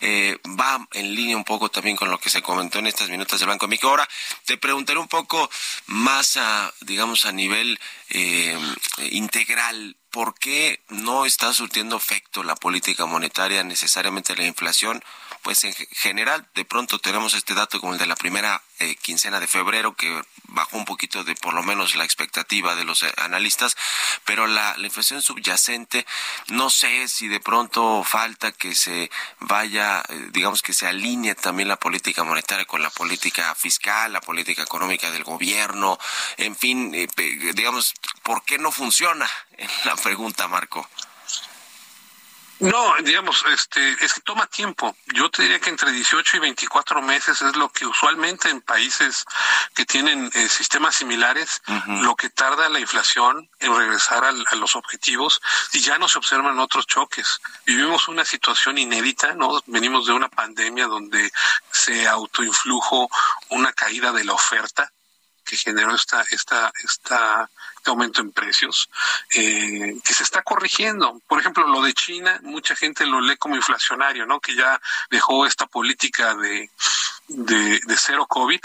eh, 0.00 0.38
va 0.60 0.86
en 0.92 1.14
línea 1.14 1.36
un 1.36 1.44
poco 1.44 1.68
también 1.68 1.96
con 1.96 2.10
lo 2.10 2.18
que 2.18 2.30
se 2.30 2.42
comentó 2.42 2.78
en 2.78 2.88
estas 2.88 3.08
minutos 3.08 3.38
del 3.38 3.48
Banco 3.48 3.66
de 3.66 3.70
México. 3.70 3.88
Ahora, 3.88 4.08
te 4.44 4.56
preguntaré 4.56 4.98
un 4.98 5.08
poco 5.08 5.48
más 5.86 6.36
a, 6.36 6.72
digamos, 6.80 7.26
a 7.26 7.32
nivel 7.32 7.78
eh, 8.10 8.58
integral, 9.10 9.96
¿por 10.10 10.38
qué 10.38 10.82
no 10.88 11.26
está 11.26 11.52
surtiendo 11.52 11.96
efecto 11.96 12.42
la 12.42 12.56
política 12.56 13.06
monetaria 13.06 13.62
necesariamente 13.62 14.36
la 14.36 14.46
inflación? 14.46 15.02
Pues 15.46 15.62
en 15.62 15.74
general 15.92 16.44
de 16.56 16.64
pronto 16.64 16.98
tenemos 16.98 17.32
este 17.34 17.54
dato 17.54 17.80
como 17.80 17.92
el 17.92 18.00
de 18.00 18.06
la 18.06 18.16
primera 18.16 18.64
eh, 18.80 18.96
quincena 18.96 19.38
de 19.38 19.46
febrero 19.46 19.94
que 19.94 20.20
bajó 20.48 20.76
un 20.76 20.84
poquito 20.84 21.22
de 21.22 21.36
por 21.36 21.54
lo 21.54 21.62
menos 21.62 21.94
la 21.94 22.02
expectativa 22.02 22.74
de 22.74 22.82
los 22.82 23.04
analistas, 23.16 23.76
pero 24.24 24.48
la, 24.48 24.76
la, 24.76 24.86
inflación 24.86 25.22
subyacente 25.22 26.04
no 26.48 26.68
sé 26.68 27.06
si 27.06 27.28
de 27.28 27.38
pronto 27.38 28.02
falta 28.02 28.50
que 28.50 28.74
se 28.74 29.08
vaya, 29.38 30.02
eh, 30.08 30.30
digamos 30.32 30.62
que 30.62 30.72
se 30.72 30.88
alinee 30.88 31.36
también 31.36 31.68
la 31.68 31.78
política 31.78 32.24
monetaria 32.24 32.64
con 32.64 32.82
la 32.82 32.90
política 32.90 33.54
fiscal, 33.54 34.12
la 34.12 34.20
política 34.20 34.64
económica 34.64 35.12
del 35.12 35.22
gobierno, 35.22 35.96
en 36.38 36.56
fin, 36.56 36.92
eh, 36.92 37.06
digamos, 37.54 37.94
¿por 38.24 38.44
qué 38.44 38.58
no 38.58 38.72
funciona? 38.72 39.30
La 39.84 39.94
pregunta, 39.94 40.48
Marco. 40.48 40.88
No, 42.58 42.94
digamos, 43.02 43.44
este, 43.52 44.04
es 44.04 44.14
que 44.14 44.22
toma 44.22 44.46
tiempo. 44.46 44.96
Yo 45.06 45.30
te 45.30 45.42
diría 45.42 45.60
que 45.60 45.68
entre 45.68 45.92
18 45.92 46.38
y 46.38 46.40
24 46.40 47.02
meses 47.02 47.42
es 47.42 47.54
lo 47.54 47.68
que 47.68 47.84
usualmente 47.84 48.48
en 48.48 48.62
países 48.62 49.26
que 49.74 49.84
tienen 49.84 50.30
eh, 50.34 50.48
sistemas 50.48 50.94
similares, 50.94 51.62
uh 51.68 51.72
-huh. 51.72 52.00
lo 52.00 52.16
que 52.16 52.30
tarda 52.30 52.68
la 52.70 52.80
inflación 52.80 53.50
en 53.58 53.76
regresar 53.76 54.24
al, 54.24 54.42
a 54.50 54.54
los 54.54 54.74
objetivos 54.74 55.42
y 55.72 55.80
ya 55.80 55.98
no 55.98 56.08
se 56.08 56.18
observan 56.18 56.58
otros 56.58 56.86
choques. 56.86 57.40
Vivimos 57.66 58.08
una 58.08 58.24
situación 58.24 58.78
inédita, 58.78 59.34
¿no? 59.34 59.62
Venimos 59.66 60.06
de 60.06 60.14
una 60.14 60.28
pandemia 60.28 60.86
donde 60.86 61.30
se 61.70 62.08
autoinflujo 62.08 63.10
una 63.50 63.72
caída 63.74 64.12
de 64.12 64.24
la 64.24 64.32
oferta 64.32 64.90
que 65.46 65.56
generó 65.56 65.94
esta, 65.94 66.22
esta, 66.30 66.72
esta, 66.82 67.48
este 67.86 67.92
aumento 67.92 68.20
en 68.20 68.32
precios, 68.32 68.90
eh, 69.30 70.00
que 70.02 70.12
se 70.12 70.24
está 70.24 70.42
corrigiendo. 70.42 71.20
Por 71.28 71.38
ejemplo, 71.38 71.68
lo 71.68 71.82
de 71.82 71.94
China, 71.94 72.40
mucha 72.42 72.74
gente 72.74 73.06
lo 73.06 73.20
lee 73.20 73.36
como 73.36 73.54
inflacionario, 73.54 74.26
¿no? 74.26 74.40
Que 74.40 74.56
ya 74.56 74.80
dejó 75.08 75.46
esta 75.46 75.66
política 75.66 76.34
de, 76.34 76.68
de, 77.28 77.96
cero 77.96 78.26
COVID. 78.28 78.58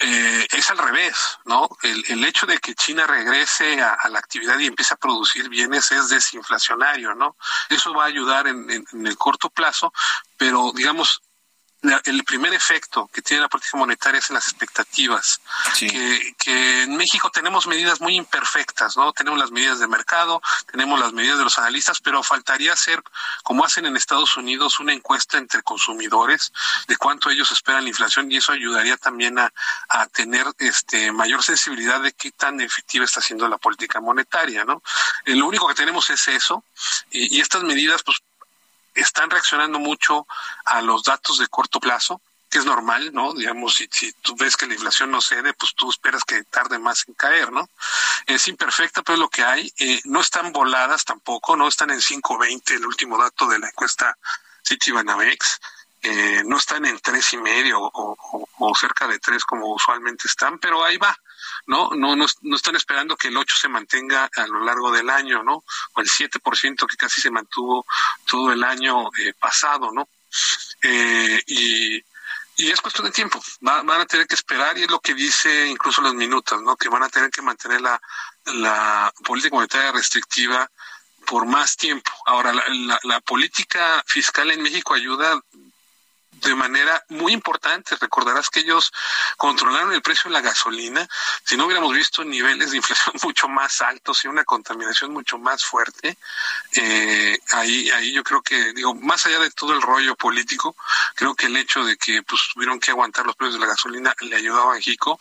Eh, 0.00 0.46
es 0.50 0.70
al 0.70 0.76
revés, 0.76 1.38
¿no? 1.46 1.66
El, 1.82 2.04
el, 2.08 2.24
hecho 2.26 2.44
de 2.44 2.58
que 2.58 2.74
China 2.74 3.06
regrese 3.06 3.80
a, 3.80 3.96
la 4.10 4.18
actividad 4.18 4.58
y 4.58 4.66
empiece 4.66 4.92
a 4.92 4.98
producir 4.98 5.48
bienes 5.48 5.90
es 5.90 6.10
desinflacionario, 6.10 7.14
¿no? 7.14 7.36
Eso 7.70 7.94
va 7.94 8.04
a 8.04 8.08
ayudar 8.08 8.48
en, 8.48 8.70
en 8.70 9.06
el 9.06 9.16
corto 9.16 9.48
plazo, 9.48 9.94
pero 10.36 10.72
digamos, 10.74 11.22
el 12.04 12.22
primer 12.24 12.54
efecto 12.54 13.10
que 13.12 13.22
tiene 13.22 13.42
la 13.42 13.48
política 13.48 13.76
monetaria 13.76 14.18
es 14.20 14.30
en 14.30 14.34
las 14.34 14.46
expectativas. 14.46 15.40
Que, 15.78 16.34
que, 16.38 16.82
en 16.82 16.96
México 16.96 17.30
tenemos 17.30 17.66
medidas 17.66 18.00
muy 18.00 18.16
imperfectas, 18.16 18.96
¿no? 18.96 19.12
Tenemos 19.12 19.38
las 19.38 19.50
medidas 19.50 19.80
de 19.80 19.88
mercado, 19.88 20.40
tenemos 20.70 21.00
las 21.00 21.12
medidas 21.12 21.38
de 21.38 21.44
los 21.44 21.58
analistas, 21.58 22.00
pero 22.00 22.22
faltaría 22.22 22.72
hacer, 22.72 23.02
como 23.42 23.64
hacen 23.64 23.86
en 23.86 23.96
Estados 23.96 24.36
Unidos, 24.36 24.78
una 24.78 24.92
encuesta 24.92 25.38
entre 25.38 25.62
consumidores 25.62 26.52
de 26.86 26.96
cuánto 26.96 27.30
ellos 27.30 27.50
esperan 27.50 27.82
la 27.82 27.88
inflación 27.88 28.30
y 28.30 28.36
eso 28.36 28.52
ayudaría 28.52 28.96
también 28.96 29.38
a, 29.38 29.52
a 29.88 30.06
tener 30.06 30.46
este 30.58 31.10
mayor 31.10 31.42
sensibilidad 31.42 32.00
de 32.00 32.12
qué 32.12 32.30
tan 32.30 32.60
efectiva 32.60 33.04
está 33.04 33.20
siendo 33.20 33.48
la 33.48 33.58
política 33.58 34.00
monetaria, 34.00 34.64
¿no? 34.64 34.82
Eh, 35.24 35.34
lo 35.34 35.46
único 35.46 35.66
que 35.66 35.74
tenemos 35.74 36.08
es 36.10 36.28
eso 36.28 36.64
y, 37.10 37.36
y 37.36 37.40
estas 37.40 37.64
medidas, 37.64 38.02
pues 38.02 38.22
están 38.94 39.30
reaccionando 39.30 39.78
mucho 39.78 40.26
a 40.64 40.82
los 40.82 41.02
datos 41.04 41.38
de 41.38 41.48
corto 41.48 41.80
plazo, 41.80 42.20
que 42.52 42.58
es 42.58 42.66
normal, 42.66 43.12
¿no? 43.14 43.32
Digamos, 43.32 43.76
si, 43.76 43.88
si 43.90 44.12
tú 44.20 44.36
ves 44.36 44.56
que 44.58 44.66
la 44.66 44.74
inflación 44.74 45.10
no 45.10 45.22
cede, 45.22 45.54
pues 45.54 45.74
tú 45.74 45.88
esperas 45.88 46.22
que 46.22 46.44
tarde 46.44 46.78
más 46.78 47.04
en 47.08 47.14
caer, 47.14 47.50
¿no? 47.50 47.68
Es 48.26 48.46
imperfecta, 48.46 49.02
pero 49.02 49.14
es 49.14 49.20
lo 49.20 49.30
que 49.30 49.42
hay. 49.42 49.72
Eh, 49.78 50.00
no 50.04 50.20
están 50.20 50.52
voladas 50.52 51.04
tampoco, 51.04 51.56
no 51.56 51.66
están 51.66 51.90
en 51.90 52.00
5.20, 52.00 52.74
el 52.74 52.86
último 52.86 53.16
dato 53.16 53.46
de 53.46 53.58
la 53.58 53.68
encuesta 53.68 54.16
Citibanamex. 54.66 55.60
Eh, 56.02 56.42
no 56.44 56.58
están 56.58 56.84
en 56.84 56.98
tres 56.98 57.32
y 57.32 57.38
medio 57.38 57.80
o, 57.80 58.48
o, 58.58 58.74
cerca 58.74 59.06
de 59.06 59.18
tres 59.18 59.44
como 59.44 59.72
usualmente 59.72 60.26
están, 60.26 60.58
pero 60.58 60.84
ahí 60.84 60.96
va, 60.96 61.16
¿no? 61.66 61.90
No, 61.94 62.16
no, 62.16 62.26
no 62.42 62.56
están 62.56 62.76
esperando 62.76 63.16
que 63.16 63.28
el 63.28 63.36
8 63.36 63.56
se 63.56 63.68
mantenga 63.68 64.28
a 64.34 64.46
lo 64.46 64.64
largo 64.64 64.90
del 64.90 65.08
año, 65.10 65.42
¿no? 65.42 65.64
O 65.94 66.00
el 66.00 66.08
7% 66.08 66.86
que 66.86 66.96
casi 66.96 67.20
se 67.20 67.30
mantuvo 67.30 67.86
todo 68.26 68.52
el 68.52 68.64
año 68.64 69.08
eh, 69.18 69.32
pasado, 69.38 69.90
¿no? 69.92 70.08
Eh, 70.82 71.42
y, 71.46 71.96
y 72.56 72.70
es 72.70 72.80
cuestión 72.80 73.06
de 73.06 73.12
tiempo, 73.12 73.40
van 73.60 73.90
a 73.90 74.06
tener 74.06 74.26
que 74.26 74.34
esperar 74.34 74.76
y 74.78 74.82
es 74.82 74.90
lo 74.90 75.00
que 75.00 75.14
dice 75.14 75.66
incluso 75.68 76.02
los 76.02 76.14
minutos, 76.14 76.60
¿no? 76.62 76.76
Que 76.76 76.88
van 76.88 77.02
a 77.02 77.08
tener 77.08 77.30
que 77.30 77.42
mantener 77.42 77.80
la, 77.80 78.00
la 78.46 79.12
política 79.24 79.56
monetaria 79.56 79.92
restrictiva 79.92 80.70
por 81.26 81.46
más 81.46 81.76
tiempo. 81.76 82.10
Ahora, 82.26 82.52
la, 82.52 83.00
la, 83.04 83.20
política 83.20 84.02
fiscal 84.06 84.50
en 84.50 84.62
México 84.62 84.94
ayuda 84.94 85.40
de 86.48 86.54
manera 86.54 87.04
muy 87.08 87.32
importante. 87.32 87.96
Recordarás 88.00 88.50
que 88.50 88.60
ellos 88.60 88.92
controlaron 89.36 89.92
el 89.92 90.02
precio 90.02 90.24
de 90.28 90.34
la 90.34 90.40
gasolina. 90.40 91.08
Si 91.44 91.56
no 91.56 91.66
hubiéramos 91.66 91.94
visto 91.94 92.24
niveles 92.24 92.70
de 92.70 92.78
inflación 92.78 93.16
mucho 93.22 93.48
más 93.48 93.80
altos 93.80 94.24
y 94.24 94.28
una 94.28 94.44
contaminación 94.44 95.12
mucho 95.12 95.38
más 95.38 95.64
fuerte, 95.64 96.16
eh, 96.74 97.38
ahí, 97.50 97.90
ahí 97.90 98.12
yo 98.12 98.22
creo 98.22 98.42
que, 98.42 98.72
digo, 98.72 98.94
más 98.94 99.24
allá 99.26 99.38
de 99.38 99.50
todo 99.50 99.72
el 99.72 99.82
rollo 99.82 100.16
político, 100.16 100.76
creo 101.14 101.34
que 101.34 101.46
el 101.46 101.56
hecho 101.56 101.84
de 101.84 101.96
que 101.96 102.22
pues 102.22 102.42
tuvieron 102.52 102.80
que 102.80 102.90
aguantar 102.90 103.26
los 103.26 103.36
precios 103.36 103.54
de 103.54 103.60
la 103.60 103.72
gasolina 103.72 104.14
le 104.20 104.36
ayudaba 104.36 104.72
a 104.72 104.74
México. 104.76 105.18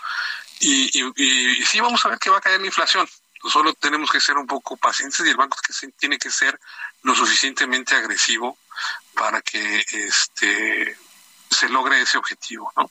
Y, 0.60 0.92
y, 1.00 1.12
y, 1.16 1.66
sí, 1.66 1.80
vamos 1.80 2.06
a 2.06 2.10
ver 2.10 2.20
que 2.20 2.30
va 2.30 2.38
a 2.38 2.42
caer 2.42 2.60
la 2.60 2.68
inflación. 2.68 3.08
Solo 3.50 3.74
tenemos 3.74 4.12
que 4.12 4.22
ser 4.22 4.38
un 4.38 4.46
poco 4.46 4.78
pacientes 4.78 5.26
y 5.26 5.30
el 5.30 5.36
banco 5.36 5.58
tiene 5.98 6.20
que 6.20 6.30
ser 6.30 6.60
lo 7.02 7.16
suficientemente 7.16 7.96
agresivo 7.96 8.58
para 9.16 9.42
que 9.42 9.84
este 9.90 10.96
se 11.52 11.70
logre 11.70 12.02
ese 12.02 12.18
objetivo, 12.18 12.72
¿no? 12.76 12.90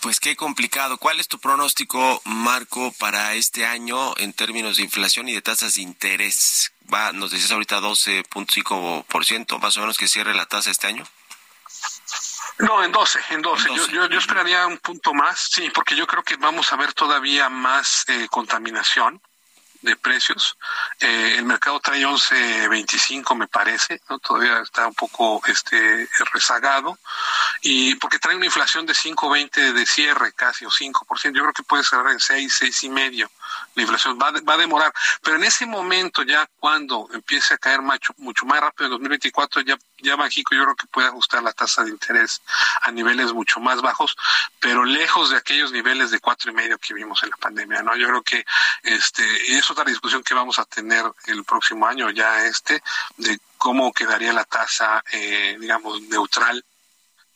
Pues 0.00 0.20
qué 0.20 0.36
complicado. 0.36 0.98
¿Cuál 0.98 1.20
es 1.20 1.28
tu 1.28 1.38
pronóstico, 1.38 2.20
Marco, 2.24 2.92
para 2.98 3.34
este 3.34 3.64
año 3.64 4.14
en 4.18 4.32
términos 4.32 4.76
de 4.76 4.82
inflación 4.82 5.28
y 5.28 5.32
de 5.32 5.40
tasas 5.40 5.76
de 5.76 5.82
interés? 5.82 6.72
Va, 6.92 7.12
nos 7.12 7.30
decías 7.30 7.52
ahorita 7.52 7.80
12.5%, 7.80 9.58
más 9.58 9.76
o 9.76 9.80
menos 9.80 9.96
que 9.96 10.08
cierre 10.08 10.34
la 10.34 10.46
tasa 10.46 10.70
este 10.70 10.86
año. 10.86 11.04
No, 12.58 12.84
en 12.84 12.92
12, 12.92 13.20
en 13.30 13.42
12. 13.42 13.68
Yo, 13.74 13.86
yo, 13.88 14.08
yo, 14.08 14.18
esperaría 14.18 14.66
un 14.66 14.78
punto 14.78 15.14
más, 15.14 15.48
sí, 15.50 15.70
porque 15.70 15.96
yo 15.96 16.06
creo 16.06 16.22
que 16.22 16.36
vamos 16.36 16.72
a 16.72 16.76
ver 16.76 16.92
todavía 16.92 17.48
más 17.48 18.04
eh, 18.08 18.28
contaminación 18.30 19.20
de 19.84 19.96
precios. 19.96 20.56
Eh, 21.00 21.36
el 21.38 21.44
mercado 21.44 21.78
trae 21.80 22.04
11.25 22.04 23.36
me 23.36 23.46
parece, 23.46 24.00
¿no? 24.08 24.18
todavía 24.18 24.60
está 24.60 24.88
un 24.88 24.94
poco 24.94 25.42
este 25.46 26.08
rezagado 26.32 26.98
y 27.62 27.94
porque 27.96 28.18
trae 28.18 28.36
una 28.36 28.46
inflación 28.46 28.86
de 28.86 28.94
5.20 28.94 29.72
de 29.72 29.86
cierre 29.86 30.32
casi 30.32 30.64
o 30.64 30.70
5%, 30.70 31.34
yo 31.34 31.42
creo 31.42 31.52
que 31.52 31.62
puede 31.62 31.84
cerrar 31.84 32.12
en 32.12 32.20
6, 32.20 32.54
seis 32.58 32.84
y 32.84 32.88
medio. 32.88 33.30
La 33.74 33.82
inflación 33.82 34.18
va, 34.20 34.32
va 34.48 34.54
a 34.54 34.58
demorar, 34.58 34.92
pero 35.22 35.36
en 35.36 35.44
ese 35.44 35.66
momento 35.66 36.22
ya 36.22 36.48
cuando 36.58 37.08
empiece 37.12 37.54
a 37.54 37.58
caer 37.58 37.82
mucho, 37.82 38.12
mucho 38.18 38.46
más 38.46 38.60
rápido 38.60 38.86
en 38.86 38.90
2024 38.92 39.62
ya 39.62 39.76
ya 40.04 40.16
México 40.16 40.54
yo 40.54 40.64
creo 40.64 40.76
que 40.76 40.86
puede 40.86 41.08
ajustar 41.08 41.42
la 41.42 41.52
tasa 41.52 41.82
de 41.82 41.90
interés 41.90 42.42
a 42.82 42.92
niveles 42.92 43.32
mucho 43.32 43.58
más 43.58 43.80
bajos, 43.80 44.16
pero 44.60 44.84
lejos 44.84 45.30
de 45.30 45.38
aquellos 45.38 45.72
niveles 45.72 46.10
de 46.10 46.20
cuatro 46.20 46.50
y 46.50 46.54
medio 46.54 46.78
que 46.78 46.94
vimos 46.94 47.22
en 47.22 47.30
la 47.30 47.36
pandemia, 47.36 47.82
¿no? 47.82 47.96
Yo 47.96 48.08
creo 48.08 48.22
que 48.22 48.44
este 48.82 49.56
es 49.56 49.68
otra 49.70 49.84
discusión 49.84 50.22
que 50.22 50.34
vamos 50.34 50.58
a 50.58 50.64
tener 50.64 51.04
el 51.26 51.44
próximo 51.44 51.86
año 51.86 52.10
ya 52.10 52.44
este 52.44 52.82
de 53.16 53.38
cómo 53.56 53.92
quedaría 53.92 54.32
la 54.32 54.44
tasa, 54.44 55.02
eh, 55.10 55.56
digamos, 55.58 56.02
neutral 56.02 56.64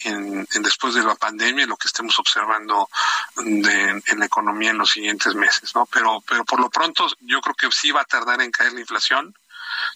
en, 0.00 0.46
en, 0.52 0.62
después 0.62 0.94
de 0.94 1.02
la 1.02 1.14
pandemia, 1.14 1.66
lo 1.66 1.76
que 1.76 1.88
estemos 1.88 2.18
observando 2.18 2.88
de, 3.36 4.02
en 4.06 4.18
la 4.18 4.26
economía 4.26 4.70
en 4.70 4.78
los 4.78 4.90
siguientes 4.90 5.34
meses, 5.34 5.74
¿no? 5.74 5.86
Pero, 5.86 6.22
pero 6.26 6.44
por 6.44 6.60
lo 6.60 6.70
pronto 6.70 7.06
yo 7.20 7.40
creo 7.40 7.54
que 7.54 7.70
sí 7.70 7.90
va 7.90 8.02
a 8.02 8.04
tardar 8.04 8.40
en 8.40 8.50
caer 8.50 8.72
la 8.72 8.80
inflación 8.80 9.34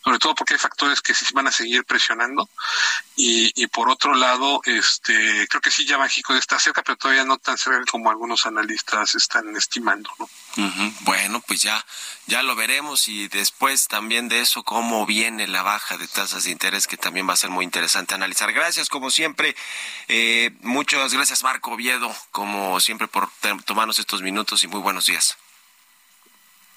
sobre 0.04 0.18
todo 0.18 0.34
porque 0.34 0.54
hay 0.54 0.58
factores 0.58 1.00
que 1.00 1.14
sí 1.14 1.26
van 1.32 1.46
a 1.46 1.52
seguir 1.52 1.84
presionando 1.84 2.48
y, 3.16 3.52
y 3.62 3.66
por 3.66 3.88
otro 3.90 4.14
lado, 4.14 4.60
este, 4.64 5.46
creo 5.48 5.60
que 5.60 5.70
sí 5.70 5.84
ya 5.86 5.98
México 5.98 6.34
está 6.34 6.58
cerca, 6.58 6.82
pero 6.82 6.96
todavía 6.96 7.24
no 7.24 7.38
tan 7.38 7.58
cerca 7.58 7.72
como 7.90 8.10
algunos 8.10 8.46
analistas 8.46 9.14
están 9.14 9.54
estimando, 9.56 10.10
¿no? 10.18 10.28
Bueno, 11.00 11.40
pues 11.46 11.62
ya, 11.62 11.84
ya 12.26 12.42
lo 12.42 12.54
veremos 12.54 13.08
y 13.08 13.28
después 13.28 13.88
también 13.88 14.28
de 14.28 14.40
eso 14.40 14.62
cómo 14.62 15.06
viene 15.06 15.46
la 15.46 15.62
baja 15.62 15.96
de 15.96 16.08
tasas 16.08 16.44
de 16.44 16.50
interés 16.50 16.86
que 16.86 16.96
también 16.96 17.28
va 17.28 17.32
a 17.32 17.36
ser 17.36 17.50
muy 17.50 17.64
interesante 17.64 18.14
analizar. 18.14 18.52
Gracias 18.52 18.88
como 18.88 19.10
siempre, 19.10 19.56
eh, 20.08 20.50
muchas 20.60 21.12
gracias 21.12 21.42
Marco 21.42 21.72
Oviedo, 21.72 22.14
como 22.30 22.80
siempre 22.80 23.08
por 23.08 23.30
tomarnos 23.64 23.98
estos 23.98 24.22
minutos 24.22 24.62
y 24.62 24.68
muy 24.68 24.80
buenos 24.80 25.06
días. 25.06 25.36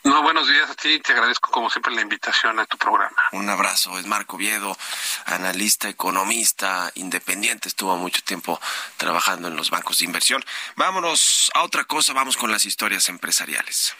No, 0.05 0.21
buenos 0.21 0.47
días 0.47 0.69
a 0.69 0.75
ti. 0.75 0.99
Te 0.99 1.13
agradezco 1.13 1.49
como 1.49 1.67
siempre 1.71 1.91
la 1.93 2.01
invitación 2.01 2.59
a 2.59 2.65
tu 2.67 2.77
programa. 2.77 3.17
Un 3.31 3.49
abrazo. 3.49 3.97
Es 3.97 4.05
Marco 4.05 4.37
Viedo, 4.37 4.77
analista, 5.25 5.89
economista, 5.89 6.91
independiente. 6.93 7.67
Estuvo 7.67 7.97
mucho 7.97 8.21
tiempo 8.21 8.61
trabajando 8.97 9.47
en 9.47 9.55
los 9.55 9.71
bancos 9.71 9.97
de 9.97 10.05
inversión. 10.05 10.45
Vámonos 10.75 11.49
a 11.55 11.63
otra 11.63 11.85
cosa. 11.85 12.13
Vamos 12.13 12.37
con 12.37 12.51
las 12.51 12.65
historias 12.65 13.09
empresariales. 13.09 13.95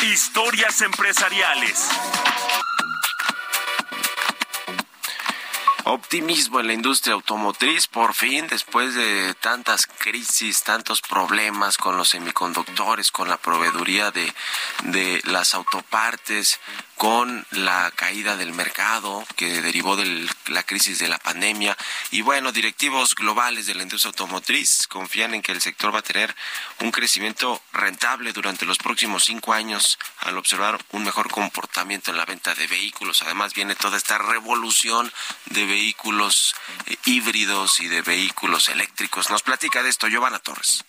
Historias 0.00 0.80
empresariales. 0.80 1.88
Optimismo 5.84 6.60
en 6.60 6.68
la 6.68 6.74
industria 6.74 7.14
automotriz, 7.14 7.88
por 7.88 8.14
fin, 8.14 8.46
después 8.46 8.94
de 8.94 9.34
tantas 9.34 9.86
crisis, 9.86 10.62
tantos 10.62 11.00
problemas 11.00 11.76
con 11.76 11.96
los 11.96 12.10
semiconductores, 12.10 13.10
con 13.10 13.28
la 13.28 13.36
proveeduría 13.36 14.12
de, 14.12 14.32
de 14.84 15.20
las 15.24 15.54
autopartes, 15.54 16.60
con 17.02 17.44
la 17.50 17.90
caída 17.96 18.36
del 18.36 18.52
mercado 18.52 19.26
que 19.34 19.60
derivó 19.60 19.96
de 19.96 20.28
la 20.46 20.62
crisis 20.62 21.00
de 21.00 21.08
la 21.08 21.18
pandemia. 21.18 21.76
Y 22.12 22.20
bueno, 22.20 22.52
directivos 22.52 23.16
globales 23.16 23.66
de 23.66 23.74
la 23.74 23.82
industria 23.82 24.10
automotriz 24.10 24.86
confían 24.86 25.34
en 25.34 25.42
que 25.42 25.50
el 25.50 25.60
sector 25.60 25.92
va 25.92 25.98
a 25.98 26.02
tener 26.02 26.32
un 26.78 26.92
crecimiento 26.92 27.60
rentable 27.72 28.32
durante 28.32 28.66
los 28.66 28.78
próximos 28.78 29.24
cinco 29.24 29.52
años 29.52 29.98
al 30.20 30.38
observar 30.38 30.78
un 30.92 31.02
mejor 31.02 31.28
comportamiento 31.28 32.12
en 32.12 32.18
la 32.18 32.24
venta 32.24 32.54
de 32.54 32.68
vehículos. 32.68 33.22
Además 33.22 33.52
viene 33.52 33.74
toda 33.74 33.96
esta 33.96 34.18
revolución 34.18 35.12
de 35.46 35.66
vehículos 35.72 36.54
eh, 36.86 36.96
híbridos 37.06 37.80
y 37.80 37.88
de 37.88 38.02
vehículos 38.02 38.68
eléctricos. 38.68 39.30
Nos 39.30 39.42
platica 39.42 39.82
de 39.82 39.88
esto 39.88 40.06
Giovanna 40.06 40.38
Torres. 40.38 40.84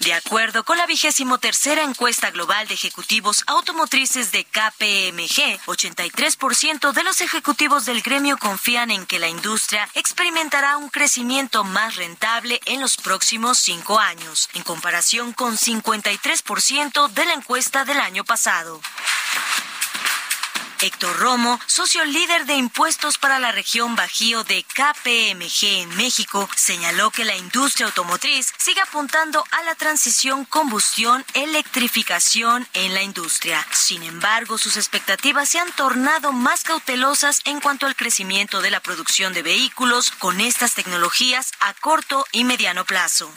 De 0.00 0.12
acuerdo 0.14 0.64
con 0.64 0.76
la 0.78 0.86
vigésimo 0.86 1.38
tercera 1.38 1.82
encuesta 1.82 2.30
global 2.30 2.66
de 2.66 2.74
ejecutivos 2.74 3.44
automotrices 3.46 4.32
de 4.32 4.44
KPMG, 4.44 5.60
83% 5.66 6.92
de 6.92 7.02
los 7.04 7.20
ejecutivos 7.20 7.84
del 7.84 8.00
gremio 8.00 8.38
confían 8.38 8.90
en 8.90 9.06
que 9.06 9.18
la 9.18 9.28
industria 9.28 9.88
experimentará 9.94 10.78
un 10.78 10.88
crecimiento 10.88 11.62
más 11.62 11.96
rentable 11.96 12.60
en 12.64 12.80
los 12.80 12.96
próximos 12.96 13.58
cinco 13.58 14.00
años, 14.00 14.48
en 14.54 14.62
comparación 14.62 15.32
con 15.32 15.56
53% 15.56 17.08
de 17.08 17.24
la 17.26 17.34
encuesta 17.34 17.84
del 17.84 18.00
año 18.00 18.24
pasado. 18.24 18.80
Héctor 20.80 21.18
Romo, 21.18 21.60
socio 21.66 22.04
líder 22.04 22.46
de 22.46 22.54
impuestos 22.54 23.18
para 23.18 23.38
la 23.38 23.52
región 23.52 23.94
Bajío 23.96 24.44
de 24.44 24.62
KPMG 24.62 25.82
en 25.82 25.94
México, 25.96 26.48
señaló 26.56 27.10
que 27.10 27.24
la 27.24 27.36
industria 27.36 27.86
automotriz 27.86 28.52
sigue 28.58 28.80
apuntando 28.80 29.44
a 29.50 29.62
la 29.64 29.74
transición 29.74 30.44
combustión-electrificación 30.44 32.68
en 32.74 32.94
la 32.94 33.02
industria. 33.02 33.66
Sin 33.72 34.04
embargo, 34.04 34.58
sus 34.58 34.76
expectativas 34.76 35.48
se 35.48 35.58
han 35.58 35.72
tornado 35.72 36.32
más 36.32 36.62
cautelosas 36.62 37.40
en 37.44 37.58
cuanto 37.60 37.86
al 37.86 37.96
crecimiento 37.96 38.60
de 38.60 38.70
la 38.70 38.78
producción 38.80 39.32
de 39.32 39.42
vehículos 39.42 40.12
con 40.12 40.40
estas 40.40 40.74
tecnologías 40.74 41.50
a 41.60 41.74
corto 41.74 42.24
y 42.32 42.44
mediano 42.44 42.84
plazo. 42.84 43.32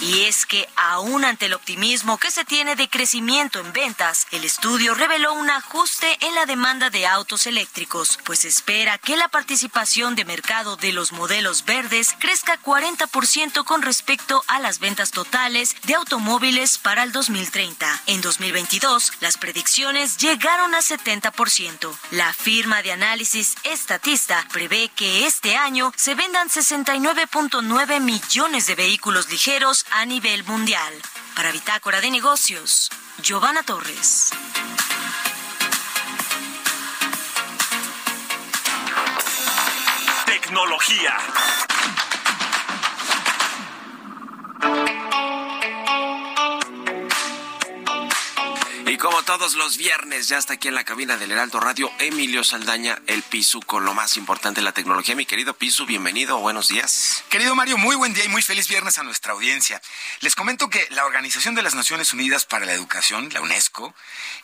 Y 0.00 0.26
es 0.26 0.46
que 0.46 0.68
aún 0.76 1.24
ante 1.24 1.46
el 1.46 1.54
optimismo 1.54 2.18
que 2.18 2.30
se 2.30 2.44
tiene 2.44 2.76
de 2.76 2.88
crecimiento 2.88 3.58
en 3.58 3.72
ventas, 3.72 4.28
el 4.30 4.44
estudio 4.44 4.94
reveló 4.94 5.32
un 5.32 5.50
ajuste 5.50 6.06
en 6.20 6.34
la 6.36 6.46
demanda 6.46 6.88
de 6.88 7.06
autos 7.06 7.48
eléctricos, 7.48 8.18
pues 8.24 8.44
espera 8.44 8.98
que 8.98 9.16
la 9.16 9.26
participación 9.26 10.14
de 10.14 10.24
mercado 10.24 10.76
de 10.76 10.92
los 10.92 11.12
modelos 11.12 11.64
verdes 11.64 12.14
crezca 12.20 12.60
40% 12.62 13.64
con 13.64 13.82
respecto 13.82 14.44
a 14.46 14.60
las 14.60 14.78
ventas 14.78 15.10
totales 15.10 15.74
de 15.82 15.94
automóviles 15.94 16.78
para 16.78 17.02
el 17.02 17.10
2030. 17.10 18.02
En 18.06 18.20
2022, 18.20 19.14
las 19.18 19.36
predicciones 19.36 20.16
llegaron 20.18 20.76
a 20.76 20.78
70%. 20.78 21.92
La 22.12 22.32
firma 22.32 22.82
de 22.82 22.92
análisis 22.92 23.56
Estatista 23.64 24.46
prevé 24.52 24.90
que 24.94 25.26
este 25.26 25.56
año 25.56 25.92
se 25.96 26.14
vendan 26.14 26.48
69.9 26.48 28.00
millones 28.00 28.66
de 28.68 28.74
vehículos 28.76 29.28
ligeros 29.28 29.86
a 29.92 30.04
nivel 30.04 30.44
mundial. 30.44 30.92
Para 31.34 31.52
Bitácora 31.52 32.00
de 32.00 32.10
Negocios, 32.10 32.88
Giovanna 33.22 33.62
Torres. 33.62 34.30
Tecnología. 40.26 41.16
Como 48.98 49.22
todos 49.22 49.54
los 49.54 49.76
viernes, 49.76 50.26
ya 50.26 50.38
está 50.38 50.54
aquí 50.54 50.66
en 50.66 50.74
la 50.74 50.82
cabina 50.82 51.16
del 51.16 51.30
Heraldo 51.30 51.60
Radio, 51.60 51.88
Emilio 52.00 52.42
Saldaña, 52.42 52.98
el 53.06 53.22
Pisu, 53.22 53.60
con 53.60 53.84
lo 53.84 53.94
más 53.94 54.16
importante 54.16 54.60
de 54.60 54.64
la 54.64 54.72
tecnología. 54.72 55.14
Mi 55.14 55.24
querido 55.24 55.54
Pisu, 55.54 55.86
bienvenido, 55.86 56.38
buenos 56.38 56.66
días. 56.66 57.22
Querido 57.28 57.54
Mario, 57.54 57.78
muy 57.78 57.94
buen 57.94 58.12
día 58.12 58.24
y 58.24 58.28
muy 58.28 58.42
feliz 58.42 58.66
viernes 58.66 58.98
a 58.98 59.04
nuestra 59.04 59.34
audiencia. 59.34 59.80
Les 60.18 60.34
comento 60.34 60.68
que 60.68 60.84
la 60.90 61.04
Organización 61.04 61.54
de 61.54 61.62
las 61.62 61.76
Naciones 61.76 62.12
Unidas 62.12 62.44
para 62.44 62.66
la 62.66 62.72
Educación, 62.72 63.28
la 63.32 63.40
UNESCO, 63.40 63.94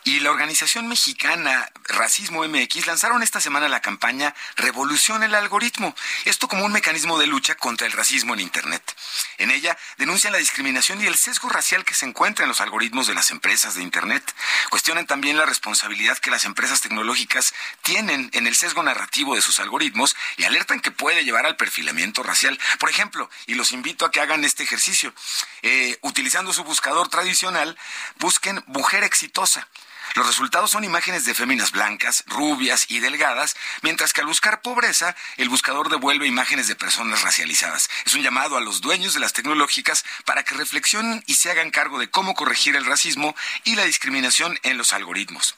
y 0.05 0.21
la 0.21 0.31
Organización 0.31 0.87
Mexicana 0.87 1.69
Racismo 1.83 2.47
MX 2.47 2.87
lanzaron 2.87 3.23
esta 3.23 3.41
semana 3.41 3.67
la 3.67 3.81
campaña 3.81 4.33
Revolución 4.55 5.23
el 5.23 5.35
Algoritmo, 5.35 5.93
esto 6.23 6.47
como 6.47 6.63
un 6.63 6.71
mecanismo 6.71 7.19
de 7.19 7.27
lucha 7.27 7.55
contra 7.55 7.87
el 7.87 7.93
racismo 7.93 8.33
en 8.33 8.39
Internet. 8.39 8.95
En 9.37 9.51
ella 9.51 9.77
denuncian 9.97 10.31
la 10.31 10.39
discriminación 10.39 11.01
y 11.01 11.07
el 11.07 11.17
sesgo 11.17 11.49
racial 11.49 11.83
que 11.83 11.93
se 11.93 12.05
encuentra 12.05 12.43
en 12.43 12.49
los 12.49 12.61
algoritmos 12.61 13.07
de 13.07 13.15
las 13.15 13.31
empresas 13.31 13.75
de 13.75 13.83
Internet. 13.83 14.33
Cuestionan 14.69 15.07
también 15.07 15.37
la 15.37 15.45
responsabilidad 15.45 16.17
que 16.17 16.31
las 16.31 16.45
empresas 16.45 16.81
tecnológicas 16.81 17.53
tienen 17.81 18.29
en 18.33 18.47
el 18.47 18.55
sesgo 18.55 18.83
narrativo 18.83 19.35
de 19.35 19.41
sus 19.41 19.59
algoritmos 19.59 20.15
y 20.37 20.43
alertan 20.43 20.79
que 20.79 20.91
puede 20.91 21.23
llevar 21.23 21.45
al 21.45 21.57
perfilamiento 21.57 22.23
racial. 22.23 22.59
Por 22.79 22.89
ejemplo, 22.89 23.29
y 23.47 23.55
los 23.55 23.71
invito 23.71 24.05
a 24.05 24.11
que 24.11 24.21
hagan 24.21 24.43
este 24.43 24.63
ejercicio, 24.63 25.13
eh, 25.61 25.97
utilizando 26.01 26.53
su 26.53 26.63
buscador 26.63 27.09
tradicional, 27.09 27.77
busquen 28.19 28.63
mujer 28.67 29.03
exitosa. 29.03 29.67
Los 30.15 30.27
resultados 30.27 30.71
son 30.71 30.85
imágenes 30.85 31.25
de 31.25 31.35
féminas 31.35 31.71
blancas, 31.71 32.23
rubias 32.27 32.85
y 32.87 33.01
delgadas, 33.01 33.57
mientras 33.81 34.13
que 34.13 34.21
al 34.21 34.27
buscar 34.27 34.61
pobreza, 34.61 35.13
el 35.35 35.49
buscador 35.49 35.89
devuelve 35.89 36.25
imágenes 36.25 36.69
de 36.69 36.75
personas 36.77 37.23
racializadas. 37.23 37.89
Es 38.05 38.13
un 38.13 38.21
llamado 38.21 38.55
a 38.55 38.61
los 38.61 38.79
dueños 38.79 39.13
de 39.13 39.19
las 39.19 39.33
tecnológicas 39.33 40.05
para 40.23 40.43
que 40.43 40.55
reflexionen 40.55 41.21
y 41.27 41.33
se 41.33 41.51
hagan 41.51 41.69
cargo 41.69 41.99
de 41.99 42.09
cómo 42.09 42.33
corregir 42.33 42.77
el 42.77 42.85
racismo 42.85 43.35
y 43.65 43.75
la 43.75 43.83
discriminación 43.83 44.57
en 44.63 44.77
los 44.77 44.93
algoritmos. 44.93 45.55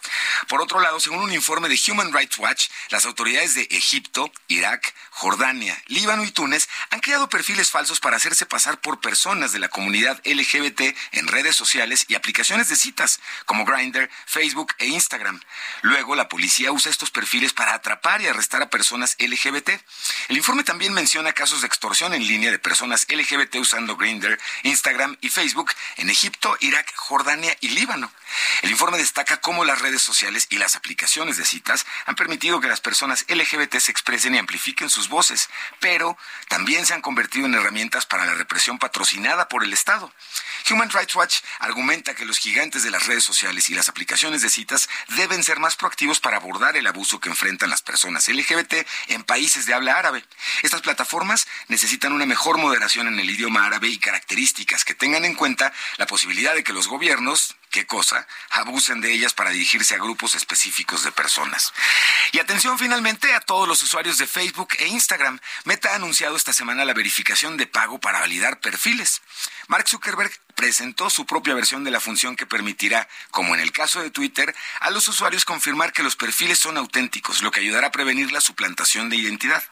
Por 0.48 0.60
otro 0.60 0.80
lado, 0.80 1.00
según 1.00 1.20
un 1.20 1.34
informe 1.34 1.70
de 1.70 1.80
Human 1.92 2.12
Rights 2.12 2.40
Watch, 2.40 2.70
las 2.90 3.06
autoridades 3.06 3.54
de 3.54 3.68
Egipto, 3.70 4.32
Irak, 4.48 4.96
Jordania, 5.12 5.80
Líbano 5.86 6.24
y 6.24 6.32
Túnez 6.32 6.68
han 6.90 7.02
creado 7.02 7.30
perfiles 7.30 7.70
falsos 7.70 8.00
para 8.00 8.18
hacerse 8.18 8.48
pasar 8.48 8.82
por 8.82 9.02
personas 9.02 9.52
de 9.52 9.60
la 9.60 9.70
comunidad 9.70 10.20
LGBT 10.26 10.82
en 11.12 11.28
redes 11.28 11.56
sociales 11.56 12.06
y 12.08 12.16
aplicaciones 12.16 12.70
de 12.70 12.76
citas 12.76 13.20
como 13.46 13.64
Grindr, 13.64 14.10
Facebook 14.26 14.47
e 14.78 14.88
Instagram. 14.88 15.40
Luego, 15.82 16.16
la 16.16 16.30
policía 16.30 16.72
usa 16.72 16.92
estos 16.92 17.12
perfiles 17.12 17.54
para 17.54 17.74
atrapar 17.74 18.22
y 18.22 18.28
arrestar 18.28 18.62
a 18.62 18.70
personas 18.70 19.16
LGBT. 19.20 19.70
El 20.30 20.38
informe 20.38 20.64
también 20.64 20.94
menciona 20.94 21.34
casos 21.34 21.62
de 21.62 21.68
extorsión 21.68 22.14
en 22.14 22.26
línea 22.26 22.52
de 22.52 22.60
personas 22.60 23.06
LGBT 23.10 23.56
usando 23.56 23.98
Grindr, 23.98 24.40
Instagram 24.64 25.18
y 25.22 25.30
Facebook 25.30 25.72
en 25.98 26.10
Egipto, 26.10 26.56
Irak, 26.62 26.94
Jordania 26.96 27.56
y 27.62 27.70
Líbano. 27.70 28.12
El 28.62 28.72
informe 28.72 28.98
destaca 28.98 29.38
cómo 29.42 29.66
las 29.66 29.82
redes 29.82 30.02
sociales 30.02 30.48
y 30.50 30.58
las 30.58 30.76
aplicaciones 30.76 31.38
de 31.38 31.46
citas 31.46 31.86
han 32.06 32.16
permitido 32.16 32.60
que 32.60 32.68
las 32.68 32.82
personas 32.82 33.26
LGBT 33.28 33.78
se 33.80 33.92
expresen 33.92 34.36
y 34.36 34.38
amplifiquen 34.38 34.90
sus 34.90 35.10
voces, 35.10 35.50
pero 35.80 36.18
también 36.48 36.86
se 36.86 36.94
han 36.94 37.02
convertido 37.02 37.46
en 37.46 37.56
herramientas 37.56 38.06
para 38.06 38.26
la 38.26 38.34
represión 38.34 38.80
patrocinada 38.80 39.48
por 39.48 39.64
el 39.64 39.74
Estado. 39.74 40.12
Human 40.70 40.90
Rights 40.90 41.16
Watch 41.16 41.38
argumenta 41.60 42.16
que 42.16 42.26
los 42.26 42.38
gigantes 42.38 42.84
de 42.84 42.92
las 42.92 43.06
redes 43.06 43.24
sociales 43.24 43.70
y 43.70 43.74
las 43.74 43.90
aplicaciones 43.90 44.37
de 44.42 44.50
citas 44.50 44.90
deben 45.16 45.44
ser 45.44 45.60
más 45.60 45.76
proactivos 45.76 46.20
para 46.20 46.38
abordar 46.38 46.78
el 46.78 46.88
abuso 46.88 47.20
que 47.20 47.30
enfrentan 47.30 47.70
las 47.70 47.82
personas 47.82 48.28
LGBT 48.28 48.86
en 49.08 49.24
países 49.24 49.66
de 49.66 49.74
habla 49.74 49.98
árabe. 49.98 50.24
Estas 50.64 50.82
plataformas 50.82 51.48
necesitan 51.68 52.14
una 52.14 52.26
mejor 52.26 52.58
moderación 52.58 53.08
en 53.08 53.20
el 53.20 53.30
idioma 53.30 53.66
árabe 53.66 53.88
y 53.88 54.00
características 54.00 54.86
que 54.86 54.96
tengan 54.96 55.26
en 55.26 55.36
cuenta 55.36 55.74
la 55.98 56.08
posibilidad 56.08 56.56
de 56.56 56.64
que 56.64 56.74
los 56.74 56.88
gobiernos 56.88 57.56
qué 57.70 57.86
cosa, 57.86 58.28
abusen 58.52 59.02
de 59.02 59.12
ellas 59.12 59.34
para 59.34 59.52
dirigirse 59.52 59.96
a 59.96 60.00
grupos 60.00 60.36
específicos 60.36 61.04
de 61.04 61.12
personas. 61.12 61.74
Y 62.32 62.40
atención 62.40 62.78
finalmente 62.78 63.34
a 63.34 63.42
todos 63.42 63.68
los 63.68 63.82
usuarios 63.82 64.18
de 64.18 64.28
Facebook 64.28 64.70
e 64.80 64.88
Instagram. 64.88 65.40
Meta 65.66 65.92
ha 65.92 65.96
anunciado 65.96 66.36
esta 66.36 66.54
semana 66.54 66.86
la 66.86 66.94
verificación 66.94 67.58
de 67.58 67.68
pago 67.68 68.00
para 68.00 68.20
validar 68.20 68.60
perfiles. 68.60 69.22
Mark 69.68 69.88
Zuckerberg 69.88 70.32
presentó 70.58 71.12
su 71.12 71.28
propia 71.28 71.54
versión 71.54 71.84
de 71.84 71.92
la 71.92 72.00
función 72.00 72.36
que 72.36 72.48
permitirá, 72.48 73.08
como 73.30 73.54
en 73.54 73.62
el 73.62 73.72
caso 73.72 74.02
de 74.02 74.10
Twitter, 74.10 74.56
a 74.80 74.90
los 74.90 75.08
usuarios 75.08 75.46
confirmar 75.46 75.94
que 75.94 76.02
los 76.02 76.16
perfiles 76.16 76.58
son 76.58 76.78
auténticos, 76.78 77.44
lo 77.44 77.52
que 77.52 77.60
ayudará 77.60 77.88
a 77.88 77.92
prevenir 77.92 78.32
la 78.32 78.42
suplantación 78.42 79.10
de 79.10 79.18
identidad. 79.18 79.64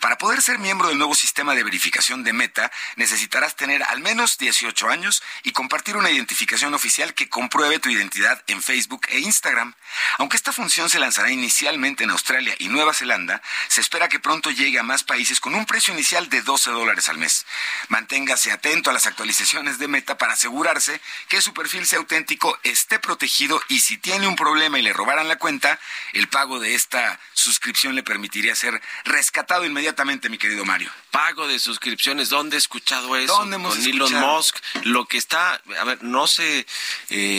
Para 0.00 0.16
poder 0.16 0.40
ser 0.40 0.58
miembro 0.58 0.88
del 0.88 0.96
nuevo 0.96 1.14
sistema 1.14 1.54
de 1.54 1.62
verificación 1.62 2.24
de 2.24 2.32
Meta, 2.32 2.72
necesitarás 2.96 3.54
tener 3.54 3.82
al 3.82 4.00
menos 4.00 4.38
18 4.38 4.88
años 4.88 5.22
y 5.42 5.52
compartir 5.52 5.98
una 5.98 6.10
identificación 6.10 6.72
oficial 6.72 7.12
que 7.12 7.28
compruebe 7.40 7.78
tu 7.78 7.88
identidad 7.88 8.42
en 8.48 8.62
Facebook 8.62 9.06
e 9.08 9.18
Instagram. 9.20 9.72
Aunque 10.18 10.36
esta 10.36 10.52
función 10.52 10.90
se 10.90 10.98
lanzará 10.98 11.30
inicialmente 11.30 12.04
en 12.04 12.10
Australia 12.10 12.54
y 12.58 12.68
Nueva 12.68 12.92
Zelanda, 12.92 13.40
se 13.66 13.80
espera 13.80 14.10
que 14.10 14.20
pronto 14.20 14.50
llegue 14.50 14.78
a 14.78 14.82
más 14.82 15.04
países 15.04 15.40
con 15.40 15.54
un 15.54 15.64
precio 15.64 15.94
inicial 15.94 16.28
de 16.28 16.42
12 16.42 16.70
dólares 16.70 17.08
al 17.08 17.16
mes. 17.16 17.46
Manténgase 17.88 18.52
atento 18.52 18.90
a 18.90 18.92
las 18.92 19.06
actualizaciones 19.06 19.78
de 19.78 19.88
Meta 19.88 20.18
para 20.18 20.34
asegurarse 20.34 21.00
que 21.28 21.40
su 21.40 21.54
perfil 21.54 21.86
sea 21.86 22.00
auténtico, 22.00 22.58
esté 22.62 22.98
protegido 22.98 23.58
y 23.68 23.80
si 23.80 23.96
tiene 23.96 24.28
un 24.28 24.36
problema 24.36 24.78
y 24.78 24.82
le 24.82 24.92
robaran 24.92 25.26
la 25.26 25.36
cuenta, 25.36 25.80
el 26.12 26.28
pago 26.28 26.60
de 26.60 26.74
esta 26.74 27.18
suscripción 27.32 27.94
le 27.94 28.02
permitiría 28.02 28.54
ser 28.54 28.82
rescatado 29.04 29.64
inmediatamente, 29.64 30.28
mi 30.28 30.36
querido 30.36 30.66
Mario. 30.66 30.90
Pago 31.10 31.48
de 31.48 31.58
suscripciones, 31.58 32.28
¿dónde 32.28 32.56
he 32.56 32.58
escuchado 32.58 33.16
eso? 33.16 33.34
¿Dónde 33.34 33.56
hemos 33.56 33.76
Con 33.76 33.86
Elon 33.86 34.08
escuchado? 34.08 34.36
Musk, 34.36 34.56
lo 34.82 35.06
que 35.06 35.16
está, 35.16 35.62
a 35.78 35.84
ver, 35.84 36.02
no 36.02 36.26
se 36.26 36.66
eh, 37.08 37.29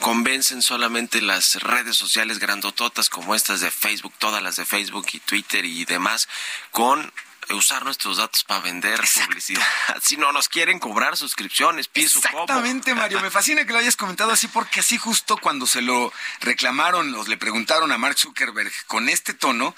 convencen 0.00 0.62
solamente 0.62 1.20
las 1.20 1.56
redes 1.62 1.96
sociales 1.96 2.38
grandototas 2.38 3.08
como 3.08 3.34
estas 3.34 3.60
de 3.60 3.70
Facebook, 3.70 4.14
todas 4.18 4.42
las 4.42 4.56
de 4.56 4.64
Facebook 4.64 5.06
y 5.12 5.20
Twitter 5.20 5.64
y 5.64 5.84
demás, 5.84 6.28
con 6.70 7.12
usar 7.54 7.84
nuestros 7.84 8.16
datos 8.16 8.44
para 8.44 8.60
vender 8.60 9.00
publicidad. 9.24 9.62
Si 10.02 10.16
no 10.16 10.32
nos 10.32 10.48
quieren 10.48 10.78
cobrar 10.78 11.16
suscripciones, 11.16 11.88
piso 11.88 12.20
¿cómo? 12.20 12.42
Exactamente, 12.42 12.94
Mario. 12.94 13.20
Me 13.20 13.30
fascina 13.36 13.64
que 13.64 13.72
lo 13.72 13.78
hayas 13.78 13.96
comentado 13.96 14.32
así 14.32 14.48
porque 14.48 14.80
así 14.80 14.98
justo 14.98 15.36
cuando 15.36 15.66
se 15.66 15.80
lo 15.80 16.12
reclamaron 16.40 17.14
o 17.14 17.24
le 17.24 17.36
preguntaron 17.36 17.92
a 17.92 17.98
Mark 17.98 18.18
Zuckerberg 18.18 18.72
con 18.86 19.08
este 19.08 19.32
tono, 19.34 19.74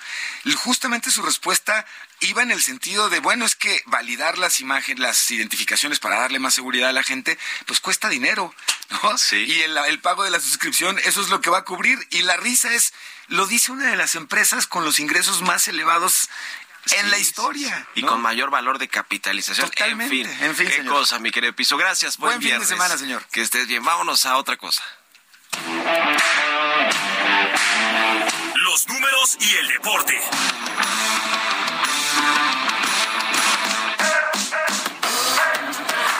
justamente 0.57 1.11
su 1.11 1.23
respuesta 1.23 1.87
iba 2.21 2.43
en 2.43 2.51
el 2.51 2.63
sentido 2.63 3.09
de, 3.09 3.21
bueno, 3.21 3.45
es 3.45 3.55
que 3.55 3.83
validar 3.87 4.39
las 4.39 4.61
imágenes, 4.61 5.01
las 5.01 5.31
identificaciones 5.31 6.01
para 6.01 6.19
darle 6.21 6.39
más 6.39 6.55
seguridad 6.55 6.91
a 6.91 6.93
la 6.93 7.03
gente, 7.03 7.39
pues 7.67 7.81
cuesta 7.81 8.09
dinero, 8.09 8.55
¿no? 9.03 9.17
Y 9.33 9.61
el, 9.63 9.77
el 9.79 10.01
pago 10.01 10.25
de 10.25 10.31
la 10.31 10.41
suscripción, 10.41 10.99
eso 11.05 11.21
es 11.21 11.29
lo 11.29 11.41
que 11.41 11.51
va 11.51 11.59
a 11.59 11.65
cubrir. 11.65 11.99
Y 12.11 12.23
la 12.23 12.37
risa 12.37 12.73
es, 12.73 12.93
lo 13.29 13.47
dice 13.47 13.73
una 13.73 13.91
de 13.91 13.97
las 13.97 14.15
empresas 14.15 14.67
con 14.67 14.85
los 14.85 14.99
ingresos 14.99 15.43
más 15.43 15.69
elevados 15.69 16.29
en 16.93 17.11
la 17.11 17.19
historia. 17.19 17.87
Y 17.95 18.03
¿no? 18.03 18.09
con 18.09 18.21
mayor 18.23 18.51
valor 18.51 18.79
de 18.79 18.89
capitalización. 18.89 19.69
Totalmente. 19.69 20.21
En 20.21 20.27
fin, 20.27 20.45
En 20.45 20.57
fin, 20.57 20.67
qué 20.69 20.77
señor. 20.77 20.95
cosa, 20.95 21.19
mi 21.19 21.31
querido 21.31 21.53
Piso. 21.55 21.77
Gracias. 21.77 22.17
Buen, 22.17 22.31
Buen 22.31 22.41
fin 22.41 22.49
de 22.49 22.57
viernes. 22.57 22.69
semana, 22.69 22.97
señor. 22.97 23.25
Que 23.31 23.43
estés 23.43 23.67
bien. 23.67 23.85
Vámonos 23.85 24.25
a 24.27 24.37
otra 24.39 24.57
cosa. 24.57 24.83
los 28.55 28.89
números 28.89 29.37
y 29.41 29.57
el 29.57 29.69
deporte. 29.69 30.21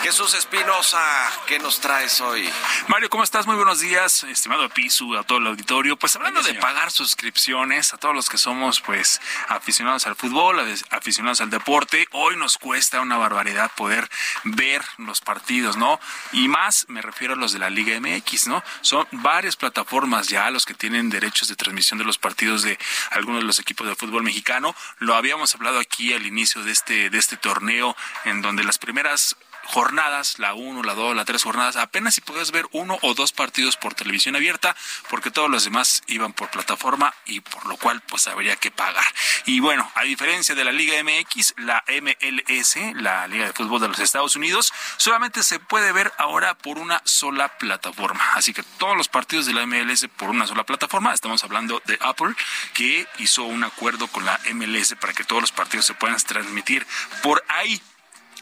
Jesús 0.09 0.33
Espinosa, 0.33 0.99
¿qué 1.45 1.59
nos 1.59 1.81
traes 1.81 2.19
hoy? 2.19 2.49
Mario, 2.87 3.11
¿cómo 3.11 3.23
estás? 3.23 3.45
Muy 3.45 3.55
buenos 3.55 3.79
días, 3.79 4.23
estimado 4.23 4.67
Pisu, 4.69 5.15
a 5.15 5.21
todo 5.23 5.37
el 5.37 5.45
auditorio. 5.45 5.97
Pues 5.97 6.15
hablando 6.15 6.41
de 6.41 6.55
pagar 6.55 6.89
suscripciones, 6.89 7.93
a 7.93 7.97
todos 7.97 8.15
los 8.15 8.27
que 8.27 8.39
somos 8.39 8.81
pues 8.81 9.21
aficionados 9.49 10.07
al 10.07 10.15
fútbol, 10.15 10.61
aficionados 10.89 11.41
al 11.41 11.51
deporte, 11.51 12.07
hoy 12.13 12.37
nos 12.37 12.57
cuesta 12.57 13.01
una 13.01 13.17
barbaridad 13.17 13.69
poder 13.75 14.09
ver 14.45 14.83
los 14.97 15.21
partidos, 15.21 15.77
¿no? 15.77 15.99
Y 16.31 16.47
más 16.47 16.87
me 16.89 17.03
refiero 17.03 17.35
a 17.35 17.37
los 17.37 17.53
de 17.53 17.59
la 17.59 17.69
Liga 17.69 17.99
MX, 17.99 18.47
¿no? 18.47 18.63
Son 18.81 19.07
varias 19.11 19.57
plataformas 19.57 20.27
ya 20.27 20.49
los 20.49 20.65
que 20.65 20.73
tienen 20.73 21.11
derechos 21.11 21.49
de 21.49 21.55
transmisión 21.55 21.99
de 21.99 22.05
los 22.05 22.17
partidos 22.17 22.63
de 22.63 22.79
algunos 23.11 23.41
de 23.41 23.45
los 23.45 23.59
equipos 23.59 23.87
de 23.87 23.95
fútbol 23.95 24.23
mexicano. 24.23 24.75
Lo 24.97 25.13
habíamos 25.13 25.53
hablado 25.53 25.77
aquí 25.77 26.13
al 26.13 26.25
inicio 26.25 26.63
de 26.63 26.71
este 26.71 27.11
de 27.11 27.17
este 27.19 27.37
torneo 27.37 27.95
en 28.25 28.41
donde 28.41 28.63
las 28.63 28.79
primeras 28.79 29.35
jornadas, 29.69 30.39
la 30.39 30.55
1, 30.55 30.81
la 30.83 30.95
2, 30.95 31.15
la 31.15 31.25
3 31.25 31.43
jornadas, 31.43 31.75
apenas 31.75 32.15
si 32.15 32.21
podías 32.21 32.51
ver 32.51 32.67
uno 32.71 32.97
o 33.01 33.13
dos 33.13 33.31
partidos 33.31 33.77
por 33.77 33.93
televisión 33.93 34.35
abierta, 34.35 34.75
porque 35.09 35.29
todos 35.29 35.49
los 35.49 35.63
demás 35.63 36.01
iban 36.07 36.33
por 36.33 36.49
plataforma 36.49 37.13
y 37.25 37.41
por 37.41 37.67
lo 37.67 37.77
cual 37.77 38.01
pues 38.01 38.27
habría 38.27 38.55
que 38.55 38.71
pagar. 38.71 39.05
Y 39.45 39.59
bueno, 39.59 39.89
a 39.95 40.03
diferencia 40.03 40.55
de 40.55 40.63
la 40.63 40.71
Liga 40.71 40.95
MX, 41.03 41.53
la 41.57 41.83
MLS, 41.87 42.75
la 42.95 43.27
Liga 43.27 43.45
de 43.45 43.53
Fútbol 43.53 43.81
de 43.81 43.89
los 43.89 43.99
Estados 43.99 44.35
Unidos, 44.35 44.73
solamente 44.97 45.43
se 45.43 45.59
puede 45.59 45.91
ver 45.91 46.11
ahora 46.17 46.55
por 46.55 46.79
una 46.79 47.01
sola 47.05 47.57
plataforma. 47.57 48.23
Así 48.33 48.53
que 48.53 48.63
todos 48.63 48.97
los 48.97 49.07
partidos 49.07 49.45
de 49.45 49.53
la 49.53 49.65
MLS 49.67 50.07
por 50.17 50.29
una 50.29 50.47
sola 50.47 50.65
plataforma, 50.65 51.13
estamos 51.13 51.43
hablando 51.43 51.81
de 51.85 51.97
Apple, 52.01 52.33
que 52.73 53.07
hizo 53.19 53.43
un 53.43 53.63
acuerdo 53.63 54.07
con 54.07 54.25
la 54.25 54.39
MLS 54.53 54.95
para 54.99 55.13
que 55.13 55.23
todos 55.23 55.41
los 55.41 55.51
partidos 55.51 55.85
se 55.85 55.93
puedan 55.93 56.17
transmitir 56.17 56.85
por 57.21 57.43
ahí 57.47 57.79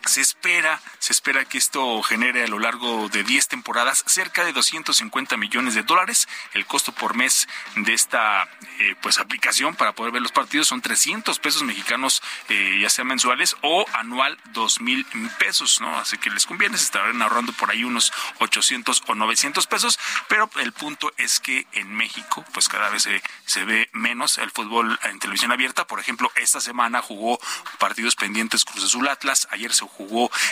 se 0.07 0.21
espera, 0.21 0.81
se 0.99 1.13
espera 1.13 1.45
que 1.45 1.57
esto 1.57 2.01
genere 2.03 2.43
a 2.43 2.47
lo 2.47 2.59
largo 2.59 3.09
de 3.09 3.23
10 3.23 3.47
temporadas 3.47 4.03
cerca 4.07 4.43
de 4.45 4.53
250 4.53 5.37
millones 5.37 5.73
de 5.73 5.83
dólares. 5.83 6.27
El 6.53 6.65
costo 6.65 6.91
por 6.91 7.15
mes 7.15 7.47
de 7.75 7.93
esta 7.93 8.49
eh, 8.79 8.95
pues 9.01 9.19
aplicación 9.19 9.75
para 9.75 9.93
poder 9.93 10.13
ver 10.13 10.21
los 10.21 10.31
partidos 10.31 10.67
son 10.67 10.81
300 10.81 11.39
pesos 11.39 11.63
mexicanos, 11.63 12.21
eh, 12.49 12.79
ya 12.81 12.89
sea 12.89 13.03
mensuales 13.03 13.55
o 13.61 13.85
anual 13.93 14.37
2 14.53 14.81
mil 14.81 15.05
pesos, 15.39 15.81
¿no? 15.81 15.97
Así 15.97 16.17
que 16.17 16.29
les 16.29 16.45
conviene, 16.45 16.77
se 16.77 16.85
estarán 16.85 17.21
ahorrando 17.21 17.53
por 17.53 17.71
ahí 17.71 17.83
unos 17.83 18.13
800 18.39 19.03
o 19.07 19.15
900 19.15 19.67
pesos, 19.67 19.99
pero 20.27 20.49
el 20.57 20.71
punto 20.71 21.11
es 21.17 21.39
que 21.39 21.67
en 21.73 21.93
México 21.93 22.45
pues 22.53 22.69
cada 22.69 22.89
vez 22.89 23.03
se, 23.03 23.21
se 23.45 23.65
ve 23.65 23.89
menos 23.93 24.37
el 24.37 24.51
fútbol 24.51 24.99
en 25.03 25.19
televisión 25.19 25.51
abierta. 25.51 25.85
Por 25.85 25.99
ejemplo, 25.99 26.31
esta 26.35 26.61
semana 26.61 27.01
jugó 27.01 27.39
partidos 27.79 28.15
pendientes 28.15 28.63
Cruz 28.63 28.85
Azul 28.85 29.07
Atlas, 29.07 29.47
ayer 29.51 29.73
se 29.73 29.85
jugó 29.85 29.96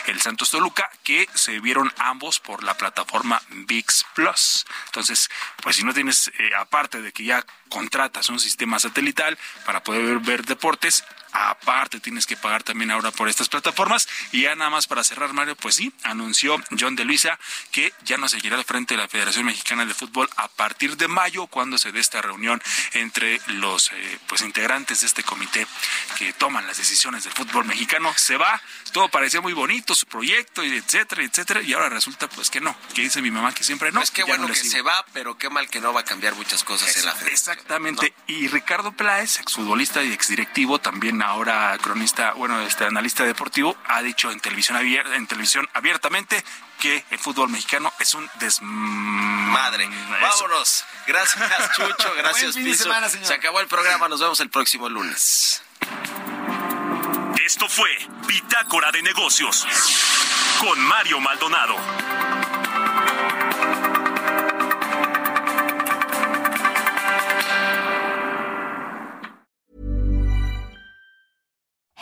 el 0.07 0.21
Santos 0.21 0.51
Toluca, 0.51 0.89
que 1.03 1.27
se 1.33 1.59
vieron 1.59 1.91
ambos 1.97 2.39
por 2.39 2.63
la 2.63 2.75
plataforma 2.75 3.41
VIX 3.49 4.05
Plus. 4.13 4.65
Entonces, 4.87 5.29
pues 5.61 5.75
si 5.75 5.83
no 5.83 5.93
tienes, 5.93 6.31
eh, 6.39 6.51
aparte 6.57 7.01
de 7.01 7.11
que 7.11 7.23
ya 7.23 7.45
contratas 7.69 8.29
un 8.29 8.39
sistema 8.39 8.79
satelital 8.79 9.37
para 9.65 9.83
poder 9.83 10.19
ver 10.19 10.45
deportes, 10.45 11.03
aparte 11.35 11.99
tienes 11.99 12.25
que 12.25 12.37
pagar 12.37 12.63
también 12.63 12.91
ahora 12.91 13.11
por 13.11 13.27
estas 13.27 13.49
plataformas. 13.49 14.07
Y 14.31 14.43
ya 14.43 14.55
nada 14.55 14.69
más 14.69 14.87
para 14.87 15.03
cerrar, 15.03 15.33
Mario, 15.33 15.55
pues 15.55 15.75
sí, 15.75 15.93
anunció 16.03 16.55
John 16.79 16.95
de 16.95 17.03
Luisa 17.05 17.37
que 17.71 17.93
ya 18.03 18.17
no 18.17 18.29
seguirá 18.29 18.55
al 18.55 18.63
frente 18.63 18.95
de 18.95 19.01
la 19.01 19.07
Federación 19.07 19.45
Mexicana 19.45 19.85
de 19.85 19.93
Fútbol 19.93 20.29
a 20.37 20.47
partir 20.47 20.97
de 20.97 21.07
mayo, 21.07 21.47
cuando 21.47 21.77
se 21.77 21.91
dé 21.91 21.99
esta 21.99 22.21
reunión 22.21 22.61
entre 22.93 23.41
los 23.47 23.91
eh, 23.91 24.19
pues 24.27 24.41
integrantes 24.41 25.01
de 25.01 25.07
este 25.07 25.23
comité 25.23 25.67
que 26.17 26.33
toman 26.33 26.65
las 26.67 26.77
decisiones 26.77 27.23
del 27.23 27.33
fútbol 27.33 27.65
mexicano. 27.65 28.13
Se 28.15 28.37
va, 28.37 28.61
todo 28.93 29.09
parecía 29.09 29.41
muy 29.41 29.53
bonito, 29.53 29.93
su 29.95 30.05
proyecto, 30.05 30.63
y 30.63 30.75
etcétera, 30.75 31.23
etcétera, 31.23 31.61
y 31.61 31.73
ahora 31.73 31.89
resulta 31.89 32.29
pues 32.29 32.49
que 32.49 32.61
no, 32.61 32.75
que 32.93 33.01
dice 33.01 33.21
mi 33.21 33.31
mamá 33.31 33.53
que 33.53 33.63
siempre 33.63 33.91
no. 33.91 34.01
Es 34.01 34.11
que 34.11 34.23
bueno 34.23 34.47
que 34.47 34.55
se 34.55 34.81
va, 34.81 35.05
pero 35.13 35.37
qué 35.37 35.49
mal 35.49 35.69
que 35.69 35.81
no 35.81 35.93
va 35.93 36.01
a 36.01 36.05
cambiar 36.05 36.35
muchas 36.35 36.63
cosas 36.63 36.95
en 36.97 37.05
la 37.05 37.11
Federación. 37.11 37.55
Exactamente. 37.55 38.13
Y 38.27 38.47
Ricardo 38.47 38.91
Pláez, 38.93 39.39
exfutbolista 39.39 40.03
y 40.03 40.13
exdirectivo, 40.13 40.79
también 40.79 41.21
ahora 41.25 41.77
cronista, 41.81 42.33
bueno, 42.33 42.61
este 42.61 42.85
analista 42.85 43.23
deportivo, 43.23 43.75
ha 43.85 44.01
dicho 44.01 44.31
en 44.31 44.39
televisión 44.39 44.77
abierta, 44.77 45.15
en 45.15 45.27
televisión 45.27 45.67
abiertamente 45.73 46.43
que 46.79 47.03
el 47.09 47.19
fútbol 47.19 47.49
mexicano 47.49 47.91
es 47.99 48.13
un 48.13 48.29
desmadre. 48.39 49.89
Vámonos. 50.21 50.85
Gracias, 51.07 51.71
Chucho. 51.75 52.13
Gracias, 52.17 52.55
Piso. 52.55 52.89
Se 53.23 53.33
acabó 53.33 53.59
el 53.59 53.67
programa. 53.67 54.07
Nos 54.07 54.19
vemos 54.19 54.39
el 54.39 54.49
próximo 54.49 54.89
lunes. 54.89 55.63
Esto 57.45 57.69
fue 57.69 57.89
Bitácora 58.27 58.91
de 58.91 59.01
Negocios 59.01 59.67
con 60.59 60.79
Mario 60.79 61.19
Maldonado. 61.19 61.75